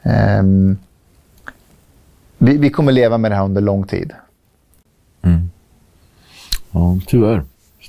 Eh, 0.04 0.44
vi, 2.38 2.58
vi, 2.58 2.70
kommer 2.70 2.92
leva 2.92 3.18
med 3.18 3.32
det 3.32 3.36
här 3.36 3.44
under 3.46 3.62
lång 3.62 3.88
tid. 3.88 4.12
Mm. 5.22 5.50
Ja, 6.72 7.00
tyvärr 7.08 7.44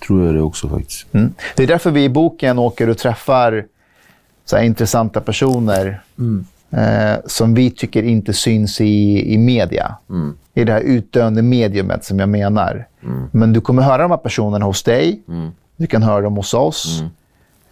tror 0.07 0.27
jag 0.27 0.35
det 0.35 0.41
också 0.41 0.69
faktiskt. 0.69 1.15
Mm. 1.15 1.35
Det 1.57 1.63
är 1.63 1.67
därför 1.67 1.91
vi 1.91 2.05
i 2.05 2.09
boken 2.09 2.59
åker 2.59 2.89
och 2.89 2.99
träffar 2.99 3.67
så 4.45 4.59
intressanta 4.59 5.21
personer 5.21 6.03
mm. 6.19 6.47
eh, 6.71 7.21
som 7.27 7.55
vi 7.55 7.71
tycker 7.71 8.03
inte 8.03 8.33
syns 8.33 8.81
i, 8.81 9.35
i 9.35 9.39
media. 9.39 9.97
Mm. 10.11 10.37
I 10.55 10.65
det 10.65 10.73
här 10.73 10.81
utdöende 10.81 11.43
mediumet 11.43 12.05
som 12.05 12.19
jag 12.19 12.29
menar. 12.29 12.87
Mm. 13.03 13.29
Men 13.33 13.53
du 13.53 13.61
kommer 13.61 13.83
höra 13.83 14.03
de 14.03 14.11
här 14.11 14.19
personerna 14.19 14.65
hos 14.65 14.83
dig. 14.83 15.23
Mm. 15.29 15.51
Du 15.77 15.87
kan 15.87 16.03
höra 16.03 16.21
dem 16.21 16.37
hos 16.37 16.55
oss. 16.55 17.03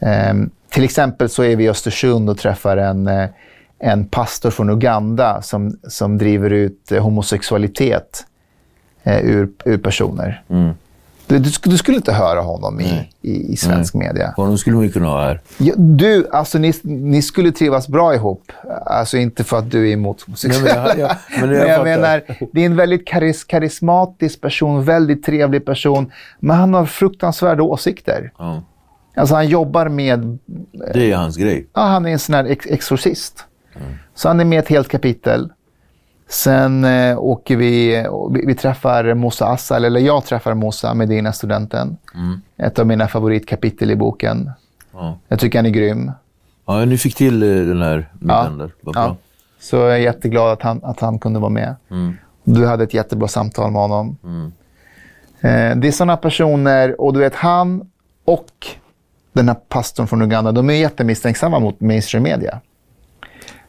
Eh, 0.02 0.34
till 0.72 0.84
exempel 0.84 1.28
så 1.28 1.42
är 1.42 1.56
vi 1.56 1.64
i 1.64 1.68
Östersund 1.68 2.30
och 2.30 2.38
träffar 2.38 2.76
en, 2.76 3.08
eh, 3.08 3.28
en 3.78 4.06
pastor 4.06 4.50
från 4.50 4.70
Uganda 4.70 5.42
som, 5.42 5.78
som 5.88 6.18
driver 6.18 6.50
ut 6.50 6.92
eh, 6.92 7.02
homosexualitet 7.02 8.26
eh, 9.02 9.24
ur, 9.24 9.48
ur 9.64 9.78
personer. 9.78 10.42
Mm. 10.48 10.74
Du, 11.26 11.38
du, 11.38 11.50
du, 11.62 11.78
skulle 11.78 11.96
inte 11.96 12.12
höra 12.12 12.40
honom 12.40 12.80
i, 12.80 13.10
i, 13.22 13.52
i, 13.52 13.56
svensk 13.56 13.94
Nej. 13.94 14.06
media. 14.06 14.32
Honom 14.36 14.58
skulle 14.58 14.76
man 14.76 14.84
ju 14.84 14.92
kunna 14.92 15.06
ha 15.06 15.22
här. 15.22 15.40
Ja, 15.58 15.74
du, 15.76 16.28
alltså 16.32 16.58
ni, 16.58 16.72
ni 16.82 17.22
skulle 17.22 17.52
trivas 17.52 17.88
bra 17.88 18.14
ihop. 18.14 18.52
Alltså 18.86 19.16
inte 19.16 19.44
för 19.44 19.58
att 19.58 19.70
du 19.70 19.88
är 19.88 19.92
emot 19.92 20.22
homosexuella. 20.22 20.84
men 20.88 21.00
jag, 21.00 21.16
men 21.40 21.50
jag, 21.50 21.58
men 21.58 21.68
jag 21.68 21.84
menar, 21.84 22.22
det 22.52 22.60
är 22.60 22.66
en 22.66 22.76
väldigt 22.76 23.06
karis, 23.06 23.44
karismatisk 23.44 24.40
person, 24.40 24.84
väldigt 24.84 25.24
trevlig 25.24 25.64
person. 25.64 26.12
Men 26.38 26.56
han 26.56 26.74
har 26.74 26.86
fruktansvärda 26.86 27.62
åsikter. 27.62 28.32
Ja. 28.38 28.62
Alltså 29.14 29.34
han 29.34 29.48
jobbar 29.48 29.88
med... 29.88 30.38
Det 30.94 31.12
är 31.12 31.16
hans 31.16 31.36
grej. 31.36 31.66
Ja, 31.72 31.80
han 31.80 32.06
är 32.06 32.10
en 32.10 32.18
sån 32.18 32.34
här 32.34 32.44
ex 32.44 32.66
exorcist. 32.66 33.44
Mm. 33.76 33.94
Så 34.14 34.28
han 34.28 34.40
är 34.40 34.44
med 34.44 34.58
ett 34.58 34.68
helt 34.68 34.88
kapitel. 34.88 35.52
Sen 36.28 36.84
eh, 36.84 37.18
åker 37.18 37.56
vi, 37.56 38.06
vi, 38.30 38.46
vi 38.46 38.54
träffar 38.54 39.14
Musa 39.14 39.46
Assal, 39.46 39.84
eller 39.84 40.00
jag 40.00 40.24
träffar 40.24 40.54
Musa, 40.54 40.94
Medina-studenten. 40.94 41.96
Mm. 42.14 42.40
Ett 42.56 42.78
av 42.78 42.86
mina 42.86 43.08
favoritkapitel 43.08 43.90
i 43.90 43.96
boken. 43.96 44.50
Ja. 44.92 45.18
Jag 45.28 45.38
tycker 45.38 45.58
han 45.58 45.66
är 45.66 45.70
grym. 45.70 46.12
Ja, 46.66 46.84
ni 46.84 46.98
fick 46.98 47.14
till 47.14 47.42
eh, 47.42 47.48
den 47.48 47.82
här 47.82 48.10
middagen 48.18 48.58
ja. 48.60 48.68
Vad 48.80 48.94
bra. 48.94 49.04
Ja. 49.04 49.16
Så 49.60 49.76
jag 49.76 49.94
är 49.94 49.98
jätteglad 49.98 50.52
att 50.52 50.62
han, 50.62 50.80
att 50.84 51.00
han 51.00 51.18
kunde 51.18 51.40
vara 51.40 51.50
med. 51.50 51.74
Mm. 51.90 52.16
Du 52.44 52.66
hade 52.66 52.84
ett 52.84 52.94
jättebra 52.94 53.28
samtal 53.28 53.70
med 53.70 53.80
honom. 53.80 54.16
Mm. 54.24 54.52
Eh, 55.40 55.80
det 55.80 55.88
är 55.88 55.92
sådana 55.92 56.16
personer, 56.16 57.00
och 57.00 57.12
du 57.12 57.20
vet 57.20 57.34
han 57.34 57.90
och 58.24 58.66
den 59.32 59.48
här 59.48 59.56
pastorn 59.68 60.06
från 60.06 60.22
Uganda, 60.22 60.52
de 60.52 60.70
är 60.70 60.74
jättemisstänksamma 60.74 61.58
mot 61.58 61.80
mainstream 61.80 62.22
media. 62.22 62.60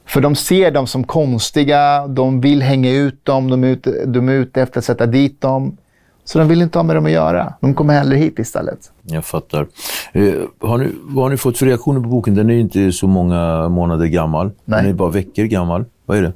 För 0.06 0.21
de 0.21 0.36
ser 0.36 0.71
dem 0.71 0.88
som 0.88 1.04
konstiga, 1.04 2.08
de 2.08 2.41
vill 2.41 2.62
hänga 2.62 2.91
ut 2.91 3.26
dem, 3.26 3.49
de 3.49 3.63
är 3.63 3.67
ute, 3.67 4.06
de 4.06 4.30
är 4.30 4.34
ute 4.34 4.62
efter 4.62 4.80
att 4.80 4.86
sätta 4.86 5.06
dit 5.06 5.41
dem. 5.41 5.78
Så 6.26 6.39
de 6.39 6.47
vill 6.47 6.62
inte 6.62 6.80
ha 6.80 6.84
med 6.84 6.95
dem 6.95 7.06
att 7.06 7.12
göra. 7.12 7.54
De 7.60 7.73
kommer 7.73 7.93
hellre 7.93 8.15
hit 8.17 8.39
istället. 8.39 8.91
Jag 9.02 9.26
fattar. 9.26 9.67
Eh, 10.13 10.34
har 10.60 10.78
ni, 10.78 10.91
vad 11.02 11.26
har 11.26 11.30
ni 11.30 11.38
fått 11.38 11.58
för 11.58 11.65
reaktioner 11.65 12.02
på 12.02 12.08
boken? 12.08 12.36
Den 12.36 12.50
är 12.50 12.54
inte 12.54 12.92
så 12.92 13.08
många 13.08 13.69
månader 13.69 14.06
gammal. 14.06 14.52
Nej. 14.65 14.81
Den 14.81 14.90
är 14.90 14.94
bara 14.94 15.10
veckor 15.10 15.44
gammal. 15.44 15.85
Vad 16.06 16.17
är 16.17 16.21
det? 16.21 16.33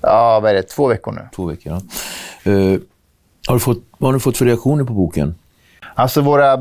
Ja, 0.00 0.40
vad 0.40 0.50
är 0.50 0.54
det? 0.54 0.62
Två 0.62 0.86
veckor 0.86 1.12
nu. 1.12 1.20
Två 1.34 1.46
veckor, 1.46 1.72
ja. 1.72 1.80
Eh, 2.52 2.80
har, 3.48 3.54
du 3.54 3.60
fått, 3.60 3.82
vad 3.98 4.08
har 4.08 4.12
ni 4.12 4.20
fått 4.20 4.36
för 4.36 4.44
reaktioner 4.44 4.84
på 4.84 4.92
boken? 4.92 5.34
Alltså 5.98 6.20
våra, 6.20 6.56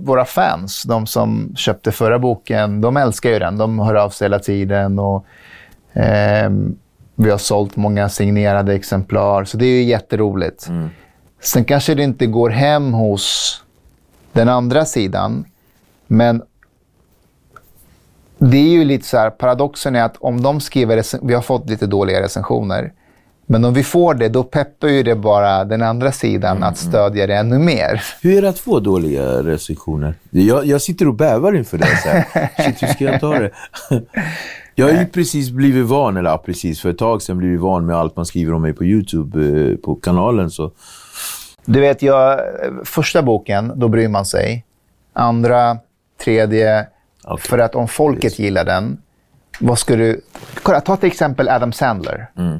våra 0.00 0.24
fans, 0.24 0.82
de 0.82 1.06
som 1.06 1.54
köpte 1.56 1.92
förra 1.92 2.18
boken, 2.18 2.80
de 2.80 2.96
älskar 2.96 3.30
ju 3.30 3.38
den. 3.38 3.58
De 3.58 3.78
hör 3.78 3.94
av 3.94 4.10
sig 4.10 4.24
hela 4.24 4.38
tiden. 4.38 4.98
Och 4.98 5.26
Eh, 5.98 6.50
vi 7.14 7.30
har 7.30 7.38
sålt 7.38 7.76
många 7.76 8.08
signerade 8.08 8.74
exemplar, 8.74 9.44
så 9.44 9.56
det 9.56 9.66
är 9.66 9.80
ju 9.80 9.82
jätteroligt. 9.82 10.68
Mm. 10.68 10.88
Sen 11.40 11.64
kanske 11.64 11.94
det 11.94 12.02
inte 12.02 12.26
går 12.26 12.50
hem 12.50 12.92
hos 12.92 13.58
den 14.32 14.48
andra 14.48 14.84
sidan, 14.84 15.44
men 16.06 16.42
det 18.38 18.56
är 18.56 18.70
ju 18.70 18.84
lite 18.84 19.06
så 19.06 19.16
här, 19.16 19.30
paradoxen 19.30 19.96
är 19.96 20.02
att 20.02 20.16
om 20.16 20.42
de 20.42 20.60
skriver, 20.60 21.26
vi 21.26 21.34
har 21.34 21.42
fått 21.42 21.70
lite 21.70 21.86
dåliga 21.86 22.22
recensioner, 22.22 22.92
Men 23.50 23.64
om 23.64 23.74
vi 23.74 23.84
får 23.84 24.14
det, 24.14 24.28
då 24.28 24.44
peppar 24.44 24.88
ju 24.88 25.02
det 25.02 25.16
bara 25.16 25.64
den 25.64 25.82
andra 25.82 26.12
sidan 26.12 26.56
Mm, 26.56 26.68
att 26.68 26.78
stödja 26.78 27.26
det 27.26 27.34
ännu 27.34 27.58
mer. 27.58 28.02
Hur 28.22 28.38
är 28.38 28.42
det 28.42 28.48
att 28.48 28.58
få 28.58 28.80
dåliga 28.80 29.42
recensioner? 29.42 30.14
Jag, 30.30 30.66
jag 30.66 30.82
sitter 30.82 31.08
och 31.08 31.14
bävar 31.14 31.56
inför 31.56 31.78
det. 31.78 31.86
Så 31.86 32.08
här. 32.08 32.48
Shit, 32.56 32.82
hur 32.82 32.88
ska 32.88 33.04
jag 33.04 33.20
ta 33.20 33.38
det? 33.38 33.50
Jag 34.74 34.86
har 34.86 35.00
ju 35.00 35.06
precis 35.06 35.50
blivit 35.50 35.86
van, 35.86 36.16
eller 36.16 36.30
ja, 36.30 36.38
precis 36.38 36.80
för 36.80 36.90
ett 36.90 36.98
tag 36.98 37.22
sedan 37.22 37.38
blivit 37.38 37.60
van 37.60 37.86
med 37.86 37.96
allt 37.96 38.16
man 38.16 38.26
skriver 38.26 38.52
om 38.54 38.62
mig 38.62 38.72
på 38.72 38.84
YouTube, 38.84 39.70
eh, 39.70 39.76
på 39.76 39.94
kanalen. 39.94 40.50
Så. 40.50 40.72
Du 41.64 41.80
vet, 41.80 42.02
jag, 42.02 42.40
första 42.84 43.22
boken, 43.22 43.72
då 43.76 43.88
bryr 43.88 44.08
man 44.08 44.24
sig. 44.26 44.64
Andra, 45.12 45.78
tredje, 46.24 46.86
Okej. 47.24 47.48
för 47.48 47.58
att 47.58 47.74
om 47.74 47.88
folket 47.88 48.38
gillar 48.38 48.64
den, 48.64 48.98
vad 49.60 49.78
ska 49.78 49.96
du... 49.96 50.20
Kolla, 50.62 50.80
ta 50.80 50.96
till 50.96 51.06
exempel 51.06 51.48
Adam 51.48 51.72
Sandler. 51.72 52.30
Mm. 52.36 52.58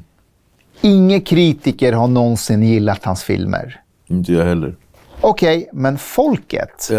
Ingen 0.81 1.21
kritiker 1.21 1.93
har 1.93 2.09
någonsin 2.09 2.63
gillat 2.63 3.05
hans 3.05 3.23
filmer. 3.23 3.81
Inte 4.07 4.33
jag 4.33 4.45
heller. 4.45 4.77
Okej, 5.21 5.69
men 5.73 5.99
folket 5.99 6.91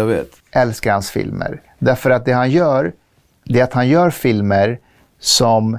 älskar 0.52 0.92
hans 0.92 1.10
filmer. 1.10 1.62
Därför 1.78 2.10
att 2.10 2.24
det 2.24 2.32
han 2.32 2.50
gör, 2.50 2.92
det 3.44 3.60
är 3.60 3.64
att 3.64 3.72
han 3.72 3.88
gör 3.88 4.10
filmer 4.10 4.78
som 5.18 5.78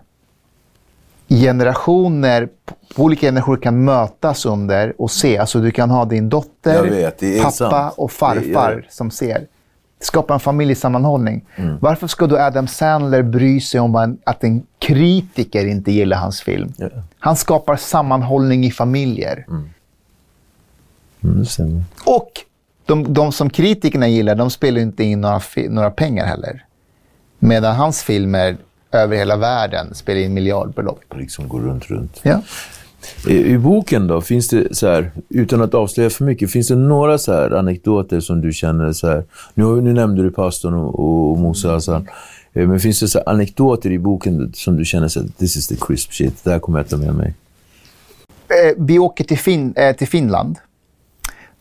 generationer, 1.29 2.49
olika 2.95 3.27
generationer 3.27 3.57
kan 3.61 3.83
mötas 3.83 4.45
under 4.45 5.01
och 5.01 5.11
se. 5.11 5.37
Alltså 5.37 5.59
du 5.59 5.71
kan 5.71 5.89
ha 5.89 6.05
din 6.05 6.29
dotter, 6.29 6.83
vet, 6.89 7.41
pappa 7.43 7.51
sant. 7.51 7.93
och 7.97 8.11
farfar 8.11 8.87
som 8.89 9.11
ser. 9.11 9.47
Det 10.01 10.05
skapar 10.05 10.33
en 10.33 10.39
familjesammanhållning. 10.39 11.45
Mm. 11.55 11.77
Varför 11.81 12.07
ska 12.07 12.27
då 12.27 12.37
Adam 12.37 12.67
Sandler 12.67 13.23
bry 13.23 13.61
sig 13.61 13.79
om 13.79 14.17
att 14.23 14.43
en 14.43 14.63
kritiker 14.79 15.65
inte 15.65 15.91
gillar 15.91 16.17
hans 16.17 16.41
film? 16.41 16.73
Ja. 16.77 16.87
Han 17.19 17.35
skapar 17.35 17.75
sammanhållning 17.75 18.65
i 18.65 18.71
familjer. 18.71 19.45
Mm, 21.23 21.45
stämmer. 21.45 21.83
Och 22.05 22.31
de, 22.85 23.13
de 23.13 23.31
som 23.31 23.49
kritikerna 23.49 24.07
gillar, 24.07 24.35
de 24.35 24.49
spelar 24.49 24.81
inte 24.81 25.03
in 25.03 25.21
några, 25.21 25.41
några 25.69 25.91
pengar 25.91 26.25
heller. 26.25 26.65
Medan 27.39 27.75
hans 27.75 28.03
filmer 28.03 28.57
över 28.91 29.17
hela 29.17 29.37
världen 29.37 29.93
spelar 29.93 30.19
in 30.21 30.33
miljardbelopp. 30.33 31.15
Liksom 31.15 31.47
går 31.47 31.59
runt, 31.59 31.85
runt. 31.85 32.19
Ja. 32.23 32.41
I, 33.27 33.51
I 33.51 33.57
boken 33.57 34.07
då, 34.07 34.21
finns 34.21 34.47
det 34.47 34.75
så 34.75 34.87
här, 34.87 35.11
utan 35.29 35.61
att 35.61 35.73
avslöja 35.73 36.09
för 36.09 36.23
mycket, 36.25 36.51
finns 36.51 36.67
det 36.67 36.75
några 36.75 37.17
så 37.17 37.33
här 37.33 37.51
anekdoter 37.51 38.19
som 38.19 38.41
du 38.41 38.53
känner 38.53 38.93
så 38.93 39.07
här, 39.07 39.23
nu, 39.53 39.81
nu 39.81 39.93
nämnde 39.93 40.23
du 40.23 40.31
pastorn 40.31 40.73
och, 40.73 40.99
och, 40.99 41.31
och 41.31 41.39
Musa 41.39 41.71
Hassan, 41.71 42.07
Eh, 42.53 42.67
men 42.67 42.79
finns 42.79 42.99
det 42.99 43.07
så 43.07 43.19
anekdoter 43.25 43.91
i 43.91 43.99
boken 43.99 44.51
som 44.53 44.77
du 44.77 44.85
känner 44.85 45.07
så 45.07 45.19
här, 45.19 45.29
this 45.37 45.55
is 45.55 45.67
the 45.67 45.75
crisp 45.75 46.13
shit, 46.13 46.43
det 46.43 46.51
här 46.51 46.59
kommer 46.59 46.79
jag 46.79 46.89
ta 46.89 46.97
med 46.97 47.15
mig? 47.15 47.33
Eh, 48.47 48.75
vi 48.77 48.99
åker 48.99 49.23
till, 49.23 49.39
fin, 49.39 49.73
eh, 49.77 49.95
till 49.95 50.07
Finland. 50.07 50.57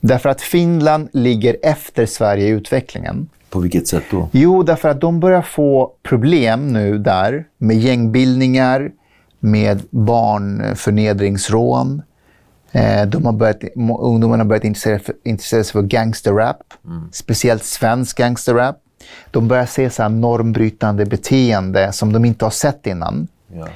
Därför 0.01 0.28
att 0.28 0.41
Finland 0.41 1.09
ligger 1.12 1.57
efter 1.62 2.07
Sverige 2.07 2.47
i 2.47 2.49
utvecklingen. 2.49 3.28
På 3.51 3.61
vilket 3.61 3.88
sätt 3.88 4.05
då? 4.11 4.28
Jo, 4.32 4.62
därför 4.62 4.88
att 4.88 5.01
de 5.01 5.20
börjar 5.20 5.43
få 5.43 5.93
problem 6.03 6.72
nu 6.72 6.99
där 6.99 7.45
med 7.59 7.78
gängbildningar, 7.78 8.91
med 9.41 9.82
barnförnedringsrån. 9.91 12.03
Eh, 12.72 13.07
de 13.07 13.24
har 13.24 13.32
börjat, 13.32 13.61
ungdomarna 14.01 14.45
har 14.45 14.49
börjat 14.49 14.64
intressera, 14.64 14.99
för, 14.99 15.14
intressera 15.24 15.64
sig 15.64 15.72
för 15.72 15.82
gangsterrap, 15.82 16.74
speciellt 17.12 17.64
svensk 17.64 18.18
gangsterrap. 18.18 18.76
De 19.30 19.49
börjar 19.49 19.66
se 19.66 19.91
så 19.91 20.03
här 20.03 20.09
normbrytande 20.09 21.07
beteende 21.07 21.93
som 21.93 22.12
de 22.12 22.24
inte 22.24 22.45
har 22.45 22.51
sett 22.51 22.86
innan. 22.86 23.28
Ja. 23.53 23.68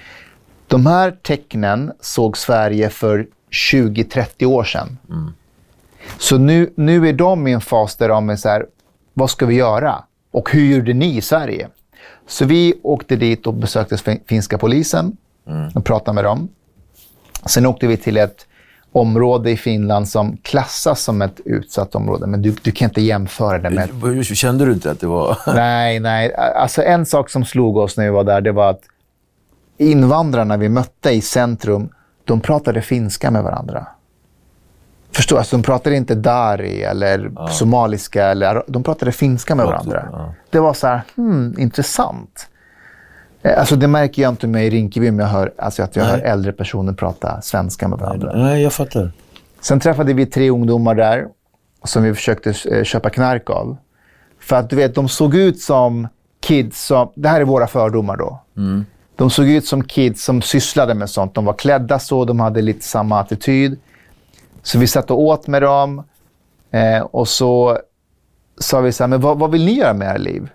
De 0.66 0.86
här 0.86 1.10
tecknen 1.22 1.92
såg 2.00 2.38
Sverige 2.38 2.90
för 2.90 3.26
20-30 3.72 4.44
år 4.46 4.64
sedan. 4.64 4.98
Så 6.18 6.38
nu, 6.38 6.72
nu 6.76 7.08
är 7.08 7.12
de 7.12 7.46
i 7.46 7.52
en 7.52 7.60
fas 7.60 7.96
där 7.96 8.08
de 8.08 8.30
är 8.30 8.36
så 8.36 8.48
här, 8.48 8.66
vad 9.14 9.30
ska 9.30 9.46
vi 9.46 9.54
göra? 9.54 10.04
Och 10.30 10.50
hur 10.50 10.74
gjorde 10.76 10.92
ni 10.92 11.16
i 11.16 11.20
Sverige? 11.20 11.68
Så 12.26 12.44
vi 12.44 12.74
åkte 12.82 13.16
dit 13.16 13.46
och 13.46 13.54
besökte 13.54 13.96
fin- 13.96 14.20
finska 14.26 14.58
polisen 14.58 15.16
och 15.74 15.84
pratade 15.84 16.14
med 16.14 16.24
dem. 16.24 16.48
Sen 17.46 17.66
åkte 17.66 17.86
vi 17.86 17.96
till 17.96 18.16
ett 18.16 18.46
område 18.92 19.50
i 19.50 19.56
Finland 19.56 20.08
som 20.08 20.36
klassas 20.36 21.00
som 21.00 21.22
ett 21.22 21.40
utsatt 21.44 21.94
område, 21.94 22.26
men 22.26 22.42
du, 22.42 22.54
du 22.62 22.72
kan 22.72 22.88
inte 22.88 23.00
jämföra 23.00 23.58
det 23.58 23.70
med 23.70 24.24
Kände 24.24 24.64
du 24.64 24.72
inte 24.72 24.90
att 24.90 25.00
det 25.00 25.06
var... 25.06 25.38
Nej, 25.54 26.00
nej. 26.00 26.34
Alltså 26.34 26.82
en 26.82 27.06
sak 27.06 27.30
som 27.30 27.44
slog 27.44 27.76
oss 27.76 27.96
när 27.96 28.04
vi 28.04 28.10
var 28.10 28.24
där, 28.24 28.40
det 28.40 28.52
var 28.52 28.70
att 28.70 28.82
invandrarna 29.78 30.56
vi 30.56 30.68
mötte 30.68 31.10
i 31.10 31.20
centrum, 31.20 31.88
de 32.24 32.40
pratade 32.40 32.82
finska 32.82 33.30
med 33.30 33.42
varandra. 33.42 33.86
Förstår? 35.12 35.38
Alltså, 35.38 35.56
de 35.56 35.62
pratade 35.62 35.96
inte 35.96 36.14
dari 36.14 36.82
eller 36.82 37.48
somaliska, 37.50 38.26
eller, 38.26 38.62
de 38.66 38.82
pratade 38.82 39.12
finska 39.12 39.54
med 39.54 39.66
varandra. 39.66 40.08
ja. 40.12 40.34
Det 40.50 40.60
var 40.60 40.74
så 40.74 40.86
här, 40.86 41.02
hmm, 41.16 41.54
intressant. 41.58 42.48
Eh, 43.44 43.58
Alltså, 43.58 43.76
det 43.76 43.88
märker 43.88 44.22
jag 44.22 44.32
inte 44.32 44.46
med 44.46 44.66
i 44.66 44.70
Rinkeby 44.70 45.08
om 45.10 45.18
jag 45.18 45.26
hör, 45.26 45.52
alltså, 45.58 45.82
att 45.82 45.96
jag 45.96 46.04
hör 46.04 46.18
äldre 46.18 46.52
personer 46.52 46.92
prata 46.92 47.40
svenska 47.42 47.88
med 47.88 47.98
varandra. 47.98 48.32
Nej, 48.34 48.62
jag 48.62 48.72
fattar. 48.72 49.12
Sen 49.60 49.80
träffade 49.80 50.12
vi 50.12 50.26
tre 50.26 50.50
ungdomar 50.50 50.94
där 50.94 51.26
som 51.84 52.02
vi 52.02 52.14
försökte 52.14 52.54
eh, 52.70 52.84
köpa 52.84 53.10
knark 53.10 53.50
av. 53.50 53.76
För 54.40 54.56
att 54.56 54.70
du 54.70 54.76
vet, 54.76 54.94
de 54.94 55.08
såg 55.08 55.34
ut 55.34 55.60
som 55.60 56.08
kids 56.40 56.86
som... 56.86 57.12
Det 57.14 57.28
här 57.28 57.40
är 57.40 57.44
våra 57.44 57.66
fördomar 57.66 58.16
då. 58.16 58.40
De 59.16 59.30
såg 59.30 59.48
ut 59.48 59.66
som 59.66 59.84
kids 59.84 60.24
som 60.24 60.42
sysslade 60.42 60.94
med 60.94 61.10
sånt. 61.10 61.34
De 61.34 61.44
var 61.44 61.52
klädda 61.52 61.98
så, 61.98 62.24
de 62.24 62.40
hade 62.40 62.62
lite 62.62 62.84
samma 62.84 63.20
attityd. 63.20 63.78
Så 64.62 64.78
vi 64.78 64.86
satt 64.86 65.10
och 65.10 65.20
åt 65.20 65.46
med 65.46 65.62
dem. 65.62 66.02
Eh, 66.70 67.00
och 67.00 67.28
så 67.28 67.78
sa 68.58 68.80
vi 68.80 68.92
så 68.92 69.02
här, 69.02 69.08
men 69.08 69.20
vad, 69.20 69.38
vad 69.38 69.50
vill 69.50 69.64
ni 69.64 69.72
göra 69.72 69.92
med 69.92 70.08
era 70.08 70.16
liv? 70.16 70.48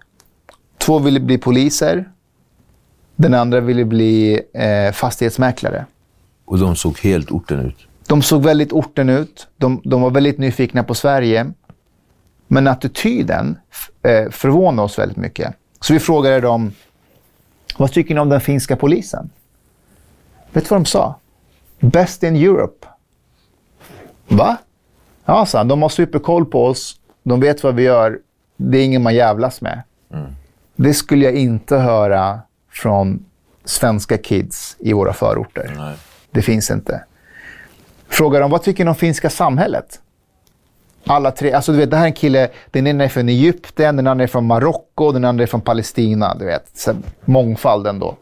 Två 0.78 1.00
ville 1.00 1.20
bli 1.20 1.38
poliser. 1.38 2.10
Den 3.22 3.34
andra 3.34 3.60
ville 3.60 3.86
bli 3.86 4.42
eh, 4.54 4.92
fastighetsmäklare. 4.92 5.86
Och 6.46 6.60
de 6.60 6.76
såg 6.76 7.00
helt 7.00 7.32
orten 7.32 7.60
ut. 7.60 7.88
De 8.08 8.22
såg 8.22 8.44
väldigt 8.44 8.72
orten 8.72 9.10
ut. 9.10 9.48
De, 9.58 9.82
de 9.84 10.02
var 10.02 10.10
väldigt 10.10 10.38
nyfikna 10.38 10.84
på 10.84 10.96
Sverige. 10.96 11.52
Men 12.48 12.68
attityden 12.68 13.58
eh, 14.04 14.30
förvånade 14.30 14.86
oss 14.86 15.00
väldigt 15.00 15.18
mycket. 15.18 15.54
Så 15.82 15.94
vi 15.94 16.00
frågade 16.00 16.40
dem, 16.40 16.72
vad 17.78 17.92
tycker 17.92 18.14
ni 18.14 18.20
om 18.20 18.30
den 18.30 18.42
finska 18.42 18.76
polisen? 18.76 19.30
Vet 20.52 20.64
du 20.64 20.70
vad 20.70 20.80
de 20.80 20.86
sa? 20.86 21.16
Best 21.80 22.24
in 22.24 22.36
Europe. 22.36 22.88
Va? 24.28 24.58
Ja, 25.26 25.46
sa. 25.46 25.64
De 25.64 25.82
har 25.82 25.90
superkoll 25.90 26.46
på 26.46 26.66
oss. 26.66 27.00
De 27.24 27.40
vet 27.40 27.64
vad 27.64 27.76
vi 27.76 27.84
gör. 27.84 28.20
Det 28.58 28.78
är 28.78 28.86
ingen 28.86 29.04
man 29.04 29.16
jävlas 29.16 29.62
med. 29.62 29.82
Det 30.76 30.94
skulle 30.94 31.26
jag 31.26 31.36
inte 31.36 31.78
höra 31.78 32.40
från 32.72 33.26
svenska 33.66 34.18
kids 34.18 34.76
i 34.80 34.94
våra 34.94 35.14
förorter. 35.14 35.74
Nej. 35.78 35.96
Det 36.32 36.42
finns 36.42 36.72
inte. 36.72 37.04
Frågar 38.08 38.42
dem, 38.42 38.52
vad 38.52 38.64
tycker 38.64 38.86
ni 38.86 38.90
om 38.90 38.96
finska 38.96 39.30
samhället? 39.30 40.00
Alla 41.06 41.32
tre, 41.32 41.52
alltså 41.52 41.72
du 41.72 41.78
vet, 41.78 41.92
det 41.92 41.98
här 41.98 42.04
är 42.04 42.08
en 42.08 42.14
kille, 42.14 42.50
den 42.72 42.88
ena 42.88 43.04
är 43.04 43.08
från 43.08 43.30
Egypten, 43.30 43.96
den 43.96 44.08
andra 44.08 44.24
är 44.24 44.28
från 44.28 44.46
Marocko, 44.46 45.12
den 45.12 45.26
andra 45.26 45.44
är 45.44 45.48
från 45.48 45.62
Palestina. 45.62 46.36
Du 46.36 46.46
vet, 46.46 46.78
så 46.78 46.96
mångfalden 47.26 48.00
då. 48.00 48.16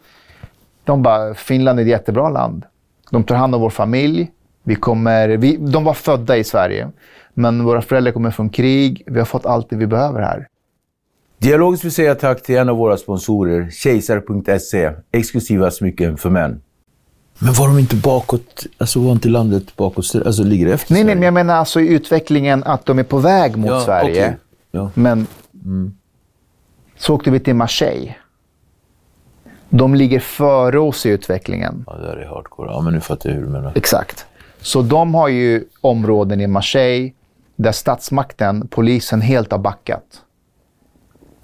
De 0.84 1.02
bara, 1.02 1.34
Finland 1.34 1.80
är 1.80 1.84
ett 1.84 1.90
jättebra 1.90 2.30
land. 2.30 2.66
De 3.10 3.24
tar 3.24 3.36
hand 3.36 3.56
om 3.56 3.62
vår 3.62 3.70
familj. 3.70 4.32
Vi 4.64 4.76
kommer, 4.76 5.30
vi, 5.30 5.58
de 5.58 5.84
var 5.84 5.94
födda 5.94 6.38
i 6.38 6.44
Sverige, 6.44 6.90
men 7.34 7.64
våra 7.64 7.82
föräldrar 7.82 8.12
kommer 8.12 8.32
från 8.32 8.50
krig. 8.50 9.04
Vi 9.06 9.20
har 9.20 9.26
fått 9.26 9.46
allt 9.46 9.70
det 9.70 9.76
vi 9.76 9.88
behöver 9.88 10.22
här. 10.22 10.48
Dialogiskt 11.40 11.86
vill 11.86 11.92
säga 11.92 12.16
tack 12.16 12.44
till 12.44 12.58
en 12.58 12.70
av 12.70 12.78
våra 12.78 12.98
sponsorer, 12.98 13.70
kejsar.se. 13.72 14.92
Exklusiva 15.12 15.72
smycken 15.72 16.18
för 16.18 16.30
män. 16.30 16.62
Men 17.40 17.54
var 17.54 17.68
de 17.68 17.80
inte 17.80 17.96
bakåt, 17.96 18.66
alltså 18.78 19.00
var 19.00 19.12
inte 19.12 19.30
landet 19.30 19.76
bakåt, 19.76 20.16
alltså 20.26 20.44
ligger 20.44 20.66
det 20.66 20.74
efter 20.74 20.94
Nej, 20.94 21.04
nej, 21.04 21.06
Sverige? 21.06 21.16
men 21.16 21.24
jag 21.26 21.34
menar 21.34 21.56
alltså 21.56 21.82
i 21.82 21.88
utvecklingen 21.94 22.64
att 22.64 22.86
de 22.86 23.00
är 23.00 23.04
på 23.04 23.18
väg 23.18 23.58
mot 23.58 23.70
Ja, 23.70 23.82
Sverige. 23.82 24.10
okej. 24.26 24.38
Ja. 24.72 24.92
Men 24.94 25.28
så 26.98 27.16
åkte 27.16 27.32
vi 27.32 27.40
till 27.40 27.56
Marseille. 27.56 28.16
De 29.70 29.96
ligger 29.96 30.20
före 30.20 30.80
oss 30.80 31.06
i 31.06 31.10
utvecklingen. 31.10 31.84
ja, 31.88 31.94
det 31.96 32.02
där 32.06 32.18
är 32.18 32.26
hardcore. 32.28 32.72
Ja, 32.72 32.82
men 32.82 32.94
nu 32.94 33.00
fattar 33.02 33.30
jag 33.30 33.36
hur 33.38 33.44
du 33.44 33.50
menar. 33.50 33.72
Exakt. 33.76 34.26
Så 34.62 34.82
de 34.82 35.16
har 35.16 35.28
ju 35.28 35.64
områden 35.82 36.42
i 36.42 36.48
Marseille 36.48 37.12
där 37.56 37.72
statsmakten, 37.72 38.68
polisen, 38.68 39.22
helt 39.22 39.52
har 39.52 39.60
backat. 39.60 40.04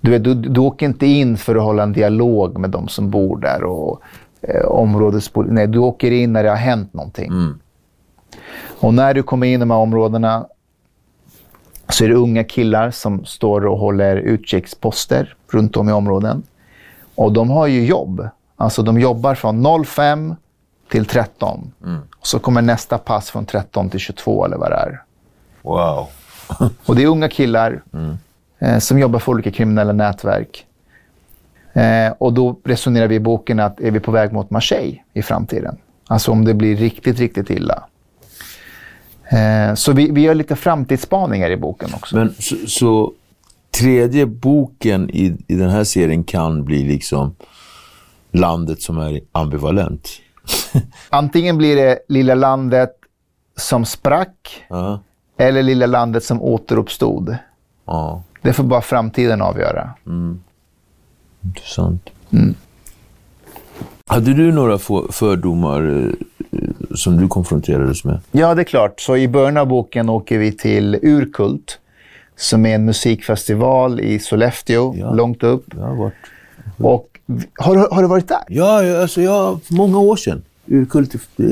Du, 0.04 0.12
vet, 0.12 0.24
du, 0.24 0.34
du 0.34 0.60
åker 0.62 0.86
inte 0.86 1.06
in 1.06 1.38
för 1.38 1.56
att 1.56 1.62
hålla 1.64 1.84
en 1.84 1.94
dialog 1.94 2.58
med 2.58 2.70
de 2.70 2.88
som 2.88 3.10
bor 3.10 3.38
där 3.38 3.64
och 3.64 4.02
eh, 4.42 4.66
områdespol- 4.68 5.48
Nej, 5.52 5.68
du 5.68 5.80
åker 5.80 6.12
in 6.12 6.34
när 6.34 6.44
det 6.44 6.50
har 6.50 6.58
hänt 6.58 6.94
någonting. 6.94 7.32
Och 8.80 8.94
när 8.94 9.14
du 9.14 9.24
kommer 9.24 9.48
in 9.48 9.54
i 9.54 9.58
de 9.58 9.72
här 9.72 9.78
områdena 9.78 10.48
så 11.90 12.04
är 12.04 12.10
det 12.10 12.16
unga 12.16 12.44
killar 12.44 12.92
som 12.92 13.26
står 13.26 13.66
och 13.66 13.78
håller 13.78 14.16
utkiksposter 14.18 15.36
runt 15.52 15.78
om 15.78 15.90
i 15.90 15.92
områden. 15.92 16.44
Och 17.16 17.34
de 17.34 17.50
har 17.50 17.68
ju 17.68 17.86
jobb. 17.86 18.28
Alltså 18.56 18.84
de 18.84 19.00
jobbar 19.00 19.36
från 19.36 19.86
05 19.86 20.36
till 20.92 21.06
13. 21.06 21.72
Och 22.20 22.28
så 22.28 22.40
kommer 22.40 22.62
nästa 22.62 22.98
pass 22.98 23.30
från 23.32 23.46
13 23.46 23.90
till 23.90 24.00
22 24.00 24.46
eller 24.46 24.58
vad 24.58 24.72
det 24.72 24.76
är. 24.76 25.02
Wow. 25.62 26.08
Och 26.86 26.96
det 26.96 27.04
är 27.04 27.08
unga 27.08 27.30
killar 27.30 27.84
eh, 28.64 28.80
som 28.80 29.00
jobbar 29.00 29.20
för 29.20 29.32
olika 29.32 29.52
kriminella 29.52 29.94
nätverk. 29.94 30.66
Eh, 31.74 32.14
och 32.18 32.34
då 32.34 32.60
resonerar 32.64 33.08
vi 33.08 33.16
i 33.16 33.20
boken 33.20 33.60
att 33.60 33.80
är 33.80 33.92
vi 33.92 34.00
på 34.00 34.12
väg 34.12 34.32
mot 34.34 34.50
Marseille 34.50 35.00
i 35.14 35.22
framtiden? 35.22 35.78
Alltså 36.08 36.32
om 36.32 36.46
det 36.46 36.54
blir 36.54 36.76
riktigt, 36.78 37.20
riktigt 37.20 37.50
illa. 37.50 37.84
Eh, 39.30 39.74
så 39.76 39.92
vi, 39.92 40.12
vi 40.12 40.22
gör 40.22 40.36
lite 40.36 40.56
framtidsspaningar 40.56 41.50
i 41.50 41.58
boken 41.58 41.90
också. 41.94 42.16
Men 42.16 42.34
så, 42.40 42.56
så 42.68 43.14
tredje 43.80 44.26
boken 44.26 45.10
i, 45.10 45.38
i 45.48 45.56
den 45.56 45.70
här 45.70 45.84
serien 45.84 46.24
kan 46.24 46.64
bli 46.66 46.84
liksom 46.84 47.36
landet 48.32 48.82
som 48.82 48.98
är 48.98 49.22
ambivalent. 49.32 50.10
Antingen 51.10 51.58
blir 51.58 51.76
det 51.76 52.00
lilla 52.08 52.36
landet 52.36 52.92
som 53.58 53.86
sprack 53.86 54.64
Ja. 54.70 55.00
eller 55.38 55.64
lilla 55.64 55.86
landet 55.86 56.24
som 56.24 56.42
återuppstod. 56.42 57.38
ja. 57.86 58.24
Det 58.44 58.54
får 58.54 58.64
bara 58.64 58.82
framtiden 58.82 59.42
avgöra. 59.42 59.90
Intressant. 61.44 62.10
Hade 64.08 64.34
du 64.34 64.52
några 64.52 64.78
fördomar 65.12 66.06
eh, 66.52 66.60
som 66.96 67.18
du 67.18 67.28
konfronterades 67.28 68.04
med? 68.04 68.20
Ja, 68.32 68.56
det 68.56 68.62
är 68.62 68.66
klart. 68.66 69.00
Så 69.02 69.18
i 69.18 69.28
början 69.28 69.58
av 69.58 69.68
boken 69.68 70.10
åker 70.10 70.38
vi 70.38 70.52
till 70.52 71.00
Urkult, 71.02 71.80
som 72.36 72.66
är 72.66 72.76
en 72.76 72.86
musikfestival 72.86 74.00
i 74.00 74.20
Sollefteå, 74.20 74.96
Ja. 74.98 75.14
långt 75.14 75.44
upp. 75.44 75.66
Jag 75.76 75.82
har 75.84 75.96
varit... 75.96 76.14
Och, 76.78 77.20
har, 77.60 77.76
du- 77.76 77.88
har 77.92 78.02
du 78.02 78.08
varit 78.08 78.28
där? 78.28 78.44
Ja, 78.48 79.02
alltså 79.02 79.22
jag, 79.22 79.60
många 79.70 80.00
år 80.00 80.16
sedan. 80.16 80.42
Urkult, 80.66 81.16
det 81.36 81.44
är 81.44 81.50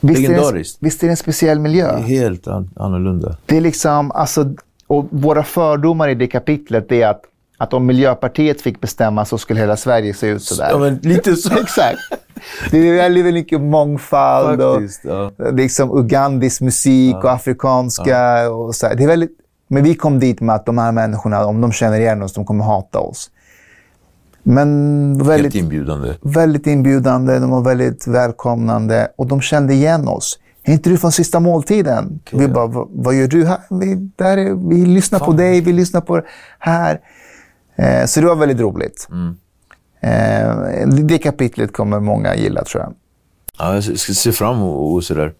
Visst 0.00 0.18
är, 0.18 0.22
det, 0.22 0.26
en- 0.26 0.32
legendariskt. 0.32 0.78
visst 0.80 1.02
är 1.02 1.06
det 1.06 1.12
en 1.12 1.16
speciell 1.16 1.58
miljö? 1.60 1.86
Det 1.96 1.98
är 1.98 2.06
helt 2.06 2.46
an, 2.48 2.70
annorlunda. 2.76 3.36
Det 3.46 3.56
är 3.56 3.60
liksom, 3.60 4.12
alltså, 4.12 4.54
och 4.88 5.06
våra 5.10 5.42
fördomar 5.42 6.08
i 6.08 6.14
det 6.14 6.26
kapitlet 6.26 6.92
är 6.92 7.06
att, 7.06 7.22
att 7.58 7.74
om 7.74 7.86
Miljöpartiet 7.86 8.60
fick 8.60 8.80
bestämma 8.80 9.24
så 9.24 9.38
skulle 9.38 9.60
hela 9.60 9.76
Sverige 9.76 10.14
se 10.14 10.26
ut 10.26 10.42
sådär. 10.42 10.68
Ja, 10.70 10.78
men 10.78 10.94
lite 11.02 11.36
så. 11.36 11.58
Exakt. 11.60 11.98
Det 12.70 12.78
är 12.78 12.96
väldigt, 12.96 13.24
väldigt 13.24 13.44
mycket 13.44 13.60
mångfald 13.60 14.62
och 14.62 14.74
Faktiskt, 14.74 15.04
ja. 15.04 15.30
liksom 15.52 15.98
ugandisk 15.98 16.60
musik 16.60 17.16
och 17.16 17.32
afrikanska. 17.32 18.50
Och 18.50 18.74
så. 18.74 18.88
Det 18.94 19.04
är 19.04 19.08
väldigt, 19.08 19.38
men 19.68 19.84
vi 19.84 19.94
kom 19.94 20.20
dit 20.20 20.40
med 20.40 20.54
att 20.54 20.66
de 20.66 20.78
här 20.78 20.92
människorna, 20.92 21.46
om 21.46 21.60
de 21.60 21.72
känner 21.72 22.00
igen 22.00 22.22
oss, 22.22 22.32
de 22.32 22.44
kommer 22.44 22.64
hata 22.64 22.98
oss. 22.98 23.30
Men 24.42 25.14
Helt 25.16 25.28
väldigt, 25.28 25.54
inbjudande. 25.54 26.14
väldigt 26.22 26.66
inbjudande, 26.66 27.38
de 27.38 27.50
var 27.50 27.60
väldigt 27.60 28.06
välkomnande 28.06 29.08
och 29.16 29.26
de 29.26 29.40
kände 29.40 29.74
igen 29.74 30.08
oss. 30.08 30.38
Är 30.68 30.72
inte 30.72 30.90
du 30.90 30.98
från 30.98 31.12
sista 31.12 31.40
måltiden? 31.40 32.20
Vi 32.32 32.48
bara, 32.48 32.66
"Va- 32.66 32.88
vad 32.90 33.14
gör 33.14 33.26
du 33.28 33.46
här? 33.46 33.58
Vi, 33.70 33.94
där 34.16 34.36
är, 34.36 34.68
vi 34.68 34.86
lyssnar 34.86 35.18
på 35.18 35.32
dig, 35.32 35.60
vi 35.60 35.72
lyssnar 35.72 36.00
på 36.00 36.16
det 36.16 36.24
här. 36.58 37.00
Eh, 37.76 38.04
så 38.06 38.20
det 38.20 38.26
var 38.26 38.36
väldigt 38.36 38.60
roligt. 38.60 39.08
Eh, 40.00 40.88
det 40.88 41.18
kapitlet 41.18 41.72
kommer 41.72 42.00
många 42.00 42.36
gilla, 42.36 42.64
tror 42.64 42.82
jag. 42.82 42.94
Ja, 43.58 43.74
jag 43.74 43.84
ska 43.98 44.12
se 44.12 44.32
fram 44.32 44.56
emot 44.56 45.04
sådär. 45.04 45.32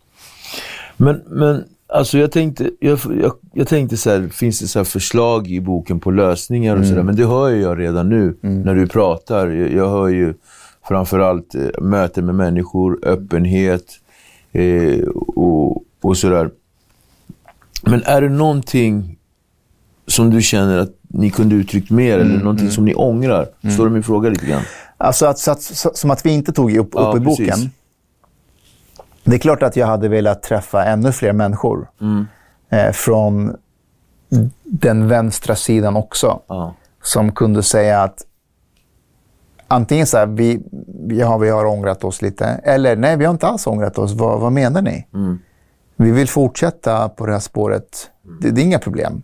Men, 0.96 1.22
men 1.26 1.64
alltså 1.88 2.18
jag 2.18 2.32
tänkte, 2.32 2.70
jag, 2.80 2.98
jag, 3.22 3.32
jag 3.52 3.68
tänkte 3.68 3.96
så 3.96 4.10
här, 4.10 4.28
finns 4.28 4.60
det 4.60 4.66
så 4.68 4.78
här 4.78 4.84
förslag 4.84 5.48
i 5.48 5.60
boken 5.60 6.00
på 6.00 6.10
lösningar 6.10 6.76
och 6.76 6.86
sådär? 6.86 7.02
Men 7.02 7.16
det 7.16 7.26
hör 7.26 7.50
jag 7.50 7.78
redan 7.80 8.08
nu 8.08 8.36
när 8.40 8.74
du 8.74 8.86
pratar. 8.86 9.46
Jag, 9.48 9.72
jag 9.72 9.88
hör 9.90 10.08
ju 10.08 10.34
framförallt 10.88 11.54
eh, 11.54 11.80
möten 11.82 12.26
med 12.26 12.34
människor, 12.34 12.98
öppenhet 13.02 13.84
eh, 14.58 15.08
och, 15.08 15.84
och 16.02 16.16
sådär. 16.16 16.50
Men 17.82 18.02
är 18.04 18.20
det 18.22 18.28
någonting 18.28 19.18
som 20.06 20.30
du 20.30 20.42
känner 20.42 20.78
att 20.78 20.90
ni 21.08 21.30
kunde 21.30 21.54
uttryckt 21.54 21.90
mer 21.90 22.18
eller 22.18 22.38
någonting 22.38 22.70
som 22.70 22.84
ni 22.84 22.94
ångrar? 22.94 23.46
Står 23.74 23.84
det 23.86 23.90
min 23.92 24.02
fråga 24.02 24.30
lite 24.30 24.46
grann? 24.46 24.62
Alltså 24.96 25.26
att, 25.26 25.48
att, 25.48 25.62
som 25.96 26.10
att 26.10 26.26
vi 26.26 26.30
inte 26.30 26.52
tog 26.52 26.76
upp, 26.76 26.86
upp 26.86 26.94
Ja, 26.94 27.16
i 27.16 27.20
boken. 27.20 27.46
precis. 27.46 27.68
Det 29.24 29.34
är 29.34 29.38
klart 29.38 29.62
att 29.62 29.76
jag 29.76 29.86
hade 29.86 30.08
velat 30.08 30.42
träffa 30.42 30.84
ännu 30.84 31.12
fler 31.12 31.32
människor. 31.32 31.88
Eh, 32.70 32.92
från 32.92 33.56
den 34.64 35.08
vänstra 35.08 35.56
sidan 35.56 35.96
också. 35.96 36.40
Ja. 36.46 36.74
Som 37.02 37.32
kunde 37.32 37.62
säga 37.62 38.02
att 38.02 38.24
antingen 39.68 40.06
så 40.06 40.18
här, 40.18 40.26
vi, 40.26 40.60
ja, 41.08 41.38
vi 41.38 41.48
har 41.48 41.64
ångrat 41.64 42.04
oss 42.04 42.22
lite. 42.22 42.44
Eller 42.44 42.96
nej, 42.96 43.16
vi 43.16 43.24
har 43.24 43.32
inte 43.32 43.46
alls 43.46 43.66
ångrat 43.66 43.98
oss. 43.98 44.12
Vad, 44.12 44.40
vad 44.40 44.52
menar 44.52 44.82
ni? 44.82 45.06
Vi 45.96 46.10
vill 46.10 46.28
fortsätta 46.28 47.08
på 47.08 47.26
det 47.26 47.32
här 47.32 47.40
spåret. 47.40 48.10
Det, 48.40 48.50
det 48.50 48.60
är 48.60 48.64
inga 48.64 48.78
problem. 48.78 49.22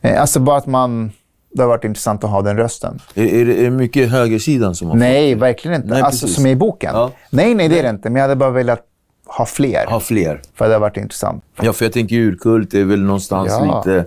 Eh, 0.00 0.20
alltså 0.20 0.40
bara 0.40 0.56
att 0.56 0.66
man... 0.66 1.12
Det 1.54 1.62
har 1.62 1.68
varit 1.68 1.84
intressant 1.84 2.24
att 2.24 2.30
ha 2.30 2.42
den 2.42 2.56
rösten. 2.56 3.00
Är, 3.14 3.24
är, 3.24 3.44
det, 3.44 3.60
är 3.60 3.64
det 3.64 3.70
mycket 3.70 4.10
högersidan 4.10 4.74
som 4.74 4.88
har 4.88 4.96
Nej, 4.96 5.34
verkligen 5.34 5.76
inte. 5.76 5.88
Nej, 5.88 6.02
alltså, 6.02 6.28
som 6.28 6.46
är 6.46 6.50
i 6.50 6.56
boken. 6.56 6.90
Ja. 6.94 7.10
Nej, 7.30 7.54
nej, 7.54 7.68
det 7.68 7.78
är 7.78 7.82
det 7.82 7.88
inte. 7.88 8.10
Men 8.10 8.20
jag 8.20 8.22
hade 8.28 8.36
bara 8.36 8.50
velat 8.50 8.80
ha 9.26 9.46
fler. 9.46 9.86
har 9.86 10.00
fler? 10.00 10.40
För 10.54 10.68
det 10.68 10.72
har 10.74 10.80
varit 10.80 10.96
intressant. 10.96 11.44
Ja, 11.62 11.72
för 11.72 11.84
jag 11.84 11.92
tänker 11.92 12.16
urkult 12.16 12.74
är 12.74 12.84
väl 12.84 13.02
någonstans 13.02 13.48
Ja. 13.50 13.84
lite... 13.84 14.04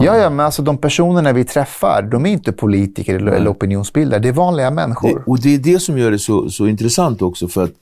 Ja, 0.00 0.16
ja, 0.16 0.30
men 0.30 0.46
alltså 0.46 0.62
de 0.62 0.78
personerna 0.78 1.32
vi 1.32 1.44
träffar, 1.44 2.02
de 2.02 2.26
är 2.26 2.30
inte 2.30 2.52
politiker 2.52 3.14
eller, 3.14 3.32
eller 3.32 3.50
opinionsbildare. 3.50 4.20
Det 4.20 4.28
är 4.28 4.32
vanliga 4.32 4.70
människor. 4.70 5.08
Det, 5.08 5.24
och 5.26 5.40
det 5.40 5.54
är 5.54 5.58
det 5.58 5.78
som 5.78 5.98
gör 5.98 6.10
det 6.10 6.18
så, 6.18 6.50
så 6.50 6.66
intressant 6.66 7.22
också. 7.22 7.48
För 7.48 7.64
att 7.64 7.72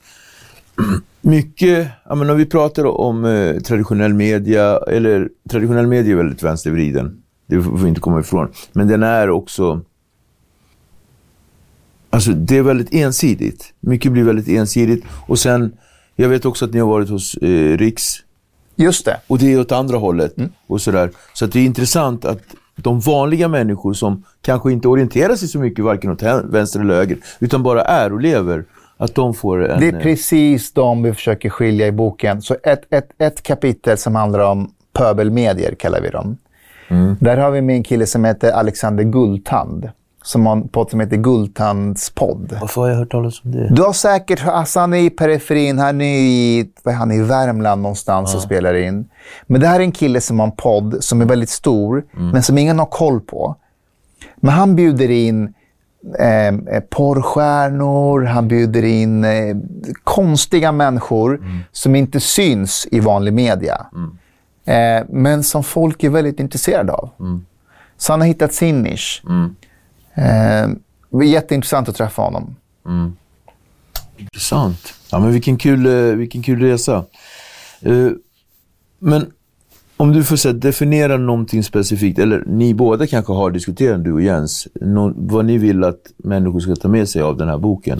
mycket, 1.21 1.87
ja, 2.05 2.15
men 2.15 2.27
när 2.27 2.33
vi 2.33 2.45
pratar 2.45 2.85
om 2.85 3.25
eh, 3.25 3.59
traditionell 3.59 4.13
media, 4.13 4.77
eller 4.77 5.29
traditionell 5.49 5.87
media 5.87 6.11
är 6.11 6.17
väldigt 6.17 6.43
vänstervriden. 6.43 7.23
Det 7.47 7.61
får 7.61 7.77
vi 7.77 7.89
inte 7.89 8.01
komma 8.01 8.19
ifrån. 8.19 8.47
Men 8.73 8.87
den 8.87 9.03
är 9.03 9.29
också... 9.29 9.81
Alltså 12.09 12.31
det 12.31 12.57
är 12.57 12.61
väldigt 12.61 12.93
ensidigt. 12.93 13.73
Mycket 13.79 14.11
blir 14.11 14.23
väldigt 14.23 14.47
ensidigt. 14.47 15.03
Och 15.27 15.39
sen, 15.39 15.73
jag 16.15 16.29
vet 16.29 16.45
också 16.45 16.65
att 16.65 16.73
ni 16.73 16.79
har 16.79 16.87
varit 16.87 17.09
hos 17.09 17.37
eh, 17.37 17.77
Riks. 17.77 18.19
Just 18.75 19.05
det. 19.05 19.17
Och 19.27 19.37
det 19.37 19.53
är 19.53 19.59
åt 19.59 19.71
andra 19.71 19.97
hållet. 19.97 20.35
och 20.67 20.81
sådär. 20.81 21.09
Så 21.33 21.45
att 21.45 21.51
det 21.51 21.59
är 21.59 21.65
intressant 21.65 22.25
att 22.25 22.41
de 22.75 22.99
vanliga 22.99 23.47
människor 23.47 23.93
som 23.93 24.23
kanske 24.41 24.71
inte 24.71 24.87
orienterar 24.87 25.35
sig 25.35 25.47
så 25.47 25.59
mycket 25.59 25.85
varken 25.85 26.11
åt 26.11 26.23
vänster 26.43 26.79
eller 26.79 26.95
höger, 26.95 27.17
utan 27.39 27.63
bara 27.63 27.81
är 27.81 28.13
och 28.13 28.21
lever, 28.21 28.65
att 28.97 29.15
de 29.15 29.33
får 29.33 29.69
en... 29.69 29.79
Det 29.79 29.87
är 29.87 29.93
eh, 29.93 29.99
precis 29.99 30.73
de 30.73 31.03
vi 31.03 31.13
försöker 31.13 31.49
skilja 31.49 31.87
i 31.87 31.91
boken. 31.91 32.41
Så 32.41 32.55
ett, 32.63 32.93
ett, 32.93 33.09
ett 33.17 33.43
kapitel 33.43 33.97
som 33.97 34.15
handlar 34.15 34.39
om 34.39 34.71
pöbelmedier, 34.93 35.75
kallar 35.75 36.01
vi 36.01 36.09
dem. 36.09 36.37
Där 37.19 37.37
har 37.37 37.51
vi 37.51 37.61
med 37.61 37.75
en 37.75 37.83
kille 37.83 38.05
som 38.05 38.25
heter 38.25 38.51
Alexander 38.51 39.03
Guldtand. 39.03 39.89
Som 40.25 40.45
har 40.45 40.53
en 40.53 40.67
podd 40.67 40.89
som 40.89 40.99
heter 40.99 41.17
Guldtands 41.17 42.09
podd. 42.09 42.57
Varför 42.61 42.81
har 42.81 42.89
jag 42.89 42.95
hört 42.95 43.11
talas 43.11 43.41
om 43.43 43.51
det? 43.51 43.67
Du 43.75 43.81
har 43.81 43.93
säkert, 43.93 44.47
alltså 44.47 44.79
han 44.79 44.93
är 44.93 44.97
i 44.97 45.09
periferin, 45.09 45.79
han 45.79 46.01
är 46.01 46.19
i, 46.19 46.69
vad 46.83 46.93
är 46.93 46.97
han, 46.97 47.11
i 47.11 47.21
Värmland 47.21 47.81
någonstans 47.81 48.35
och 48.35 48.41
spelar 48.41 48.73
in. 48.73 49.09
Men 49.47 49.61
det 49.61 49.67
här 49.67 49.79
är 49.79 49.83
en 49.83 49.91
kille 49.91 50.21
som 50.21 50.39
har 50.39 50.47
en 50.47 50.55
podd 50.55 51.03
som 51.03 51.21
är 51.21 51.25
väldigt 51.25 51.49
stor, 51.49 52.03
men 52.11 52.43
som 52.43 52.57
ingen 52.57 52.79
har 52.79 52.85
koll 52.85 53.21
på. 53.21 53.55
Men 54.35 54.53
han 54.53 54.75
bjuder 54.75 55.11
in 55.11 55.53
eh, 56.19 56.79
porrstjärnor, 56.89 58.21
han 58.23 58.47
bjuder 58.47 58.83
in 58.83 59.23
eh, 59.23 59.55
konstiga 60.03 60.71
människor 60.71 61.41
som 61.71 61.95
inte 61.95 62.19
syns 62.19 62.87
i 62.91 62.99
vanlig 62.99 63.33
media. 63.33 63.85
Eh, 64.65 65.05
men 65.09 65.43
som 65.43 65.63
folk 65.63 66.03
är 66.03 66.09
väldigt 66.09 66.39
intresserade 66.39 66.93
av. 66.93 67.09
Så 67.97 68.13
han 68.13 68.19
har 68.21 68.27
hittat 68.27 68.53
sin 68.53 68.81
nisch. 68.81 69.23
Eh, 70.15 70.67
det 71.09 71.17
var 71.17 71.23
jätteintressant 71.23 71.89
att 71.89 71.95
träffa 71.95 72.21
honom. 72.21 72.55
Intressant. 74.17 74.93
Ja, 75.11 75.19
men 75.19 75.31
vilken 75.31 75.57
kul, 75.57 75.85
eh, 75.85 76.15
vilken 76.15 76.43
kul 76.43 76.59
resa. 76.61 77.05
Eh, 77.81 78.09
men 78.99 79.31
om 79.97 80.13
du 80.13 80.23
får 80.23 80.35
så 80.35 80.51
definiera 80.51 81.17
någonting 81.17 81.63
specifikt, 81.63 82.19
eller 82.19 82.43
ni 82.47 82.73
båda 82.73 83.07
kanske 83.07 83.33
har 83.33 83.51
diskuterat, 83.51 84.03
du 84.03 84.13
och 84.13 84.21
Jens, 84.21 84.67
nå- 84.73 85.13
vad 85.15 85.45
ni 85.45 85.57
vill 85.57 85.83
att 85.83 86.01
människor 86.17 86.59
ska 86.59 86.75
ta 86.75 86.87
med 86.87 87.09
sig 87.09 87.21
av 87.21 87.37
den 87.37 87.49
här 87.49 87.57
boken. 87.57 87.99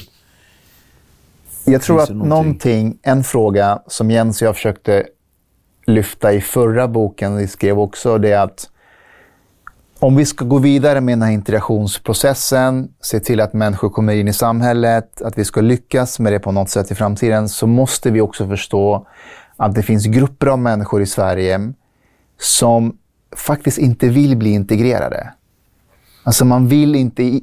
Jag 1.66 1.82
tror 1.82 2.02
att 2.02 2.10
någonting? 2.10 2.30
någonting? 2.30 3.00
en 3.02 3.24
fråga 3.24 3.80
som 3.88 4.12
Jens 4.12 4.42
och 4.42 4.48
jag 4.48 4.56
försökte 4.56 5.04
lyfta 5.86 6.34
i 6.34 6.42
förra 6.42 6.88
boken 6.88 7.36
vi 7.38 7.48
skrev 7.48 7.80
också, 7.80 8.18
det 8.18 8.32
är 8.32 8.40
att 8.44 8.70
om 10.04 10.16
vi 10.16 10.26
ska 10.26 10.46
gå 10.46 10.58
vidare 10.58 11.02
med 11.02 11.12
den 11.12 11.22
här 11.22 11.32
integrationsprocessen, 11.32 12.90
se 13.02 13.20
till 13.20 13.42
att 13.42 13.54
människor 13.54 13.90
kommer 13.90 14.16
in 14.16 14.28
i 14.28 14.34
samhället, 14.34 15.22
att 15.22 15.38
vi 15.38 15.46
ska 15.46 15.62
lyckas 15.62 16.20
med 16.20 16.34
det 16.34 16.40
på 16.40 16.52
något 16.52 16.70
sätt 16.70 16.92
i 16.92 16.96
framtiden, 16.96 17.50
så 17.50 17.68
måste 17.68 18.12
vi 18.12 18.22
också 18.22 18.48
förstå 18.48 19.08
att 19.58 19.76
det 19.76 19.84
finns 19.84 20.06
grupper 20.06 20.48
av 20.48 20.60
människor 20.60 21.02
i 21.02 21.06
Sverige 21.06 21.74
som 22.40 22.98
faktiskt 23.36 23.78
inte 23.78 24.08
vill 24.08 24.38
bli 24.38 24.50
integrerade. 24.50 25.34
Alltså 26.24 26.46
man 26.46 26.68
vill 26.68 26.96
inte 26.96 27.40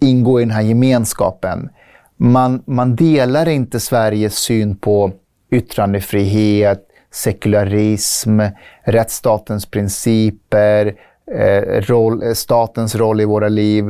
ingå 0.00 0.40
i 0.40 0.44
den 0.44 0.54
här 0.54 0.62
gemenskapen. 0.62 1.70
man, 2.16 2.62
man 2.66 2.96
delar 2.96 3.48
inte 3.48 3.80
Sveriges 3.80 4.38
syn 4.38 4.76
på 4.76 5.12
yttrandefrihet, 5.50 6.88
sekularism, 7.10 8.40
rättsstatens 8.84 9.66
principer, 9.66 10.94
eh, 11.34 11.80
roll, 11.80 12.36
statens 12.36 12.94
roll 12.94 13.20
i 13.20 13.24
våra 13.24 13.48
liv. 13.48 13.88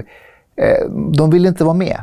Eh, 0.56 0.90
de 0.90 1.30
vill 1.30 1.46
inte 1.46 1.64
vara 1.64 1.74
med. 1.74 2.02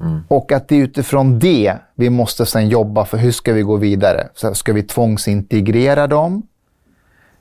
Mm. 0.00 0.20
Och 0.28 0.52
att 0.52 0.68
det 0.68 0.76
är 0.76 0.82
utifrån 0.82 1.38
det 1.38 1.74
vi 1.94 2.10
måste 2.10 2.46
sen 2.46 2.68
jobba 2.68 3.04
för 3.04 3.18
hur 3.18 3.32
ska 3.32 3.52
vi 3.52 3.62
gå 3.62 3.76
vidare. 3.76 4.28
Så 4.34 4.54
ska 4.54 4.72
vi 4.72 4.82
tvångsintegrera 4.82 6.06
dem? 6.06 6.42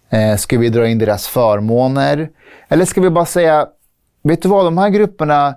Eh, 0.09 0.35
ska 0.35 0.57
vi 0.57 0.69
dra 0.69 0.87
in 0.87 0.97
deras 0.97 1.27
förmåner? 1.27 2.29
Eller 2.67 2.85
ska 2.85 3.01
vi 3.01 3.09
bara 3.09 3.25
säga, 3.25 3.67
vet 4.23 4.41
du 4.41 4.49
vad, 4.49 4.65
de 4.65 4.77
här 4.77 4.89
grupperna, 4.89 5.55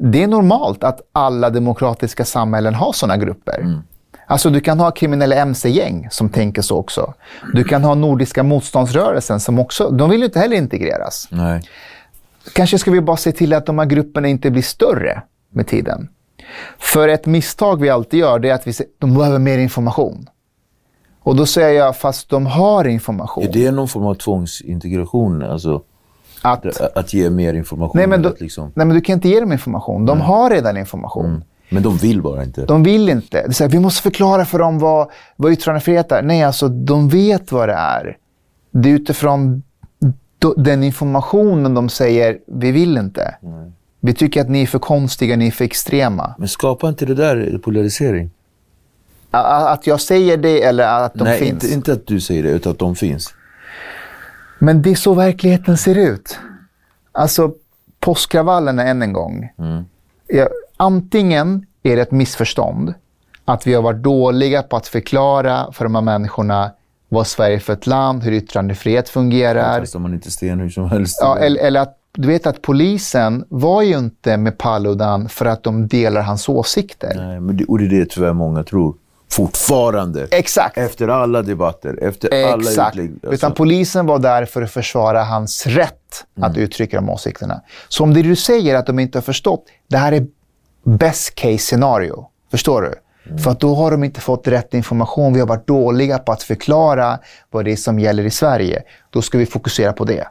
det 0.00 0.22
är 0.22 0.26
normalt 0.26 0.84
att 0.84 1.00
alla 1.12 1.50
demokratiska 1.50 2.24
samhällen 2.24 2.74
har 2.74 2.92
sådana 2.92 3.16
grupper. 3.16 3.58
Mm. 3.60 3.82
Alltså 4.30 4.50
du 4.50 4.60
kan 4.60 4.80
ha 4.80 4.90
kriminella 4.90 5.36
mc-gäng 5.36 6.08
som 6.10 6.28
tänker 6.28 6.62
så 6.62 6.76
också. 6.76 7.14
Du 7.52 7.64
kan 7.64 7.84
ha 7.84 7.94
Nordiska 7.94 8.42
motståndsrörelsen 8.42 9.40
som 9.40 9.58
också, 9.58 9.90
de 9.90 10.10
vill 10.10 10.20
ju 10.20 10.26
inte 10.26 10.38
heller 10.38 10.56
integreras. 10.56 11.28
Nej. 11.30 11.62
Kanske 12.52 12.78
ska 12.78 12.90
vi 12.90 13.00
bara 13.00 13.16
se 13.16 13.32
till 13.32 13.52
att 13.52 13.66
de 13.66 13.78
här 13.78 13.86
grupperna 13.86 14.28
inte 14.28 14.50
blir 14.50 14.62
större 14.62 15.22
med 15.50 15.66
tiden. 15.66 16.08
För 16.78 17.08
ett 17.08 17.26
misstag 17.26 17.80
vi 17.80 17.90
alltid 17.90 18.20
gör 18.20 18.38
det 18.38 18.50
är 18.50 18.54
att 18.54 18.66
vi 18.66 18.72
säger 18.72 18.90
de 18.98 19.14
behöver 19.14 19.38
mer 19.38 19.58
information. 19.58 20.28
Och 21.20 21.36
då 21.36 21.46
säger 21.46 21.78
jag, 21.80 21.96
fast 21.96 22.30
de 22.30 22.46
har 22.46 22.84
information. 22.84 23.44
Är 23.44 23.52
det 23.52 23.70
någon 23.70 23.88
form 23.88 24.06
av 24.06 24.14
tvångsintegration? 24.14 25.42
Alltså, 25.42 25.82
att, 26.42 26.80
att 26.96 27.12
ge 27.12 27.30
mer 27.30 27.54
information? 27.54 27.92
Nej 27.94 28.06
men, 28.06 28.22
då, 28.22 28.32
liksom... 28.38 28.72
nej, 28.74 28.86
men 28.86 28.96
du 28.96 29.00
kan 29.00 29.14
inte 29.14 29.28
ge 29.28 29.40
dem 29.40 29.52
information. 29.52 30.06
De 30.06 30.18
nej. 30.18 30.26
har 30.26 30.50
redan 30.50 30.76
information. 30.76 31.26
Mm. 31.26 31.42
Men 31.68 31.82
de 31.82 31.96
vill 31.96 32.22
bara 32.22 32.44
inte? 32.44 32.64
De 32.64 32.82
vill 32.82 33.08
inte. 33.08 33.42
Det 33.46 33.60
är 33.60 33.62
här, 33.62 33.68
vi 33.68 33.78
måste 33.78 34.02
förklara 34.02 34.44
för 34.44 34.58
dem 34.58 34.78
vad, 34.78 35.10
vad 35.36 35.52
yttrandefrihet 35.52 36.12
är. 36.12 36.22
Nej, 36.22 36.42
alltså 36.42 36.68
de 36.68 37.08
vet 37.08 37.52
vad 37.52 37.68
det 37.68 37.74
är. 37.74 38.16
Det 38.70 38.90
är 38.90 38.94
utifrån 38.94 39.62
den 40.56 40.82
informationen 40.82 41.74
de 41.74 41.88
säger, 41.88 42.38
vi 42.46 42.72
vill 42.72 42.98
inte. 42.98 43.34
Nej. 43.40 43.72
Vi 44.00 44.14
tycker 44.14 44.40
att 44.40 44.48
ni 44.48 44.62
är 44.62 44.66
för 44.66 44.78
konstiga, 44.78 45.36
ni 45.36 45.46
är 45.46 45.50
för 45.50 45.64
extrema. 45.64 46.34
Men 46.38 46.48
skapar 46.48 46.88
inte 46.88 47.06
det 47.06 47.14
där 47.14 47.60
polarisering? 47.62 48.30
Att 49.30 49.86
jag 49.86 50.00
säger 50.00 50.36
det 50.36 50.62
eller 50.62 51.04
att 51.04 51.14
de 51.14 51.24
Nej, 51.24 51.38
finns? 51.38 51.64
Inte, 51.64 51.74
inte 51.74 51.92
att 51.92 52.06
du 52.06 52.20
säger 52.20 52.42
det, 52.42 52.50
utan 52.50 52.72
att 52.72 52.78
de 52.78 52.96
finns. 52.96 53.34
Men 54.58 54.82
det 54.82 54.90
är 54.90 54.94
så 54.94 55.14
verkligheten 55.14 55.78
ser 55.78 55.94
ut. 55.94 56.38
Alltså, 57.12 57.52
påskkravallerna 58.00 58.84
än 58.84 59.02
en 59.02 59.12
gång. 59.12 59.52
Mm. 59.58 59.84
Ja, 60.26 60.48
antingen 60.78 61.66
är 61.82 61.96
det 61.96 62.02
ett 62.02 62.10
missförstånd, 62.10 62.94
att 63.44 63.66
vi 63.66 63.74
har 63.74 63.82
varit 63.82 64.02
dåliga 64.02 64.62
på 64.62 64.76
att 64.76 64.86
förklara 64.86 65.72
för 65.72 65.84
de 65.84 65.94
här 65.94 66.02
människorna 66.02 66.70
vad 67.08 67.26
Sverige 67.26 67.56
är 67.56 67.60
för 67.60 67.72
ett 67.72 67.86
land, 67.86 68.22
hur 68.22 68.32
yttrandefrihet 68.32 69.08
fungerar. 69.08 69.80
Kastar 69.80 69.98
man 69.98 70.14
inte 70.14 70.30
sten 70.30 70.60
hur 70.60 70.70
som 70.70 70.90
helst. 70.90 71.18
Ja, 71.20 71.38
eller, 71.38 71.60
eller 71.60 71.80
att 71.80 71.94
du 72.12 72.28
vet 72.28 72.46
att 72.46 72.62
polisen 72.62 73.44
var 73.48 73.82
ju 73.82 73.98
inte 73.98 74.36
med 74.36 74.58
Paludan 74.58 75.28
för 75.28 75.46
att 75.46 75.62
de 75.62 75.88
delar 75.88 76.20
hans 76.22 76.48
åsikter. 76.48 77.14
Nej, 77.16 77.40
men 77.40 77.56
det, 77.56 77.64
och 77.64 77.78
det 77.78 77.84
är 77.84 77.88
det 77.88 78.10
tyvärr 78.10 78.32
många 78.32 78.62
tror. 78.62 78.94
Fortfarande. 79.30 80.28
Exakt. 80.30 80.78
Efter 80.78 81.08
alla 81.08 81.42
debatter, 81.42 81.98
efter 82.02 82.28
Exakt. 82.34 82.78
alla 82.78 82.90
utlägg. 82.90 83.10
Alltså. 83.12 83.34
Utan 83.34 83.54
polisen 83.54 84.06
var 84.06 84.18
där 84.18 84.44
för 84.44 84.62
att 84.62 84.70
försvara 84.70 85.24
hans 85.24 85.66
rätt 85.66 86.24
mm. 86.36 86.50
att 86.50 86.56
uttrycka 86.56 86.96
de 86.96 87.10
åsikterna. 87.10 87.60
Så 87.88 88.04
om 88.04 88.14
det 88.14 88.22
du 88.22 88.36
säger 88.36 88.74
att 88.74 88.86
de 88.86 88.98
inte 88.98 89.18
har 89.18 89.22
förstått, 89.22 89.64
det 89.88 89.96
här 89.96 90.12
är 90.12 90.26
best 90.84 91.34
case 91.34 91.58
scenario. 91.58 92.26
Förstår 92.50 92.82
du? 92.82 92.94
Mm. 93.26 93.38
För 93.38 93.50
att 93.50 93.60
då 93.60 93.74
har 93.74 93.90
de 93.90 94.04
inte 94.04 94.20
fått 94.20 94.48
rätt 94.48 94.74
information. 94.74 95.32
Vi 95.32 95.40
har 95.40 95.46
varit 95.46 95.66
dåliga 95.66 96.18
på 96.18 96.32
att 96.32 96.42
förklara 96.42 97.18
vad 97.50 97.64
det 97.64 97.72
är 97.72 97.76
som 97.76 97.98
gäller 97.98 98.24
i 98.24 98.30
Sverige. 98.30 98.82
Då 99.10 99.22
ska 99.22 99.38
vi 99.38 99.46
fokusera 99.46 99.92
på 99.92 100.04
det. 100.04 100.28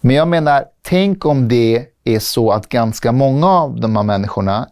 Men 0.00 0.16
jag 0.16 0.28
menar, 0.28 0.64
tänk 0.82 1.26
om 1.26 1.48
det 1.48 1.86
är 2.04 2.18
så 2.18 2.50
att 2.50 2.68
ganska 2.68 3.12
många 3.12 3.46
av 3.46 3.80
de 3.80 3.96
här 3.96 4.02
människorna 4.02 4.68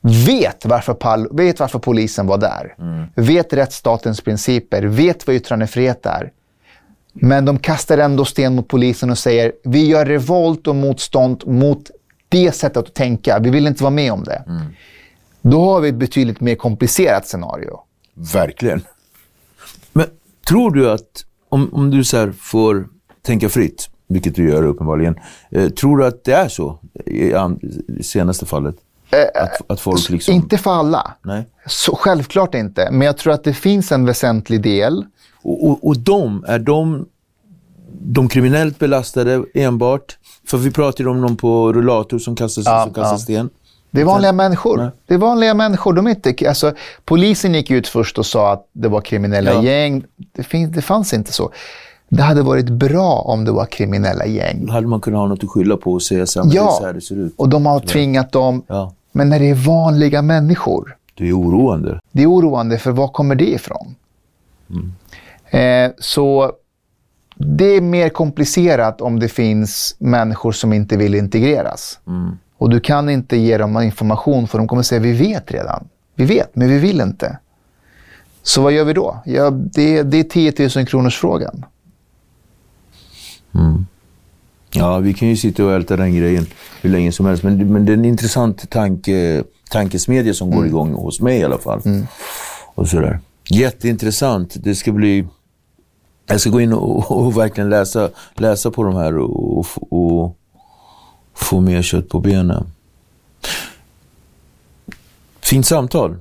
vet 0.00 0.66
varför, 0.66 1.36
vet 1.36 1.60
varför 1.60 1.78
polisen 1.78 2.26
var 2.26 2.38
där. 2.38 2.74
Mm. 2.78 3.04
Vet 3.14 3.52
rättsstatens 3.52 4.20
principer, 4.20 4.82
vet 4.82 5.26
vad 5.26 5.36
yttrandefrihet 5.36 6.06
är. 6.06 6.30
Men 7.12 7.44
de 7.44 7.58
kastar 7.58 7.98
ändå 7.98 8.24
sten 8.24 8.54
mot 8.54 8.68
polisen 8.68 9.10
och 9.10 9.18
säger 9.18 9.52
vi 9.64 9.86
gör 9.86 10.06
revolt 10.06 10.66
och 10.66 10.76
motstånd 10.76 11.46
mot 11.46 11.90
det 12.30 12.52
sättet 12.52 12.76
att 12.76 12.94
tänka. 12.94 13.38
Vi 13.38 13.50
vill 13.50 13.66
inte 13.66 13.82
vara 13.82 13.90
med 13.90 14.12
om 14.12 14.24
det. 14.24 14.44
Mm. 14.46 14.62
Då 15.42 15.64
har 15.64 15.80
vi 15.80 15.88
ett 15.88 15.94
betydligt 15.94 16.40
mer 16.40 16.54
komplicerat 16.54 17.26
scenario. 17.26 17.80
Verkligen. 18.14 18.82
Men 19.92 20.06
tror 20.48 20.70
du 20.70 20.90
att, 20.90 21.24
om, 21.48 21.74
om 21.74 21.90
du 21.90 22.04
så 22.04 22.32
får 22.32 22.88
tänka 23.22 23.48
fritt, 23.48 23.90
vilket 24.06 24.34
du 24.34 24.48
gör 24.48 24.62
uppenbarligen. 24.62 25.16
Eh, 25.50 25.68
tror 25.68 25.98
du 25.98 26.06
att 26.06 26.24
det 26.24 26.32
är 26.32 26.48
så 26.48 26.78
i, 27.06 27.34
i 27.98 28.02
senaste 28.02 28.46
fallet? 28.46 28.76
Eh, 29.10 29.42
att, 29.42 29.70
att 29.70 29.80
folk 29.80 30.10
liksom... 30.10 30.34
Inte 30.34 30.58
för 30.58 30.70
alla. 30.70 31.14
Nej. 31.22 31.48
Så, 31.66 31.96
självklart 31.96 32.54
inte. 32.54 32.88
Men 32.90 33.06
jag 33.06 33.16
tror 33.16 33.32
att 33.32 33.44
det 33.44 33.54
finns 33.54 33.92
en 33.92 34.04
väsentlig 34.04 34.62
del. 34.62 35.04
Och, 35.42 35.70
och, 35.70 35.86
och 35.86 35.98
de, 35.98 36.44
är 36.48 36.58
de 36.58 37.06
de 37.92 38.28
kriminellt 38.28 38.78
belastade 38.78 39.44
enbart? 39.54 40.18
För 40.46 40.58
vi 40.58 40.70
pratade 40.70 41.10
om 41.10 41.20
någon 41.20 41.36
på 41.36 41.72
rullator 41.72 42.18
som 42.18 42.36
kastar, 42.36 42.62
ja, 42.66 42.84
som 42.84 42.94
kastar 42.94 43.14
ja. 43.14 43.18
sten. 43.18 43.50
Det 43.90 44.00
är 44.00 44.04
vanliga 44.04 44.32
människor. 44.32 44.76
Nej. 44.76 44.90
Det 45.06 45.14
är 45.14 45.18
vanliga 45.18 45.54
människor. 45.54 45.92
De 45.92 46.08
inte, 46.08 46.48
alltså, 46.48 46.72
polisen 47.04 47.54
gick 47.54 47.70
ut 47.70 47.88
först 47.88 48.18
och 48.18 48.26
sa 48.26 48.52
att 48.52 48.66
det 48.72 48.88
var 48.88 49.00
kriminella 49.00 49.52
ja. 49.52 49.62
gäng. 49.62 50.04
Det, 50.32 50.42
finns, 50.42 50.74
det 50.74 50.82
fanns 50.82 51.12
inte 51.12 51.32
så. 51.32 51.50
Det 52.08 52.22
hade 52.22 52.42
varit 52.42 52.68
bra 52.68 53.14
om 53.14 53.44
det 53.44 53.52
var 53.52 53.66
kriminella 53.66 54.26
gäng. 54.26 54.66
Då 54.66 54.72
hade 54.72 54.86
man 54.86 55.00
kunnat 55.00 55.18
ha 55.18 55.26
något 55.26 55.44
att 55.44 55.50
skylla 55.50 55.76
på 55.76 55.92
och 55.92 56.02
säga 56.02 56.26
här, 56.36 56.50
ja, 56.54 56.76
så 56.80 56.86
här 56.86 56.92
det 56.92 57.00
ser 57.00 57.16
ut. 57.16 57.34
och 57.36 57.48
de 57.48 57.66
har 57.66 57.80
tvingat 57.80 58.32
dem. 58.32 58.62
Ja. 58.66 58.92
Men 59.12 59.28
när 59.28 59.38
det 59.38 59.50
är 59.50 59.54
vanliga 59.54 60.22
människor. 60.22 60.96
Det 61.14 61.28
är 61.28 61.38
oroande. 61.38 62.00
Det 62.12 62.22
är 62.22 62.26
oroande, 62.30 62.78
för 62.78 62.90
var 62.90 63.08
kommer 63.08 63.34
det 63.34 63.50
ifrån? 63.50 63.94
Mm. 64.70 64.92
Eh, 65.50 65.92
så 65.98 66.52
det 67.42 67.76
är 67.76 67.80
mer 67.80 68.08
komplicerat 68.08 69.00
om 69.00 69.20
det 69.20 69.28
finns 69.28 69.96
människor 69.98 70.52
som 70.52 70.72
inte 70.72 70.96
vill 70.96 71.14
integreras. 71.14 71.98
Mm. 72.06 72.38
Och 72.58 72.70
du 72.70 72.80
kan 72.80 73.08
inte 73.08 73.36
ge 73.36 73.58
dem 73.58 73.82
information 73.82 74.48
för 74.48 74.58
de 74.58 74.68
kommer 74.68 74.82
säga 74.82 75.00
vi 75.00 75.12
vet 75.12 75.50
redan. 75.50 75.88
Vi 76.14 76.24
vet, 76.24 76.56
men 76.56 76.68
vi 76.68 76.78
vill 76.78 77.00
inte. 77.00 77.38
Så 78.42 78.62
vad 78.62 78.72
gör 78.72 78.84
vi 78.84 78.92
då? 78.92 79.22
Ja, 79.24 79.50
det, 79.50 80.02
det 80.02 80.18
är 80.18 80.24
10 80.24 80.68
000 80.76 80.86
kronors 80.86 81.18
frågan. 81.18 81.64
Mm. 83.54 83.86
Ja, 84.72 84.98
vi 84.98 85.14
kan 85.14 85.28
ju 85.28 85.36
sitta 85.36 85.64
och 85.64 85.72
älta 85.72 85.96
den 85.96 86.16
grejen 86.16 86.46
hur 86.80 86.90
länge 86.90 87.12
som 87.12 87.26
helst. 87.26 87.42
Men, 87.42 87.72
men 87.72 87.86
det 87.86 87.92
är 87.92 87.96
en 87.96 88.04
intressant 88.04 88.70
tanke, 88.70 89.44
tankesmedja 89.70 90.34
som 90.34 90.48
mm. 90.48 90.58
går 90.58 90.66
igång 90.66 90.92
hos 90.92 91.20
mig 91.20 91.38
i 91.38 91.44
alla 91.44 91.58
fall. 91.58 91.80
Mm. 91.84 92.06
Och 92.74 92.88
sådär. 92.88 93.20
Jätteintressant. 93.50 94.54
Det 94.64 94.74
ska 94.74 94.92
bli... 94.92 95.26
Jag 96.30 96.40
ska 96.40 96.50
gå 96.50 96.60
in 96.60 96.72
och, 96.72 97.10
och 97.10 97.36
verkligen 97.36 97.70
läsa, 97.70 98.10
läsa 98.34 98.70
på 98.70 98.82
de 98.82 98.96
här 98.96 99.18
och, 99.18 99.58
och, 99.58 99.66
och 99.90 100.36
få 101.34 101.60
mer 101.60 101.82
kött 101.82 102.08
på 102.08 102.20
benen. 102.20 102.66
Fint 105.40 105.66
samtal. 105.66 106.16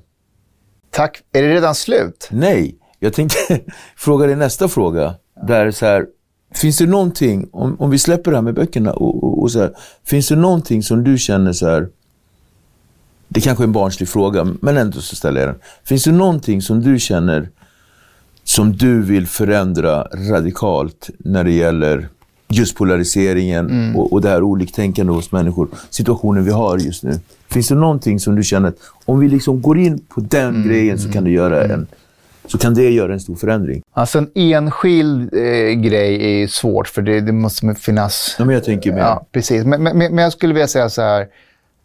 Tack. 0.89 1.21
Är 1.31 1.41
det 1.41 1.53
redan 1.53 1.75
slut? 1.75 2.27
Nej. 2.31 2.75
Jag 2.99 3.13
tänkte 3.13 3.59
fråga 3.95 4.25
dig 4.25 4.35
nästa 4.35 4.67
fråga. 4.67 5.15
Där 5.47 5.71
så 5.71 5.85
här, 5.85 6.05
Finns 6.53 6.77
det 6.77 6.85
någonting, 6.85 7.49
om, 7.51 7.75
om 7.79 7.89
vi 7.89 7.99
släpper 7.99 8.31
det 8.31 8.37
här 8.37 8.41
med 8.41 8.53
böckerna, 8.53 8.93
och, 8.93 9.23
och, 9.23 9.41
och 9.41 9.51
så 9.51 9.59
här, 9.59 9.73
finns 10.03 10.27
det 10.27 10.35
någonting 10.35 10.83
som 10.83 11.03
du 11.03 11.17
känner 11.17 11.53
så 11.53 11.67
här, 11.67 11.89
det 13.27 13.41
kanske 13.41 13.63
är 13.63 13.65
en 13.65 13.71
barnslig 13.71 14.09
fråga, 14.09 14.47
men 14.61 14.77
ändå 14.77 15.01
så 15.01 15.15
ställer 15.15 15.39
jag 15.41 15.49
den. 15.49 15.59
Finns 15.83 16.03
det 16.03 16.11
någonting 16.11 16.61
som 16.61 16.81
du 16.81 16.99
känner 16.99 17.49
som 18.49 18.77
du 18.77 19.01
vill 19.01 19.27
förändra 19.27 20.03
radikalt 20.03 21.09
när 21.17 21.43
det 21.43 21.51
gäller 21.51 22.07
just 22.47 22.75
polariseringen 22.75 23.69
mm. 23.69 23.95
och, 23.95 24.13
och 24.13 24.21
det 24.21 24.29
här 24.29 24.43
oliktänkande 24.43 25.13
hos 25.13 25.31
människor, 25.31 25.67
situationen 25.89 26.43
vi 26.43 26.51
har 26.51 26.77
just 26.77 27.03
nu? 27.03 27.19
Finns 27.49 27.67
det 27.67 27.75
någonting 27.75 28.19
som 28.19 28.35
du 28.35 28.43
känner 28.43 28.69
att 28.69 28.75
om 29.05 29.19
vi 29.19 29.27
liksom 29.27 29.61
går 29.61 29.77
in 29.77 29.99
på 29.99 30.21
den 30.21 30.55
mm. 30.55 30.67
grejen 30.67 30.99
så 30.99 31.11
kan 31.11 31.23
du 31.23 31.31
göra 31.31 31.63
en 31.63 31.87
så 32.45 32.57
kan 32.57 32.73
det 32.73 32.89
göra 32.89 33.13
en 33.13 33.19
stor 33.19 33.35
förändring. 33.35 33.83
Alltså 33.93 34.17
en 34.17 34.29
enskild 34.35 35.33
eh, 35.33 35.71
grej 35.71 36.41
är 36.43 36.47
svårt, 36.47 36.87
för 36.87 37.01
det, 37.01 37.21
det 37.21 37.31
måste 37.31 37.75
finnas... 37.75 38.35
Ja, 38.39 38.45
men 38.45 38.53
jag 38.53 38.63
tänker 38.63 38.91
mer. 38.91 38.99
Ja, 38.99 39.25
precis. 39.31 39.65
Men, 39.65 39.83
men, 39.83 39.97
men 39.97 40.17
jag 40.17 40.31
skulle 40.31 40.53
vilja 40.53 40.67
säga 40.67 40.89
så 40.89 41.01
här. 41.01 41.27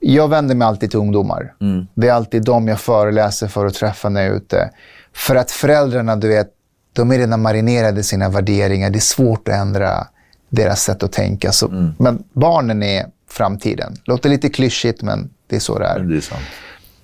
Jag 0.00 0.28
vänder 0.28 0.54
mig 0.54 0.68
alltid 0.68 0.90
till 0.90 0.98
ungdomar. 0.98 1.54
Mm. 1.60 1.86
Det 1.94 2.08
är 2.08 2.12
alltid 2.12 2.44
de 2.44 2.68
jag 2.68 2.80
föreläser 2.80 3.48
för 3.48 3.66
att 3.66 3.74
träffa 3.74 4.08
när 4.08 4.22
jag 4.22 4.32
är 4.32 4.36
ute. 4.36 4.70
För 5.14 5.36
att 5.36 5.50
föräldrarna, 5.50 6.16
du 6.16 6.28
vet, 6.28 6.48
de 6.92 7.12
är 7.12 7.18
redan 7.18 7.42
marinerade 7.42 8.00
i 8.00 8.02
sina 8.02 8.28
värderingar. 8.28 8.90
Det 8.90 8.98
är 8.98 9.00
svårt 9.00 9.48
att 9.48 9.54
ändra 9.54 10.06
deras 10.48 10.82
sätt 10.82 11.02
att 11.02 11.12
tänka. 11.12 11.52
Så, 11.52 11.68
mm. 11.68 11.92
Men 11.98 12.24
barnen 12.32 12.82
är 12.82 13.06
framtiden. 13.28 13.96
Låter 14.04 14.28
lite 14.28 14.48
klyschigt, 14.48 15.02
men 15.02 15.30
det 15.46 15.56
är 15.56 15.60
så 15.60 15.78
det 15.78 15.86
är. 15.86 15.98
Men 15.98 16.08
det 16.08 16.16
är 16.16 16.20
sant. 16.20 16.42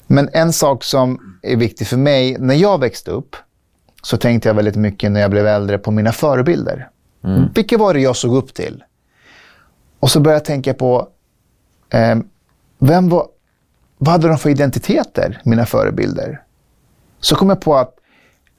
Men 0.07 0.29
en 0.33 0.53
sak 0.53 0.85
som 0.85 1.39
är 1.43 1.57
viktig 1.57 1.87
för 1.87 1.97
mig, 1.97 2.37
när 2.39 2.55
jag 2.55 2.81
växte 2.81 3.11
upp, 3.11 3.37
så 4.03 4.17
tänkte 4.17 4.49
jag 4.49 4.55
väldigt 4.55 4.77
mycket 4.77 5.13
när 5.13 5.21
jag 5.21 5.31
blev 5.31 5.47
äldre 5.47 5.79
på 5.79 5.91
mina 5.91 6.13
förebilder. 6.13 6.89
Mm. 7.25 7.49
Vilka 7.55 7.79
var 7.79 7.95
det 7.95 8.01
jag 8.01 8.17
såg 8.17 8.37
upp 8.37 8.55
till? 8.55 8.85
Och 10.01 10.11
så 10.11 10.21
började 10.21 10.37
jag 10.37 10.45
tänka 10.45 10.75
på, 10.75 11.09
eh, 11.91 12.19
vem 12.79 13.09
var, 13.09 13.27
vad 13.99 14.13
hade 14.13 14.29
de 14.29 14.39
för 14.39 14.51
identiteter, 14.51 15.41
mina 15.45 15.67
förebilder? 15.67 16.43
Så 17.21 17.37
kom 17.37 17.49
jag 17.49 17.61
på 17.61 17.77
att 17.77 17.95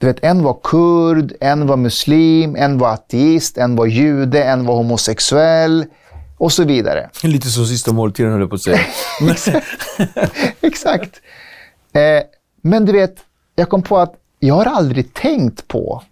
du 0.02 0.06
vet, 0.06 0.24
en 0.24 0.42
var 0.42 0.56
kurd, 0.62 1.32
en 1.40 1.66
var 1.66 1.76
muslim, 1.76 2.56
en 2.56 2.78
var 2.78 2.92
ateist, 2.92 3.58
en 3.58 3.76
var 3.76 3.86
jude, 3.86 4.44
en 4.44 4.66
var 4.66 4.74
homosexuell 4.74 5.84
och 6.38 6.52
så 6.52 6.64
vidare. 6.64 7.10
Lite 7.22 7.48
som 7.48 7.66
sista 7.66 7.92
måltiden, 7.92 8.32
höll 8.32 8.40
jag 8.40 8.50
på 8.50 8.54
att 8.54 8.62
säga. 8.62 8.78
Exakt. 10.60 11.20
Eh, 11.92 12.22
men 12.62 12.84
du 12.84 12.92
vet, 12.92 13.14
jag 13.54 13.68
kom 13.68 13.82
på 13.82 13.98
att 13.98 14.14
jag 14.38 14.54
har 14.54 14.66
aldrig 14.66 15.14
tänkt 15.14 15.68
på, 15.68 16.02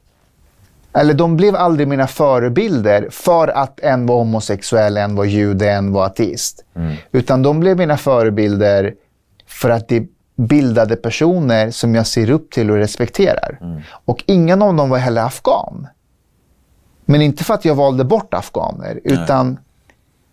eller 0.93 1.15
de 1.15 1.37
blev 1.37 1.57
aldrig 1.57 1.89
mina 1.89 2.07
förebilder 2.07 3.09
för 3.11 3.49
att 3.49 3.81
en 3.81 4.07
var 4.07 4.17
homosexuell, 4.17 4.97
en 4.97 5.15
var 5.15 5.25
jude, 5.25 5.71
en 5.71 5.93
var 5.93 6.07
ateist. 6.07 6.65
Mm. 6.77 6.97
Utan 7.13 7.43
de 7.43 7.61
blev 7.61 7.77
mina 7.77 7.97
förebilder 7.97 8.95
för 9.47 9.71
att 9.71 9.89
det 9.89 10.07
bildade 10.41 10.97
personer 10.97 11.71
som 11.71 11.95
jag 11.95 12.07
ser 12.07 12.31
upp 12.31 12.51
till 12.51 12.71
och 12.71 12.77
respekterar. 12.77 13.59
Mm. 13.61 13.81
Och 14.05 14.25
ingen 14.27 14.63
av 14.63 14.75
dem 14.75 14.91
var 14.91 14.99
heller 14.99 15.23
afghan. 15.23 15.87
Men 17.05 17.23
inte 17.23 17.45
för 17.45 17.55
att 17.55 17.65
jag 17.65 17.75
valde 17.75 18.05
bort 18.05 18.35
afghaner, 18.35 19.01
utan 19.05 19.59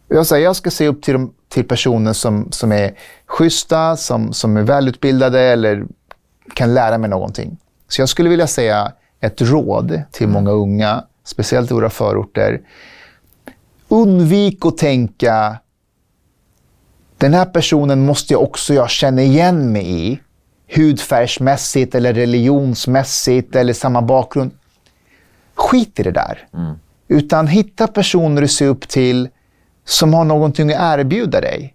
jag, 0.08 0.26
säger, 0.28 0.44
jag 0.44 0.56
ska 0.56 0.72
se 0.72 0.88
upp 0.88 1.04
till, 1.04 1.14
dem, 1.14 1.34
till 1.50 1.68
personer 1.68 2.14
som, 2.14 2.52
som 2.52 2.72
är 2.72 2.94
schyssta, 3.26 3.98
som, 3.98 4.34
som 4.34 4.58
är 4.58 4.62
välutbildade 4.62 5.40
eller 5.42 5.86
kan 6.54 6.74
lära 6.74 6.98
mig 6.98 7.10
någonting. 7.10 7.58
Så 7.88 8.02
jag 8.02 8.10
skulle 8.10 8.30
vilja 8.30 8.48
säga 8.48 8.92
ett 9.20 9.42
råd 9.42 10.02
till 10.12 10.28
mm. 10.28 10.34
många 10.34 10.52
unga, 10.52 11.04
speciellt 11.24 11.72
i 11.72 11.74
våra 11.74 11.90
förorter. 11.90 12.62
Undvik 13.88 14.66
att 14.66 14.78
tänka 14.78 15.58
den 17.18 17.34
här 17.34 17.46
personen 17.46 18.06
måste 18.06 18.34
jag 18.34 18.44
också 18.44 18.74
jag 18.74 18.90
känna 18.90 19.22
igen 19.22 19.72
mig 19.72 20.12
i. 20.12 20.20
Hudfärgsmässigt 20.76 21.96
eller 21.96 22.14
religionsmässigt 22.14 23.56
eller 23.56 23.74
samma 23.74 24.02
bakgrund. 24.02 24.52
Skit 25.56 26.00
i 26.00 26.04
det 26.04 26.12
där. 26.12 26.48
Mm. 26.54 26.76
Utan 27.08 27.48
hitta 27.48 27.88
personer 27.88 28.42
du 28.42 28.48
ser 28.48 28.68
upp 28.68 28.88
till 28.88 29.30
som 29.86 30.14
har 30.14 30.26
någonting 30.26 30.74
att 30.74 31.00
erbjuda 31.00 31.42
dig. 31.42 31.74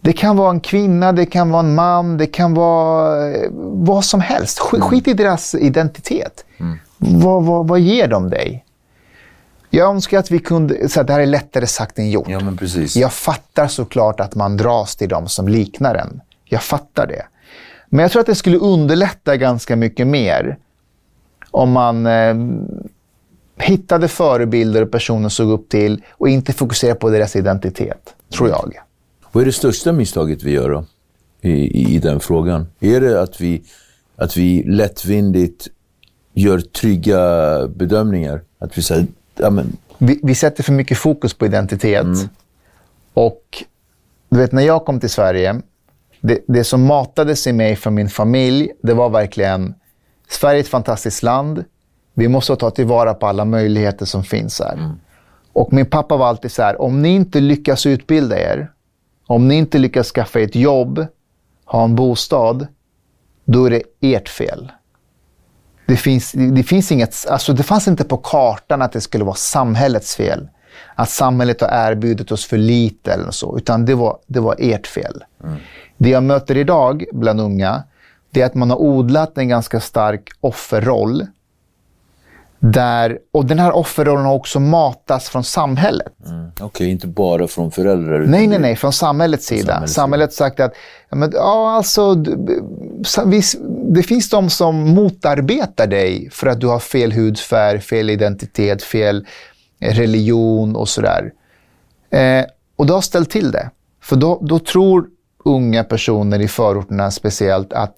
Det 0.00 0.12
kan 0.12 0.36
vara 0.36 0.50
en 0.50 0.60
kvinna, 0.60 1.12
det 1.12 1.26
kan 1.26 1.50
vara 1.50 1.60
en 1.60 1.74
man, 1.74 2.16
det 2.16 2.26
kan 2.26 2.54
vara 2.54 3.30
eh, 3.30 3.50
vad 3.72 4.04
som 4.04 4.20
helst. 4.20 4.58
Skit, 4.58 4.78
mm. 4.78 4.88
skit 4.88 5.08
i 5.08 5.14
deras 5.14 5.54
identitet. 5.54 6.44
Mm. 6.60 6.78
Vad, 6.98 7.44
vad, 7.44 7.68
vad 7.68 7.80
ger 7.80 8.08
de 8.08 8.30
dig? 8.30 8.64
Jag 9.70 9.90
önskar 9.90 10.18
att 10.18 10.30
vi 10.30 10.38
kunde... 10.38 10.88
Så 10.88 11.02
det 11.02 11.12
här 11.12 11.20
är 11.20 11.26
lättare 11.26 11.66
sagt 11.66 11.98
än 11.98 12.10
gjort. 12.10 12.28
Ja, 12.28 12.40
men 12.40 12.56
precis. 12.56 12.96
Jag 12.96 13.12
fattar 13.12 13.68
såklart 13.68 14.20
att 14.20 14.34
man 14.34 14.56
dras 14.56 14.96
till 14.96 15.08
dem 15.08 15.28
som 15.28 15.48
liknar 15.48 15.94
en. 15.94 16.20
Jag 16.44 16.62
fattar 16.62 17.06
det. 17.06 17.22
Men 17.88 18.02
jag 18.02 18.12
tror 18.12 18.20
att 18.20 18.26
det 18.26 18.34
skulle 18.34 18.58
underlätta 18.58 19.36
ganska 19.36 19.76
mycket 19.76 20.06
mer 20.06 20.58
om 21.50 21.72
man 21.72 22.06
eh, 22.06 22.34
hittade 23.58 24.08
förebilder 24.08 24.82
och 24.82 24.90
personer 24.90 25.28
såg 25.28 25.50
upp 25.50 25.68
till 25.68 26.02
och 26.10 26.28
inte 26.28 26.52
fokuserade 26.52 26.98
på 26.98 27.10
deras 27.10 27.36
identitet, 27.36 28.14
tror 28.32 28.48
jag. 28.48 28.72
Vad 29.32 29.42
är 29.42 29.46
det 29.46 29.52
största 29.52 29.92
misstaget 29.92 30.42
vi 30.42 30.50
gör 30.50 30.70
då, 30.70 30.84
i, 31.40 31.50
i, 31.50 31.94
i 31.94 31.98
den 31.98 32.20
frågan? 32.20 32.66
Är 32.80 33.00
det 33.00 33.22
att 33.22 33.40
vi, 33.40 33.62
att 34.16 34.36
vi 34.36 34.62
lättvindigt 34.62 35.68
gör 36.34 36.60
trygga 36.60 37.68
bedömningar? 37.68 38.42
Att 38.58 38.78
vi 38.78 38.82
säger 38.82 39.06
ja, 39.40 39.50
men... 39.50 39.76
vi, 39.98 40.20
vi, 40.22 40.34
sätter 40.34 40.62
för 40.62 40.72
mycket 40.72 40.98
fokus 40.98 41.34
på 41.34 41.46
identitet. 41.46 42.04
Mm. 42.04 42.28
Och 43.14 43.64
du 44.28 44.38
vet, 44.38 44.52
när 44.52 44.62
jag 44.62 44.84
kom 44.84 45.00
till 45.00 45.10
Sverige, 45.10 45.60
det, 46.20 46.44
det 46.48 46.64
som 46.64 46.86
matades 46.86 47.46
i 47.46 47.52
mig 47.52 47.76
från 47.76 47.94
min 47.94 48.08
familj, 48.08 48.70
det 48.82 48.94
var 48.94 49.10
verkligen 49.10 49.74
Sverige 50.28 50.58
är 50.58 50.60
ett 50.60 50.68
fantastiskt 50.68 51.22
land. 51.22 51.64
Vi 52.14 52.28
måste 52.28 52.56
ta 52.56 52.70
tillvara 52.70 53.14
på 53.14 53.26
alla 53.26 53.44
möjligheter 53.44 54.06
som 54.06 54.24
finns 54.24 54.60
här. 54.60 54.74
Mm. 54.74 54.90
Och 55.52 55.72
min 55.72 55.86
pappa 55.86 56.16
var 56.16 56.26
alltid 56.26 56.52
så 56.52 56.62
här, 56.62 56.82
om 56.82 57.02
ni 57.02 57.08
inte 57.08 57.40
lyckas 57.40 57.86
utbilda 57.86 58.38
er, 58.38 58.70
om 59.26 59.48
ni 59.48 59.54
inte 59.54 59.78
lyckas 59.78 60.12
skaffa 60.12 60.40
ett 60.40 60.54
jobb, 60.54 61.06
ha 61.64 61.84
en 61.84 61.94
bostad, 61.94 62.66
då 63.44 63.64
är 63.64 63.70
det 63.70 63.82
ert 64.00 64.28
fel. 64.28 64.72
Det, 65.90 65.96
finns, 65.96 66.32
det, 66.32 66.62
finns 66.62 66.92
inget, 66.92 67.26
alltså 67.28 67.52
det 67.52 67.62
fanns 67.62 67.88
inte 67.88 68.04
på 68.04 68.16
kartan 68.16 68.82
att 68.82 68.92
det 68.92 69.00
skulle 69.00 69.24
vara 69.24 69.34
samhällets 69.34 70.16
fel. 70.16 70.48
Att 70.94 71.10
samhället 71.10 71.60
har 71.60 71.68
erbjudit 71.68 72.32
oss 72.32 72.46
för 72.46 72.58
lite 72.58 73.12
eller 73.12 73.30
så, 73.30 73.56
utan 73.58 73.84
det 73.84 73.94
var, 73.94 74.18
det 74.26 74.40
var 74.40 74.56
ert 74.58 74.86
fel. 74.86 75.24
Mm. 75.44 75.56
Det 75.96 76.08
jag 76.08 76.22
möter 76.22 76.56
idag 76.56 77.04
bland 77.12 77.40
unga, 77.40 77.82
det 78.30 78.40
är 78.40 78.46
att 78.46 78.54
man 78.54 78.70
har 78.70 78.76
odlat 78.76 79.38
en 79.38 79.48
ganska 79.48 79.80
stark 79.80 80.28
offerroll 80.40 81.26
där, 82.60 83.18
och 83.32 83.46
den 83.46 83.58
här 83.58 83.72
offerrollen 83.72 84.24
har 84.24 84.34
också 84.34 84.60
matats 84.60 85.28
från 85.28 85.44
samhället. 85.44 86.12
Mm. 86.26 86.48
Okej, 86.54 86.66
okay, 86.66 86.86
inte 86.86 87.06
bara 87.06 87.48
från 87.48 87.70
föräldrar? 87.70 88.18
Nej, 88.18 88.46
nej, 88.46 88.58
nej, 88.58 88.76
från 88.76 88.92
samhällets 88.92 89.46
sida. 89.46 89.66
Samhällets 89.66 89.94
samhället 89.94 90.30
har 90.30 90.34
sagt 90.34 90.60
att 90.60 90.72
ja, 91.08 91.16
men, 91.16 91.30
ja, 91.34 91.70
alltså, 91.70 92.14
det 93.88 94.02
finns 94.02 94.30
de 94.30 94.50
som 94.50 94.76
motarbetar 94.76 95.86
dig 95.86 96.28
för 96.32 96.46
att 96.46 96.60
du 96.60 96.66
har 96.66 96.78
fel 96.78 97.12
hudfärg, 97.12 97.80
fel 97.80 98.10
identitet, 98.10 98.82
fel 98.82 99.26
religion 99.80 100.76
och 100.76 100.88
sådär. 100.88 101.32
Eh, 102.10 102.44
och 102.76 102.86
det 102.86 102.92
har 102.92 103.00
ställt 103.00 103.30
till 103.30 103.50
det. 103.50 103.70
För 104.02 104.16
då, 104.16 104.38
då 104.42 104.58
tror 104.58 105.06
unga 105.44 105.84
personer 105.84 106.40
i 106.40 106.48
förorterna 106.48 107.10
speciellt 107.10 107.72
att 107.72 107.96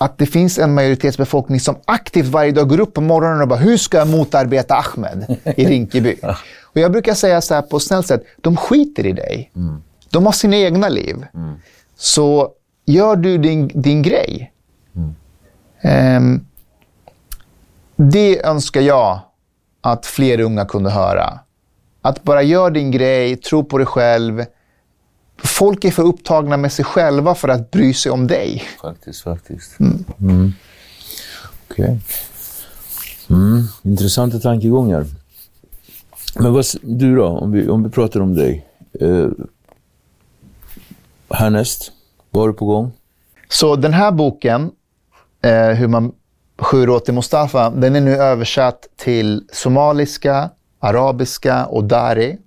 att 0.00 0.18
det 0.18 0.26
finns 0.26 0.58
en 0.58 0.74
majoritetsbefolkning 0.74 1.60
som 1.60 1.76
aktivt 1.84 2.26
varje 2.26 2.52
dag 2.52 2.68
går 2.68 2.80
upp 2.80 2.94
på 2.94 3.00
morgonen 3.00 3.42
och 3.42 3.48
bara 3.48 3.58
“Hur 3.58 3.76
ska 3.76 3.98
jag 3.98 4.08
motarbeta 4.08 4.74
Ahmed 4.74 5.36
i 5.56 5.66
Rinkeby?” 5.66 6.16
Och 6.72 6.80
Jag 6.80 6.92
brukar 6.92 7.14
säga 7.14 7.40
så 7.40 7.54
här 7.54 7.62
på 7.62 7.80
snällt 7.80 8.06
sätt, 8.06 8.24
de 8.40 8.56
skiter 8.56 9.06
i 9.06 9.12
dig. 9.12 9.50
Mm. 9.56 9.82
De 10.10 10.26
har 10.26 10.32
sina 10.32 10.56
egna 10.56 10.88
liv. 10.88 11.26
Mm. 11.34 11.54
Så 11.96 12.50
gör 12.84 13.16
du 13.16 13.38
din, 13.38 13.70
din 13.74 14.02
grej. 14.02 14.52
Mm. 14.96 16.16
Um, 16.16 16.46
det 17.96 18.44
önskar 18.44 18.80
jag 18.80 19.20
att 19.80 20.06
fler 20.06 20.40
unga 20.40 20.64
kunde 20.64 20.90
höra. 20.90 21.38
Att 22.02 22.22
bara 22.22 22.42
gör 22.42 22.70
din 22.70 22.90
grej, 22.90 23.36
tro 23.36 23.64
på 23.64 23.78
dig 23.78 23.86
själv, 23.86 24.44
folk 25.44 25.84
är 25.84 25.90
för 25.90 26.02
upptagna 26.02 26.56
med 26.56 26.72
sig 26.72 26.84
själva 26.84 27.34
för 27.34 27.48
att 27.48 27.70
bry 27.70 27.94
sig 27.94 28.12
om 28.12 28.26
dig. 28.26 28.62
Faktiskt, 28.82 29.22
faktiskt. 29.22 29.80
Mm. 29.80 30.04
Mm. 30.20 30.52
Okay. 31.70 31.96
Mm. 33.30 33.64
Intressanta 33.82 34.38
tankegångar. 34.38 35.06
Men 36.38 36.52
vad, 36.52 36.64
du 36.82 37.16
då, 37.16 37.26
om 37.26 37.52
vi, 37.52 37.68
om 37.68 37.82
vi 37.82 37.90
pratar 37.90 38.20
om 38.20 38.34
dig. 38.34 38.66
Eh, 39.00 39.28
härnäst, 41.30 41.92
vad 42.30 42.42
har 42.42 42.48
du 42.48 42.54
på 42.54 42.66
gång? 42.66 42.92
Så 43.48 43.76
den 43.76 43.92
här 43.92 44.12
boken, 44.12 44.70
eh, 45.42 45.68
hur 45.68 45.88
man 45.88 46.12
Sju 46.60 46.86
råd 46.86 47.04
till 47.04 47.14
Mustafa, 47.14 47.70
den 47.70 47.96
är 47.96 48.00
nu 48.00 48.16
översatt 48.16 48.88
till 48.96 49.44
somaliska, 49.52 50.50
arabiska 50.78 51.66
och 51.66 51.84
dari. 51.84 52.38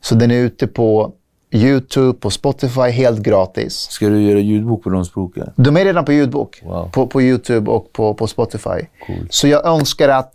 Så 0.00 0.14
den 0.14 0.30
är 0.30 0.38
ute 0.38 0.66
på 0.66 1.12
YouTube, 1.52 2.18
på 2.18 2.30
Spotify, 2.30 2.90
helt 2.90 3.20
gratis. 3.20 3.74
Ska 3.74 4.08
du 4.08 4.22
göra 4.22 4.38
ljudbok 4.38 4.82
på 4.82 4.90
de 4.90 5.04
språken? 5.04 5.50
De 5.56 5.76
är 5.76 5.84
redan 5.84 6.04
på 6.04 6.12
ljudbok. 6.12 6.62
Wow. 6.64 6.90
På, 6.92 7.06
på 7.06 7.22
YouTube 7.22 7.70
och 7.70 7.92
på, 7.92 8.14
på 8.14 8.26
Spotify. 8.26 8.86
Cool. 9.06 9.26
Så 9.30 9.48
jag 9.48 9.66
önskar 9.66 10.08
att 10.08 10.34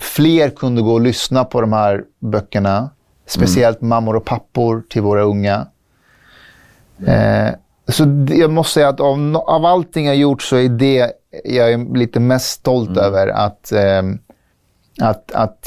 fler 0.00 0.50
kunde 0.50 0.82
gå 0.82 0.92
och 0.92 1.00
lyssna 1.00 1.44
på 1.44 1.60
de 1.60 1.72
här 1.72 2.04
böckerna. 2.18 2.90
Speciellt 3.26 3.80
mm. 3.80 3.88
mammor 3.88 4.16
och 4.16 4.24
pappor 4.24 4.82
till 4.88 5.02
våra 5.02 5.22
unga. 5.22 5.66
Mm. 6.98 7.46
Eh, 7.46 7.54
så 7.88 8.26
jag 8.34 8.50
måste 8.50 8.72
säga 8.72 8.88
att 8.88 9.00
av, 9.00 9.36
av 9.36 9.64
allting 9.64 10.06
jag 10.06 10.16
gjort 10.16 10.42
så 10.42 10.56
är 10.56 10.68
det 10.68 11.12
jag 11.44 11.72
är 11.72 11.96
lite 11.96 12.20
mest 12.20 12.50
stolt 12.50 12.88
mm. 12.88 13.04
över. 13.04 13.28
Att, 13.28 13.72
eh, 13.72 14.02
att, 15.00 15.32
att 15.32 15.62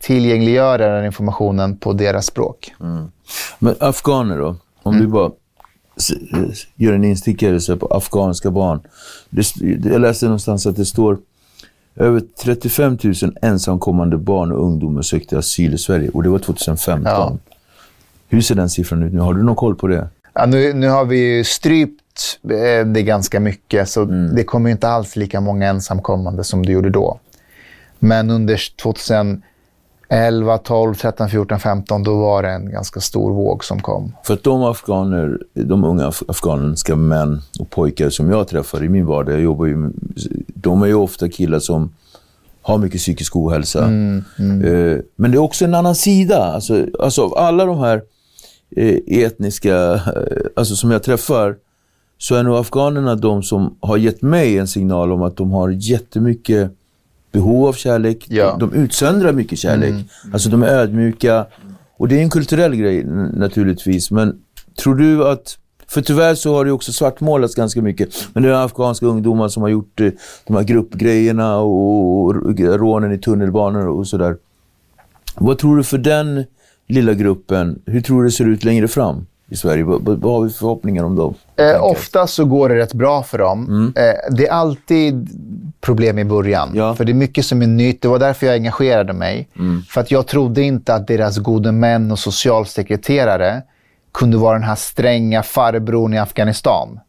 tillgängliggöra 0.00 0.96
den 0.96 1.04
informationen 1.04 1.76
på 1.76 1.92
deras 1.92 2.26
språk. 2.26 2.74
Mm. 2.80 3.10
Men 3.58 3.74
afghaner 3.80 4.38
då? 4.38 4.56
Om 4.82 4.94
mm. 4.94 5.06
du 5.06 5.12
bara 5.12 5.30
gör 6.76 6.92
en 6.92 7.04
instickare 7.04 7.76
på 7.76 7.86
afghanska 7.86 8.50
barn. 8.50 8.80
Det, 9.30 9.54
jag 9.90 10.00
läste 10.00 10.26
någonstans 10.26 10.66
att 10.66 10.76
det 10.76 10.86
står 10.86 11.18
över 11.96 12.22
35 12.42 12.98
000 13.04 13.14
ensamkommande 13.42 14.16
barn 14.16 14.52
och 14.52 14.64
ungdomar 14.64 15.02
sökte 15.02 15.38
asyl 15.38 15.74
i 15.74 15.78
Sverige 15.78 16.08
och 16.08 16.22
det 16.22 16.28
var 16.28 16.38
2015. 16.38 17.04
Ja. 17.04 17.36
Hur 18.28 18.40
ser 18.40 18.54
den 18.54 18.70
siffran 18.70 19.02
ut 19.02 19.12
nu? 19.12 19.20
Har 19.20 19.34
du 19.34 19.42
någon 19.42 19.56
koll 19.56 19.76
på 19.76 19.86
det? 19.86 20.08
Ja, 20.32 20.46
nu, 20.46 20.72
nu 20.72 20.88
har 20.88 21.04
vi 21.04 21.44
strypt 21.44 22.38
eh, 22.42 22.86
det 22.86 23.02
ganska 23.02 23.40
mycket. 23.40 23.88
Så 23.88 24.04
det 24.04 24.44
kommer 24.44 24.70
inte 24.70 24.88
alls 24.88 25.16
lika 25.16 25.40
många 25.40 25.66
ensamkommande 25.66 26.44
som 26.44 26.66
det 26.66 26.72
gjorde 26.72 26.90
då. 26.90 27.20
Men 27.98 28.30
under 28.30 28.56
2011, 30.08 30.58
12, 30.58 30.94
13, 30.94 31.28
14, 31.28 31.58
15 31.60 32.02
då 32.02 32.16
var 32.20 32.42
det 32.42 32.48
en 32.50 32.70
ganska 32.70 33.00
stor 33.00 33.32
våg 33.32 33.64
som 33.64 33.80
kom. 33.82 34.12
För 34.24 34.34
att 34.34 34.42
de 34.44 34.62
afghaner, 34.62 35.38
de 35.54 35.84
unga 35.84 36.06
af- 36.08 36.22
afghanska 36.28 36.96
män 36.96 37.40
och 37.60 37.70
pojkar 37.70 38.10
som 38.10 38.30
jag 38.30 38.48
träffar 38.48 38.84
i 38.84 38.88
min 38.88 39.06
vardag, 39.06 39.34
jag 39.34 39.40
jobbar 39.42 39.66
ju 39.66 39.90
de 40.54 40.82
är 40.82 40.86
ju 40.86 40.94
ofta 40.94 41.28
killar 41.28 41.58
som 41.58 41.94
har 42.62 42.78
mycket 42.78 43.00
psykisk 43.00 43.36
ohälsa. 43.36 43.84
Eh, 43.84 44.98
Men 45.16 45.30
det 45.30 45.36
är 45.36 45.38
också 45.38 45.64
en 45.64 45.74
annan 45.74 45.94
sida. 45.94 46.44
Alltså, 46.44 46.86
alltså 47.00 47.22
av 47.24 47.34
alla 47.38 47.64
de 47.64 47.78
här 47.78 48.02
eh, 48.76 48.98
etniska, 49.24 49.94
eh, 49.94 50.00
alltså 50.56 50.76
som 50.76 50.90
jag 50.90 51.02
träffar, 51.02 51.56
så 52.18 52.34
är 52.34 52.42
nog 52.42 52.56
afghanerna 52.56 53.14
de 53.14 53.42
som 53.42 53.76
har 53.80 53.96
gett 53.96 54.22
mig 54.22 54.58
en 54.58 54.68
signal 54.68 55.12
om 55.12 55.22
att 55.22 55.36
de 55.36 55.50
har 55.52 55.68
jättemycket 55.70 56.70
behov 57.32 57.66
av 57.66 57.72
kärlek. 57.72 58.26
Ja. 58.28 58.56
De 58.60 58.72
utsöndrar 58.72 59.32
mycket 59.32 59.58
kärlek. 59.58 59.94
Alltså 60.32 60.48
de 60.48 60.62
är 60.62 60.68
ödmjuka. 60.68 61.46
Och 61.96 62.08
det 62.08 62.18
är 62.18 62.22
en 62.22 62.30
kulturell 62.30 62.76
grej 62.76 63.04
naturligtvis. 63.34 64.10
Men 64.10 64.38
tror 64.82 64.94
du 64.94 65.28
att... 65.28 65.58
För 65.88 66.00
tyvärr 66.00 66.34
så 66.34 66.54
har 66.54 66.64
det 66.64 66.72
också 66.72 66.92
svartmålats 66.92 67.54
ganska 67.54 67.82
mycket. 67.82 68.28
Men 68.32 68.42
det 68.42 68.48
är 68.48 68.52
afghanska 68.52 69.06
ungdomar 69.06 69.48
som 69.48 69.62
har 69.62 69.70
gjort 69.70 70.00
eh, 70.00 70.10
de 70.46 70.56
här 70.56 70.62
gruppgrejerna 70.62 71.58
och, 71.58 72.26
och 72.26 72.58
rånen 72.58 73.12
i 73.12 73.18
tunnelbanor 73.18 73.88
och 73.88 74.06
sådär. 74.06 74.36
Vad 75.34 75.58
tror 75.58 75.76
du 75.76 75.84
för 75.84 75.98
den 75.98 76.44
lilla 76.88 77.14
gruppen? 77.14 77.82
Hur 77.86 78.00
tror 78.00 78.22
du 78.22 78.28
det 78.28 78.32
ser 78.32 78.48
ut 78.48 78.64
längre 78.64 78.88
fram 78.88 79.26
i 79.48 79.56
Sverige? 79.56 79.84
Vad, 79.84 80.02
vad 80.02 80.32
har 80.32 80.42
vi 80.42 80.50
för 80.50 80.58
förhoppningar 80.58 81.04
om 81.04 81.16
dem? 81.16 81.34
Eh, 81.56 81.84
ofta 81.84 82.26
så 82.26 82.44
går 82.44 82.68
det 82.68 82.76
rätt 82.76 82.94
bra 82.94 83.22
för 83.22 83.38
dem. 83.38 83.92
Eh, 83.96 84.34
det 84.36 84.46
är 84.46 84.52
alltid 84.52 85.28
problem 85.80 86.18
i 86.18 86.24
början. 86.24 86.70
Ja. 86.74 86.94
För 86.94 87.04
det 87.04 87.12
är 87.12 87.14
mycket 87.14 87.44
som 87.44 87.62
är 87.62 87.66
nytt. 87.66 88.02
Det 88.02 88.08
var 88.08 88.18
därför 88.18 88.46
jag 88.46 88.54
engagerade 88.54 89.12
mig. 89.12 89.48
För 89.88 90.00
att 90.00 90.10
jag 90.10 90.26
trodde 90.26 90.62
inte 90.62 90.94
att 90.94 91.06
deras 91.06 91.38
gode 91.38 91.72
män 91.72 92.12
och 92.12 92.18
socialsekreterare 92.18 93.62
kunde 94.14 94.36
vara 94.36 94.54
den 94.54 94.68
här 94.68 94.74
stränga 94.74 95.42
farbrorn 95.42 96.14
i 96.14 96.18
Afghanistan. 96.18 97.00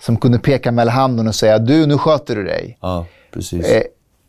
Som 0.00 0.16
kunde 0.16 0.38
peka 0.38 0.72
med 0.72 0.88
handen 0.88 1.28
och 1.28 1.34
säga 1.34 1.58
du, 1.58 1.86
nu 1.86 1.98
sköter 1.98 2.36
du 2.36 2.44
dig. 2.44 2.78
Ja, 2.80 3.06
precis. 3.32 3.66
Eh, 3.66 3.82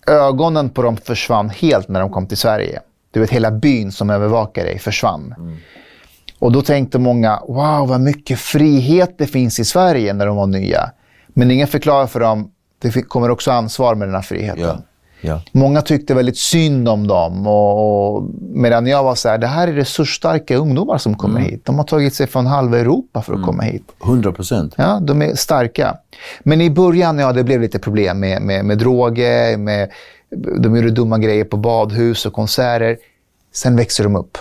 ögonen 0.08 0.70
på 0.70 0.82
dem 0.82 0.98
försvann 0.98 1.50
helt 1.50 1.88
när 1.88 2.00
de 2.00 2.10
kom 2.10 2.28
till 2.28 2.38
Sverige. 2.38 2.80
Du 3.12 3.20
vet, 3.20 3.30
hela 3.30 3.52
byn 3.52 3.92
som 3.92 4.10
övervakar 4.10 4.64
dig 4.64 4.80
försvann. 4.80 5.36
Och 6.44 6.52
då 6.52 6.62
tänkte 6.62 7.00
många, 7.00 7.40
wow, 7.48 7.88
vad 7.88 8.02
mycket 8.02 8.40
frihet 8.40 9.16
det 9.18 9.28
finns 9.28 9.60
i 9.60 9.66
Sverige 9.66 10.14
när 10.14 10.26
de 10.26 10.36
var 10.36 10.48
nya. 10.48 10.92
Men 11.28 11.52
ingen 11.52 11.68
förklarar 11.68 12.08
för 12.08 12.20
dem, 12.20 12.52
det 12.80 13.02
kommer 13.02 13.30
också 13.30 13.52
ansvar 13.52 13.96
med 13.96 14.08
den 14.08 14.16
här 14.16 14.22
friheten. 14.22 14.62
ja. 14.62 14.78
Ja. 15.26 15.42
Många 15.52 15.82
tyckte 15.82 16.14
väldigt 16.14 16.38
synd 16.38 16.88
om 16.88 17.08
dem. 17.08 17.48
Och, 17.48 18.16
och, 18.16 18.24
medan 18.40 18.88
jag 18.88 19.04
var 19.04 19.16
så 19.16 19.30
här, 19.30 19.38
det 19.38 19.48
här 19.48 19.68
är 19.68 19.74
resursstarka 19.74 20.56
ungdomar 20.56 20.98
som 20.98 21.16
kommer 21.16 21.40
hit. 21.40 21.66
De 21.66 21.78
har 21.78 21.84
tagit 21.84 22.14
sig 22.14 22.28
från 22.28 22.46
halva 22.46 22.80
Europa 22.80 23.22
för 23.22 23.34
att 23.34 23.44
komma 23.44 23.64
hit. 23.64 23.92
100 24.04 24.32
procent. 24.32 24.74
Ja, 24.78 25.00
de 25.02 25.22
är 25.22 25.36
starka. 25.36 25.98
Men 26.40 26.62
i 26.62 26.70
början, 26.70 27.20
ja, 27.20 27.34
det 27.34 27.44
blev 27.44 27.62
lite 27.62 27.80
problem 27.80 28.20
med, 28.20 28.42
med, 28.42 28.66
med 28.66 28.78
droger, 28.78 29.58
med, 29.58 29.92
de 30.60 30.76
gjorde 30.76 30.92
dumma 30.92 31.18
grejer 31.18 31.44
på 31.44 31.58
badhus 31.58 32.26
och 32.26 32.34
konserter. 32.34 32.98
Sen 33.54 33.76
växer 33.76 34.04
de 34.04 34.16
upp. 34.16 34.38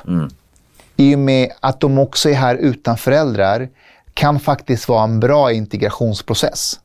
I 0.96 1.14
och 1.14 1.18
med 1.18 1.50
att 1.60 1.80
de 1.80 1.98
också 1.98 2.30
är 2.30 2.34
här 2.34 2.54
utan 2.54 2.96
föräldrar 2.96 3.68
kan 4.14 4.40
faktiskt 4.40 4.88
vara 4.88 5.04
en 5.04 5.20
bra 5.20 5.52
integrationsprocess. 5.52 6.80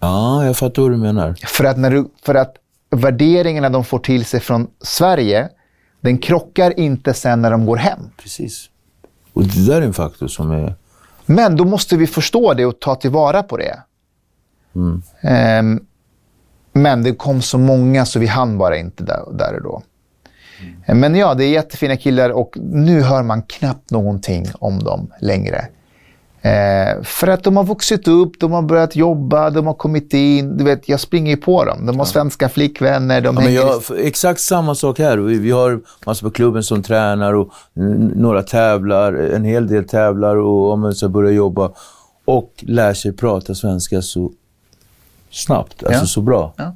Ja, 0.00 0.44
jag 0.44 0.56
fattar 0.56 0.82
vad 0.82 0.90
du 0.90 0.96
menar. 0.96 1.34
För 1.46 1.64
att, 1.64 1.78
när 1.78 1.90
du, 1.90 2.10
för 2.22 2.34
att 2.34 2.56
värderingarna 2.90 3.68
de 3.68 3.84
får 3.84 3.98
till 3.98 4.24
sig 4.24 4.40
från 4.40 4.66
Sverige, 4.80 5.48
den 6.00 6.18
krockar 6.18 6.80
inte 6.80 7.14
sen 7.14 7.42
när 7.42 7.50
de 7.50 7.66
går 7.66 7.76
hem. 7.76 8.00
Precis. 8.22 8.70
Och 9.32 9.44
det 9.44 9.66
där 9.66 9.82
är 9.82 9.86
en 9.86 9.94
faktor 9.94 10.28
som 10.28 10.50
är... 10.50 10.74
Men 11.26 11.56
då 11.56 11.64
måste 11.64 11.96
vi 11.96 12.06
förstå 12.06 12.54
det 12.54 12.66
och 12.66 12.80
ta 12.80 12.94
tillvara 12.94 13.42
på 13.42 13.56
det. 13.56 13.82
Ehm, 15.20 15.80
men 16.72 17.02
det 17.02 17.14
kom 17.14 17.42
så 17.42 17.58
många 17.58 18.06
så 18.06 18.18
vi 18.18 18.26
hann 18.26 18.58
bara 18.58 18.76
inte 18.76 19.04
där, 19.04 19.22
där 19.32 19.56
och 19.56 19.62
då. 19.62 19.82
Men 20.86 21.14
ja, 21.14 21.34
det 21.34 21.44
är 21.44 21.48
jättefina 21.48 21.96
killar 21.96 22.30
och 22.30 22.56
nu 22.60 23.02
hör 23.02 23.22
man 23.22 23.42
knappt 23.42 23.90
någonting 23.90 24.46
om 24.58 24.78
dem 24.78 25.10
längre. 25.20 25.68
Eh, 26.42 27.02
för 27.02 27.28
att 27.28 27.44
de 27.44 27.56
har 27.56 27.64
vuxit 27.64 28.08
upp, 28.08 28.32
de 28.40 28.52
har 28.52 28.62
börjat 28.62 28.96
jobba, 28.96 29.50
de 29.50 29.66
har 29.66 29.74
kommit 29.74 30.14
in. 30.14 30.56
Du 30.56 30.64
vet, 30.64 30.88
jag 30.88 31.00
springer 31.00 31.30
ju 31.30 31.36
på 31.36 31.64
dem. 31.64 31.86
De 31.86 31.98
har 31.98 32.04
svenska 32.06 32.48
flickvänner, 32.48 33.20
de 33.20 33.36
Ja, 33.36 33.48
jag, 33.50 33.82
exakt 33.98 34.40
samma 34.40 34.74
sak 34.74 34.98
här. 34.98 35.18
Vi, 35.18 35.38
vi 35.38 35.50
har 35.50 35.80
massor 36.06 36.26
på 36.26 36.30
klubben 36.30 36.62
som 36.62 36.82
tränar 36.82 37.34
och 37.34 37.50
några 38.14 38.42
tävlar, 38.42 39.12
en 39.12 39.44
hel 39.44 39.66
del 39.66 39.84
tävlar 39.84 40.36
och 40.36 40.72
om 40.72 40.80
man 40.80 40.94
så 40.94 41.08
börjar 41.08 41.32
jobba 41.32 41.72
och 42.24 42.52
lär 42.58 42.94
sig 42.94 43.12
prata 43.12 43.54
svenska 43.54 44.02
så 44.02 44.30
snabbt, 45.30 45.84
alltså 45.84 46.02
Ja. 46.02 46.06
så 46.06 46.20
bra. 46.20 46.52
Ja. 46.56 46.74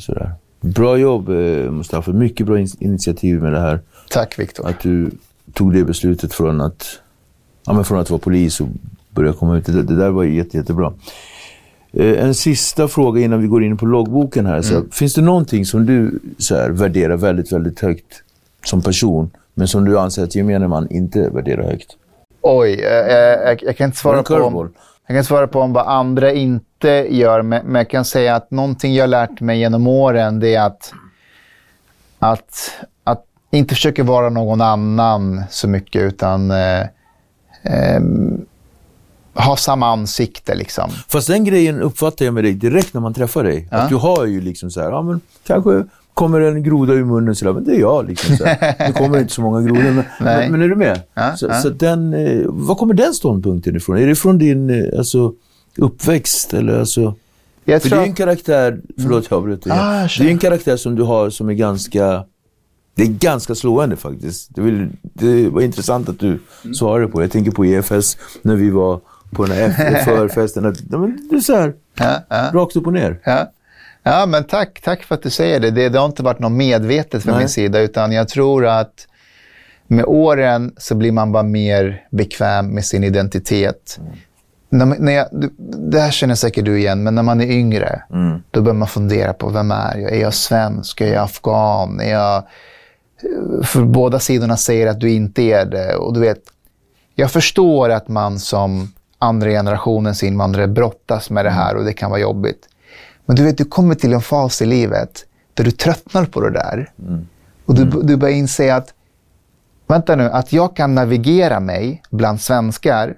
Sådär. 0.00 0.32
Bra 0.64 0.96
jobb 0.98 1.28
eh, 1.28 1.70
Mustafa, 1.70 2.12
mycket 2.12 2.46
bra 2.46 2.58
in- 2.58 2.76
initiativ 2.80 3.42
med 3.42 3.52
det 3.52 3.60
här. 3.60 3.80
Tack, 4.10 4.38
Viktor. 4.38 4.68
Att 4.68 4.80
du 4.80 5.10
tog 5.52 5.74
det 5.74 5.84
beslutet 5.84 6.34
från 6.34 6.60
att, 6.60 6.86
ja, 7.66 7.72
men 7.72 7.84
från 7.84 7.98
att 7.98 8.10
vara 8.10 8.18
polis 8.18 8.60
och 8.60 8.68
börja 9.10 9.32
komma 9.32 9.56
ut. 9.58 9.66
Det, 9.66 9.82
det 9.82 9.96
där 9.96 10.10
var 10.10 10.24
jätte, 10.24 10.56
jättebra. 10.56 10.92
Eh, 11.92 12.24
en 12.24 12.34
sista 12.34 12.88
fråga 12.88 13.20
innan 13.20 13.40
vi 13.40 13.46
går 13.46 13.64
in 13.64 13.76
på 13.76 13.86
loggboken 13.86 14.46
här. 14.46 14.62
Så, 14.62 14.82
Finns 14.92 15.14
det 15.14 15.22
någonting 15.22 15.66
som 15.66 15.86
du 15.86 16.20
så 16.38 16.54
här, 16.56 16.70
värderar 16.70 17.16
väldigt, 17.16 17.52
väldigt 17.52 17.80
högt 17.80 18.22
som 18.64 18.82
person, 18.82 19.30
men 19.54 19.68
som 19.68 19.84
du 19.84 19.98
anser 19.98 20.24
att 20.24 20.34
gemene 20.34 20.68
man 20.68 20.90
inte 20.90 21.28
värderar 21.30 21.62
högt? 21.62 21.96
Oj, 22.40 22.72
eh, 22.72 23.06
eh, 23.06 23.48
jag, 23.48 23.62
jag 23.62 23.76
kan 23.76 23.84
inte 23.84 23.98
svara 23.98 24.16
på... 24.16 24.24
curveball? 24.24 24.68
Jag 25.06 25.16
kan 25.16 25.24
svara 25.24 25.46
på 25.46 25.60
om 25.60 25.72
vad 25.72 25.86
andra 25.86 26.32
inte 26.32 26.88
gör, 27.10 27.42
men, 27.42 27.74
jag 27.74 27.90
kan 27.90 28.04
säga 28.04 28.36
att 28.36 28.50
någonting 28.50 28.94
jag 28.94 29.02
har 29.02 29.08
lärt 29.08 29.40
mig 29.40 29.58
genom 29.58 29.86
åren, 29.86 30.40
det 30.40 30.54
är 30.54 30.66
att, 30.66 30.92
att, 32.18 32.70
att 33.04 33.24
inte 33.50 33.74
försöka 33.74 34.04
vara 34.04 34.30
någon 34.30 34.60
annan 34.60 35.42
så 35.50 35.68
mycket, 35.68 36.02
utan 36.02 36.50
eh, 36.50 36.86
ehm, 37.62 38.46
ha 39.34 39.56
samma 39.56 39.86
ansikte. 39.86 40.54
Liksom. 40.54 40.90
Fast 41.08 41.28
den 41.28 41.44
grejen 41.44 41.82
uppfattar 41.82 42.24
jag 42.24 42.34
med 42.34 42.44
dig 42.44 42.54
direkt 42.54 42.94
när 42.94 43.00
man 43.00 43.14
träffar 43.14 43.44
dig. 43.44 43.68
Att 43.70 43.88
du 43.88 43.96
har 43.96 44.26
ju 44.26 44.40
liksom 44.40 44.70
så 44.70 44.80
här, 44.80 44.90
ja 44.90 45.02
men 45.02 45.20
kanske 45.46 45.84
kommer 46.14 46.40
en 46.40 46.62
groda 46.62 46.92
ur 46.92 47.04
munnen 47.04 47.34
sådär, 47.34 47.52
men 47.52 47.64
det 47.64 47.76
är 47.76 47.80
jag. 47.80 48.08
Liksom, 48.08 48.36
så. 48.36 48.44
Nu 48.86 48.92
kommer 48.92 49.16
det 49.16 49.20
inte 49.22 49.34
så 49.34 49.42
många 49.42 49.62
grodor, 49.62 49.82
men, 49.82 49.94
men, 50.20 50.52
men 50.52 50.62
är 50.62 50.68
du 50.68 50.76
med? 50.76 51.00
Ja, 51.14 51.36
så, 51.36 51.46
ja. 51.46 51.60
så 51.60 51.68
den, 51.68 52.14
eh, 52.14 52.40
var 52.46 52.74
kommer 52.74 52.94
den 52.94 53.14
ståndpunkten 53.14 53.76
ifrån? 53.76 53.98
Är 53.98 54.06
det 54.06 54.14
från 54.14 54.38
din 54.38 54.70
eh, 54.70 54.98
alltså, 54.98 55.32
uppväxt? 55.78 56.54
Eller, 56.54 56.78
alltså, 56.78 57.14
Jag 57.64 57.82
för 57.82 57.88
det 57.88 57.94
tror 57.94 57.98
är 57.98 58.02
att- 58.02 58.06
ju 58.06 58.10
en 58.10 58.14
karaktär, 58.16 58.80
förlåt 59.02 59.26
jag 59.30 59.36
avbröt 59.38 59.62
dig. 59.62 59.72
Ah, 59.72 60.08
det 60.18 60.24
är 60.24 60.28
en 60.30 60.38
karaktär 60.38 60.76
som 60.76 60.94
du 60.94 61.02
har 61.02 61.30
som 61.30 61.48
är 61.48 61.52
ganska, 61.54 62.24
det 62.94 63.02
är 63.02 63.06
ganska 63.06 63.54
slående 63.54 63.96
faktiskt. 63.96 64.54
Det, 64.54 64.60
vill, 64.60 64.88
det 65.02 65.48
var 65.48 65.60
intressant 65.62 66.08
att 66.08 66.18
du 66.20 66.26
Mm. 66.64 66.74
svarade 66.74 67.08
på 67.08 67.18
det. 67.18 67.24
Jag 67.24 67.32
tänker 67.32 67.50
på 67.50 67.64
EFS 67.66 68.16
när 68.42 68.56
vi 68.56 68.70
var 68.70 69.00
på 69.30 69.44
den 69.46 69.56
här 69.56 70.04
förfesten. 70.04 70.66
Att, 70.66 70.80
men 70.90 71.28
det 71.30 71.36
är 71.36 71.40
så 71.40 71.56
här, 71.56 71.72
Ja, 71.98 72.16
ja. 72.28 72.50
rakt 72.52 72.76
upp 72.76 72.86
och 72.86 72.92
ner. 72.92 73.20
Ja. 73.24 73.50
Ja, 74.04 74.26
men 74.26 74.44
tack, 74.44 74.80
tack 74.84 75.02
för 75.02 75.14
att 75.14 75.22
du 75.22 75.30
säger 75.30 75.60
det. 75.60 75.70
det. 75.70 75.88
Det 75.88 75.98
har 75.98 76.06
inte 76.06 76.22
varit 76.22 76.38
något 76.38 76.52
medvetet 76.52 77.22
från 77.22 77.32
Nej. 77.32 77.40
min 77.40 77.48
sida, 77.48 77.80
utan 77.80 78.12
jag 78.12 78.28
tror 78.28 78.66
att 78.66 79.08
med 79.86 80.04
åren 80.04 80.72
så 80.76 80.94
blir 80.94 81.12
man 81.12 81.32
bara 81.32 81.42
mer 81.42 82.04
bekväm 82.10 82.74
med 82.74 82.84
sin 82.84 83.04
identitet. 83.04 83.98
När, 84.68 84.86
man- 84.86 84.96
när 85.00 85.12
jag, 85.12 85.26
det 85.92 86.00
här 86.00 86.10
känner 86.10 86.34
säkert 86.34 86.64
du 86.64 86.78
igen, 86.78 87.02
men 87.02 87.14
när 87.14 87.22
man 87.22 87.40
är 87.40 87.46
yngre, 87.46 88.02
då 88.50 88.60
börjar 88.62 88.74
man 88.74 88.88
fundera 88.88 89.32
på 89.32 89.48
vem 89.48 89.70
är 89.70 89.96
jag? 89.98 90.12
Är 90.12 90.20
jag 90.20 90.34
svensk? 90.34 91.00
Är 91.00 91.12
jag 91.14 91.22
afghan? 91.22 92.00
Är 92.00 92.10
jag... 92.12 92.42
För 93.62 93.84
båda 93.84 94.18
sidorna 94.18 94.56
säger 94.56 94.86
att 94.86 95.00
du 95.00 95.10
inte 95.10 95.42
är 95.42 95.66
det. 95.66 95.94
Och 95.96 96.14
du 96.14 96.20
vet, 96.20 96.38
jag 97.14 97.30
förstår 97.30 97.90
att 97.90 98.08
man 98.08 98.38
som 98.38 98.92
andra 99.18 99.48
generationens 99.50 100.22
invandrare 100.22 100.68
brottas 100.68 101.30
med 101.30 101.44
det 101.44 101.50
här 101.50 101.76
och 101.76 101.84
det 101.84 101.92
kan 101.92 102.10
vara 102.10 102.20
jobbigt. 102.20 102.68
Men 103.26 103.36
du 103.36 103.44
vet, 103.44 103.58
du 103.58 103.64
kommer 103.64 103.94
till 103.94 104.12
en 104.12 104.20
fas 104.20 104.62
i 104.62 104.66
livet 104.66 105.24
där 105.54 105.64
du 105.64 105.70
tröttnar 105.70 106.24
på 106.24 106.40
det 106.40 106.50
där. 106.50 106.92
Och 107.66 107.74
du, 107.74 107.84
du 107.84 108.16
börjar 108.16 108.34
inse 108.36 108.74
att, 108.74 108.94
vänta 109.86 110.16
nu, 110.16 110.24
att 110.24 110.52
jag 110.52 110.76
kan 110.76 110.94
navigera 110.94 111.60
mig 111.60 112.02
bland 112.10 112.40
svenskar 112.40 113.14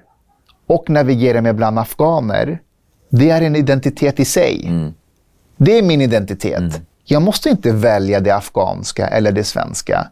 och 0.66 0.90
navigera 0.90 1.42
mig 1.42 1.52
bland 1.52 1.78
afghaner, 1.78 2.60
det 3.10 3.30
är 3.30 3.42
en 3.42 3.56
identitet 3.56 4.20
i 4.20 4.24
sig. 4.24 4.70
Det 5.56 5.78
är 5.78 5.82
min 5.82 6.00
identitet. 6.00 6.80
Jag 7.04 7.22
måste 7.22 7.48
inte 7.48 7.72
välja 7.72 8.20
det 8.20 8.30
afghanska 8.30 9.06
eller 9.06 9.32
det 9.32 9.44
svenska. 9.44 10.08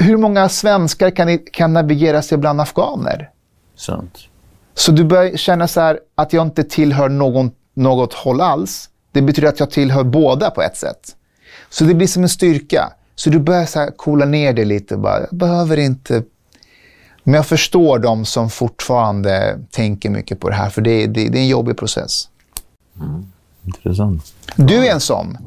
Hur 0.00 0.16
många 0.16 0.48
svenskar 0.48 1.10
kan, 1.10 1.38
kan 1.38 1.72
navigera 1.72 2.22
sig 2.22 2.38
bland 2.38 2.60
afghaner? 2.60 3.30
Sant. 3.76 4.18
Så 4.74 4.92
du 4.92 5.04
börjar 5.04 5.36
känna 5.36 5.68
så 5.68 5.80
här 5.80 6.00
att 6.14 6.32
jag 6.32 6.46
inte 6.46 6.64
tillhör 6.64 7.08
någon, 7.08 7.50
något 7.78 8.14
håll 8.14 8.40
alls. 8.40 8.90
Det 9.12 9.22
betyder 9.22 9.48
att 9.48 9.60
jag 9.60 9.70
tillhör 9.70 10.04
båda 10.04 10.50
på 10.50 10.62
ett 10.62 10.76
sätt. 10.76 11.16
Så 11.70 11.84
det 11.84 11.94
blir 11.94 12.06
som 12.06 12.22
en 12.22 12.28
styrka. 12.28 12.92
Så 13.14 13.30
du 13.30 13.38
börjar 13.38 13.66
så 13.66 13.90
coola 13.96 14.24
ner 14.24 14.52
det 14.52 14.64
lite. 14.64 14.96
Bara, 14.96 15.20
jag 15.20 15.38
behöver 15.38 15.76
inte... 15.76 16.22
Men 17.24 17.34
jag 17.34 17.46
förstår 17.46 17.98
de 17.98 18.24
som 18.24 18.50
fortfarande 18.50 19.58
tänker 19.70 20.10
mycket 20.10 20.40
på 20.40 20.48
det 20.48 20.54
här, 20.54 20.70
för 20.70 20.82
det, 20.82 21.06
det, 21.06 21.28
det 21.28 21.38
är 21.38 21.42
en 21.42 21.48
jobbig 21.48 21.76
process. 21.76 22.28
Intressant. 23.64 24.34
Du 24.56 24.86
är 24.86 24.92
en 24.92 25.00
sån. 25.00 25.38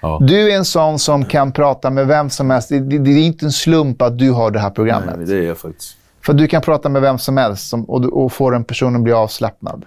Ja. 0.00 0.18
Du 0.22 0.52
är 0.52 0.56
en 0.56 0.64
sån 0.64 0.98
som 0.98 1.24
kan 1.24 1.52
prata 1.52 1.90
med 1.90 2.06
vem 2.06 2.30
som 2.30 2.50
helst. 2.50 2.68
Det, 2.68 2.80
det, 2.80 2.98
det 2.98 3.10
är 3.10 3.18
inte 3.18 3.46
en 3.46 3.52
slump 3.52 4.02
att 4.02 4.18
du 4.18 4.30
har 4.30 4.50
det 4.50 4.60
här 4.60 4.70
programmet. 4.70 5.14
Nej, 5.16 5.26
det 5.26 5.36
är 5.36 5.42
jag 5.42 5.58
faktiskt. 5.58 5.96
För 6.22 6.32
du 6.32 6.46
kan 6.48 6.62
prata 6.62 6.88
med 6.88 7.02
vem 7.02 7.18
som 7.18 7.36
helst 7.36 7.68
som, 7.68 7.84
och, 7.84 8.00
du- 8.02 8.08
och 8.08 8.32
få 8.32 8.50
den 8.50 8.64
personen 8.64 8.96
att 8.96 9.02
bli 9.02 9.12
avslappnad. 9.12 9.84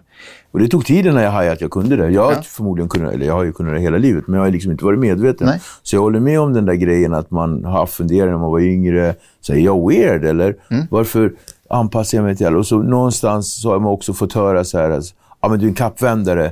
Och 0.52 0.60
det 0.60 0.68
tog 0.68 0.86
tid 0.86 1.06
innan 1.06 1.24
jag 1.24 1.32
hajade 1.32 1.54
att 1.54 1.62
jag 1.62 1.72
kunde 1.72 1.96
det. 1.96 2.10
Jag 2.10 2.24
har 2.26 2.32
Ja. 2.32 2.42
förmodligen 2.42 2.90
kunnat, 2.90 3.14
eller 3.14 3.26
jag 3.26 3.34
har 3.34 3.44
ju 3.44 3.54
kunnat 3.54 3.74
det 3.74 3.80
hela 3.80 3.98
livet, 3.98 4.28
men 4.28 4.40
jag 4.40 4.46
har 4.46 4.52
liksom 4.52 4.72
inte 4.72 4.86
varit 4.86 5.00
medveten. 5.00 5.48
Nej. 5.48 5.62
Så 5.84 5.96
jag 5.96 6.02
håller 6.02 6.20
med 6.20 6.40
om 6.40 6.54
den 6.54 6.66
där 6.66 6.74
grejen 6.74 7.14
att 7.14 7.32
man 7.32 7.66
har 7.66 7.86
funderingar 7.86 8.32
när 8.32 8.40
man 8.40 8.52
var 8.52 8.60
yngre. 8.60 9.16
Så 9.42 9.54
är 9.54 9.58
jag 9.58 9.90
weird 9.90 10.26
eller? 10.26 10.56
Mm. 10.72 10.86
Varför 10.92 11.34
anpassar 11.70 12.18
jag 12.18 12.26
mig 12.26 12.36
till 12.36 12.48
alla? 12.48 12.58
Och 12.58 12.68
så 12.68 12.78
någonstans 12.78 13.62
så 13.62 13.70
har 13.72 13.80
man 13.80 13.92
också 13.92 14.14
fått 14.14 14.34
höra 14.34 14.64
så 14.64 14.78
här, 14.78 14.90
att, 14.90 15.04
ja 15.42 15.50
men 15.50 15.60
du 15.60 15.66
är 15.66 15.70
en 15.70 15.76
kappvändare. 15.76 16.52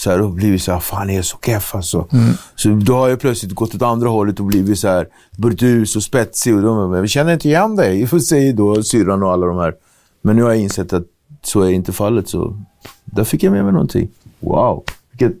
Så 0.00 0.10
här, 0.10 0.20
och 0.20 0.30
blivit 0.30 0.62
så 0.62 0.72
här, 0.72 0.80
fan 0.80 1.08
jag 1.08 1.18
är 1.18 1.22
så 1.22 1.38
keff 1.44 1.74
alltså. 1.74 2.08
Mm. 2.12 2.34
Så 2.54 2.68
då 2.68 2.94
har 2.94 3.08
jag 3.08 3.20
plötsligt 3.20 3.52
gått 3.52 3.74
åt 3.74 3.82
andra 3.82 4.08
hållet 4.08 4.40
och 4.40 4.46
blivit 4.46 4.78
så 4.78 4.88
här 4.88 5.08
burdus 5.38 5.96
och 5.96 6.02
spetsig. 6.02 6.56
Och 6.56 6.62
de, 6.62 6.90
men 6.90 7.02
vi 7.02 7.08
känner 7.08 7.32
inte 7.32 7.48
igen 7.48 7.76
dig, 7.76 8.20
säger 8.28 8.52
då 8.52 8.82
syrran 8.82 9.22
och 9.22 9.32
alla 9.32 9.46
de 9.46 9.56
här. 9.56 9.74
Men 10.22 10.36
nu 10.36 10.42
har 10.42 10.50
jag 10.50 10.58
insett 10.58 10.92
att 10.92 11.04
så 11.42 11.60
är 11.60 11.70
inte 11.70 11.92
fallet. 11.92 12.28
Så 12.28 12.56
där 13.04 13.24
fick 13.24 13.42
jag 13.42 13.52
med 13.52 13.64
mig 13.64 13.72
någonting. 13.72 14.10
Wow. 14.38 14.84
Vilket... 15.10 15.36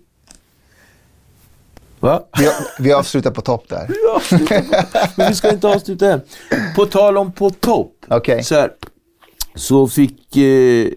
Va? 2.00 2.22
Vi, 2.38 2.48
vi 2.78 2.92
avslutar 2.92 3.30
på 3.30 3.40
topp 3.40 3.64
där. 3.68 3.88
Men 5.16 5.28
vi 5.28 5.34
ska 5.34 5.50
inte 5.50 5.68
avsluta 5.68 6.12
än. 6.12 6.20
På 6.76 6.86
tal 6.86 7.16
om 7.16 7.32
på 7.32 7.50
topp. 7.50 7.92
Okej. 8.08 8.44
Så, 8.44 8.54
här, 8.54 8.70
så 9.54 9.88
fick 9.88 10.36
eh, 10.36 10.88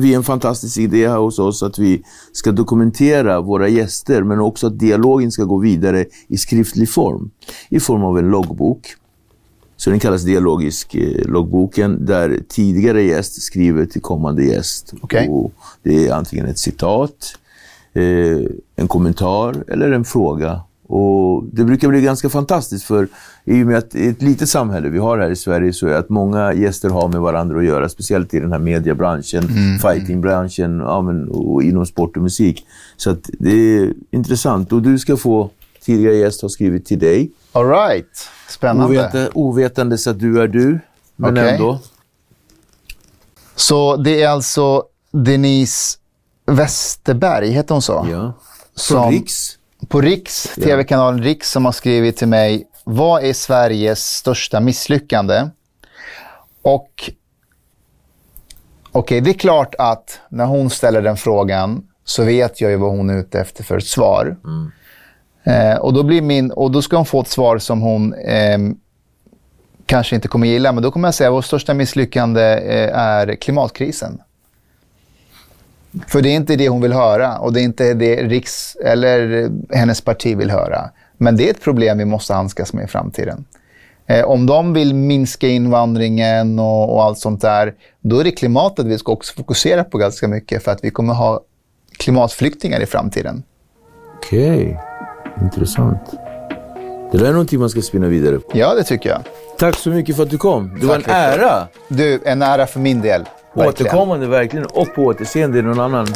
vi 0.00 0.14
en 0.14 0.22
fantastisk 0.22 0.78
idé 0.78 1.08
här 1.08 1.18
hos 1.18 1.38
oss 1.38 1.62
att 1.62 1.78
vi 1.78 2.02
ska 2.32 2.52
dokumentera 2.52 3.40
våra 3.40 3.68
gäster 3.68 4.22
men 4.22 4.40
också 4.40 4.66
att 4.66 4.78
dialogen 4.78 5.32
ska 5.32 5.44
gå 5.44 5.58
vidare 5.58 6.04
i 6.28 6.36
skriftlig 6.36 6.90
form. 6.90 7.30
I 7.68 7.80
form 7.80 8.04
av 8.04 8.18
en 8.18 8.30
loggbok. 8.30 8.96
Så 9.76 9.90
den 9.90 10.00
kallas 10.00 10.22
dialogisk 10.22 10.94
eh, 10.94 11.26
loggboken 11.26 12.06
där 12.06 12.40
tidigare 12.48 13.02
gäst 13.02 13.42
skriver 13.42 13.86
till 13.86 14.02
kommande 14.02 14.44
gäst. 14.44 14.94
Okej. 15.00 15.28
Och 15.28 15.52
det 15.82 16.06
är 16.06 16.12
antingen 16.12 16.46
ett 16.46 16.58
citat, 16.58 17.34
eh, 17.92 18.38
en 18.76 18.88
kommentar 18.88 19.64
eller 19.68 19.92
en 19.92 20.04
fråga. 20.04 20.60
Och 20.92 21.44
Det 21.52 21.64
brukar 21.64 21.88
bli 21.88 22.00
ganska 22.00 22.28
fantastiskt 22.28 22.84
för 22.84 23.08
i 23.44 23.62
och 23.62 23.66
med 23.66 23.78
att 23.78 23.94
ett 23.94 24.22
litet 24.22 24.48
samhälle 24.48 24.88
vi 24.88 24.98
har 24.98 25.18
här 25.18 25.30
i 25.30 25.36
Sverige 25.36 25.72
så 25.72 25.86
är 25.86 25.94
att 25.94 26.08
många 26.08 26.52
gäster 26.54 26.88
har 26.90 27.08
med 27.08 27.20
varandra 27.20 27.58
att 27.58 27.64
göra, 27.64 27.88
speciellt 27.88 28.34
i 28.34 28.40
den 28.40 28.52
här 28.52 28.58
mediebranschen, 28.58 29.48
fightingbranschen 29.82 30.78
ja, 30.78 31.02
men, 31.02 31.28
och 31.28 31.62
inom 31.62 31.86
sport 31.86 32.16
och 32.16 32.22
musik. 32.22 32.66
Så 32.96 33.10
att 33.10 33.30
det 33.38 33.50
är 33.78 33.94
intressant 34.10 34.72
och 34.72 34.82
du 34.82 34.98
ska 34.98 35.16
få 35.16 35.50
tidigare 35.84 36.16
gäst 36.16 36.42
har 36.42 36.48
skrivit 36.48 36.86
till 36.86 36.98
dig. 36.98 37.30
All 37.52 37.68
right. 37.68 38.28
Spännande. 38.48 38.84
Ovete, 38.98 39.28
ovetandes 39.34 40.06
att 40.06 40.18
du 40.18 40.42
är 40.42 40.48
du, 40.48 40.80
men 41.16 41.38
Okej. 41.38 41.50
ändå. 41.54 41.78
Så 43.56 43.96
det 43.96 44.22
är 44.22 44.28
alltså 44.28 44.82
Denise 45.10 45.98
Westerberg, 46.46 47.50
heter 47.50 47.74
hon 47.74 47.82
så? 47.82 48.06
Ja. 48.10 48.32
Som- 48.74 49.10
Riks. 49.10 49.56
På 49.88 50.00
Riks, 50.00 50.54
tv-kanalen 50.54 51.22
Riks, 51.22 51.50
som 51.50 51.64
har 51.64 51.72
skrivit 51.72 52.16
till 52.16 52.28
mig, 52.28 52.66
vad 52.84 53.24
är 53.24 53.32
Sveriges 53.32 54.04
största 54.04 54.60
misslyckande? 54.60 55.48
Och 56.62 57.10
okej, 58.92 59.20
det 59.20 59.30
är 59.30 59.34
klart 59.34 59.74
att 59.78 60.20
när 60.28 60.44
hon 60.44 60.70
ställer 60.70 61.02
den 61.02 61.16
frågan 61.16 61.86
så 62.04 62.24
vet 62.24 62.60
jag 62.60 62.70
ju 62.70 62.76
vad 62.76 62.90
hon 62.90 63.10
är 63.10 63.18
ute 63.18 63.40
efter 63.40 63.64
för 63.64 63.78
ett 63.78 63.86
svar. 63.86 64.36
Eh, 65.44 65.76
och, 65.78 65.92
då 65.94 66.02
blir 66.02 66.22
min, 66.22 66.50
och 66.50 66.70
då 66.70 66.82
ska 66.82 66.96
hon 66.96 67.06
få 67.06 67.20
ett 67.20 67.28
svar 67.28 67.58
som 67.58 67.80
hon 67.80 68.14
ehm, 68.14 68.76
kanske 69.86 70.14
inte 70.14 70.28
kommer 70.28 70.46
gilla, 70.46 70.72
men 70.72 70.82
då 70.82 70.90
kommer 70.90 71.08
jag 71.08 71.14
säga 71.14 71.28
att 71.28 71.34
vårt 71.34 71.44
största 71.44 71.74
misslyckande 71.74 72.42
eh, 72.42 72.98
är 72.98 73.34
klimatkrisen. 73.36 74.20
För 76.06 76.22
det 76.22 76.28
är 76.28 76.36
inte 76.36 76.56
det 76.56 76.68
hon 76.68 76.80
vill 76.80 76.92
höra 76.92 77.38
och 77.38 77.52
det 77.52 77.60
är 77.60 77.64
inte 77.64 77.94
det 77.94 78.16
Riks 78.16 78.76
eller 78.76 79.50
hennes 79.70 80.00
parti 80.00 80.36
vill 80.36 80.50
höra. 80.50 80.90
Men 81.18 81.36
det 81.36 81.46
är 81.46 81.50
ett 81.50 81.62
problem 81.62 81.98
vi 81.98 82.04
måste 82.04 82.34
handskas 82.34 82.72
med 82.72 82.84
i 82.84 82.88
framtiden. 82.88 83.44
Eh, 84.06 84.24
om 84.24 84.46
de 84.46 84.72
vill 84.72 84.94
minska 84.94 85.48
invandringen 85.48 86.58
och, 86.58 86.94
och 86.94 87.02
allt 87.02 87.18
sånt 87.18 87.40
där, 87.40 87.74
då 88.00 88.18
är 88.18 88.24
det 88.24 88.30
klimatet 88.30 88.86
vi 88.86 88.98
ska 88.98 89.12
också 89.12 89.34
fokusera 89.36 89.84
på 89.84 89.98
ganska 89.98 90.28
mycket 90.28 90.64
för 90.64 90.72
att 90.72 90.84
vi 90.84 90.90
kommer 90.90 91.14
ha 91.14 91.40
klimatflyktingar 91.98 92.80
i 92.80 92.86
framtiden. 92.86 93.42
Okej, 94.16 94.80
intressant. 95.42 96.10
Det 97.12 97.18
där 97.18 97.26
är 97.26 97.32
någonting 97.32 97.60
man 97.60 97.70
ska 97.70 97.82
spinna 97.82 98.06
vidare 98.06 98.38
på. 98.38 98.58
Ja, 98.58 98.74
det 98.74 98.84
tycker 98.84 99.10
jag. 99.10 99.20
Tack 99.58 99.76
så 99.76 99.90
mycket 99.90 100.16
för 100.16 100.22
att 100.22 100.30
du 100.30 100.38
kom. 100.38 100.78
Det 100.80 100.86
var 100.86 100.94
en 100.94 101.02
Tack, 101.02 101.12
ära. 101.14 101.68
Du, 101.88 102.20
en 102.24 102.42
ära 102.42 102.66
för 102.66 102.80
min 102.80 103.00
del. 103.00 103.24
Verkligen. 103.54 103.86
Återkommande 103.92 104.26
verkligen. 104.26 104.66
Och 104.66 104.94
på 104.94 105.02
återseende 105.02 105.58
i 105.58 105.62
någon 105.62 105.80
annan 105.80 106.06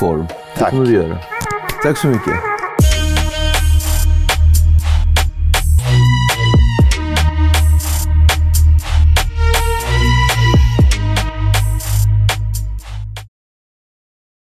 form. 0.00 0.26
Det 0.54 0.60
Tack. 0.60 0.70
kommer 0.70 0.86
vi 0.86 0.94
göra. 0.94 1.18
Tack 1.82 1.98
så 1.98 2.06
mycket. 2.06 2.53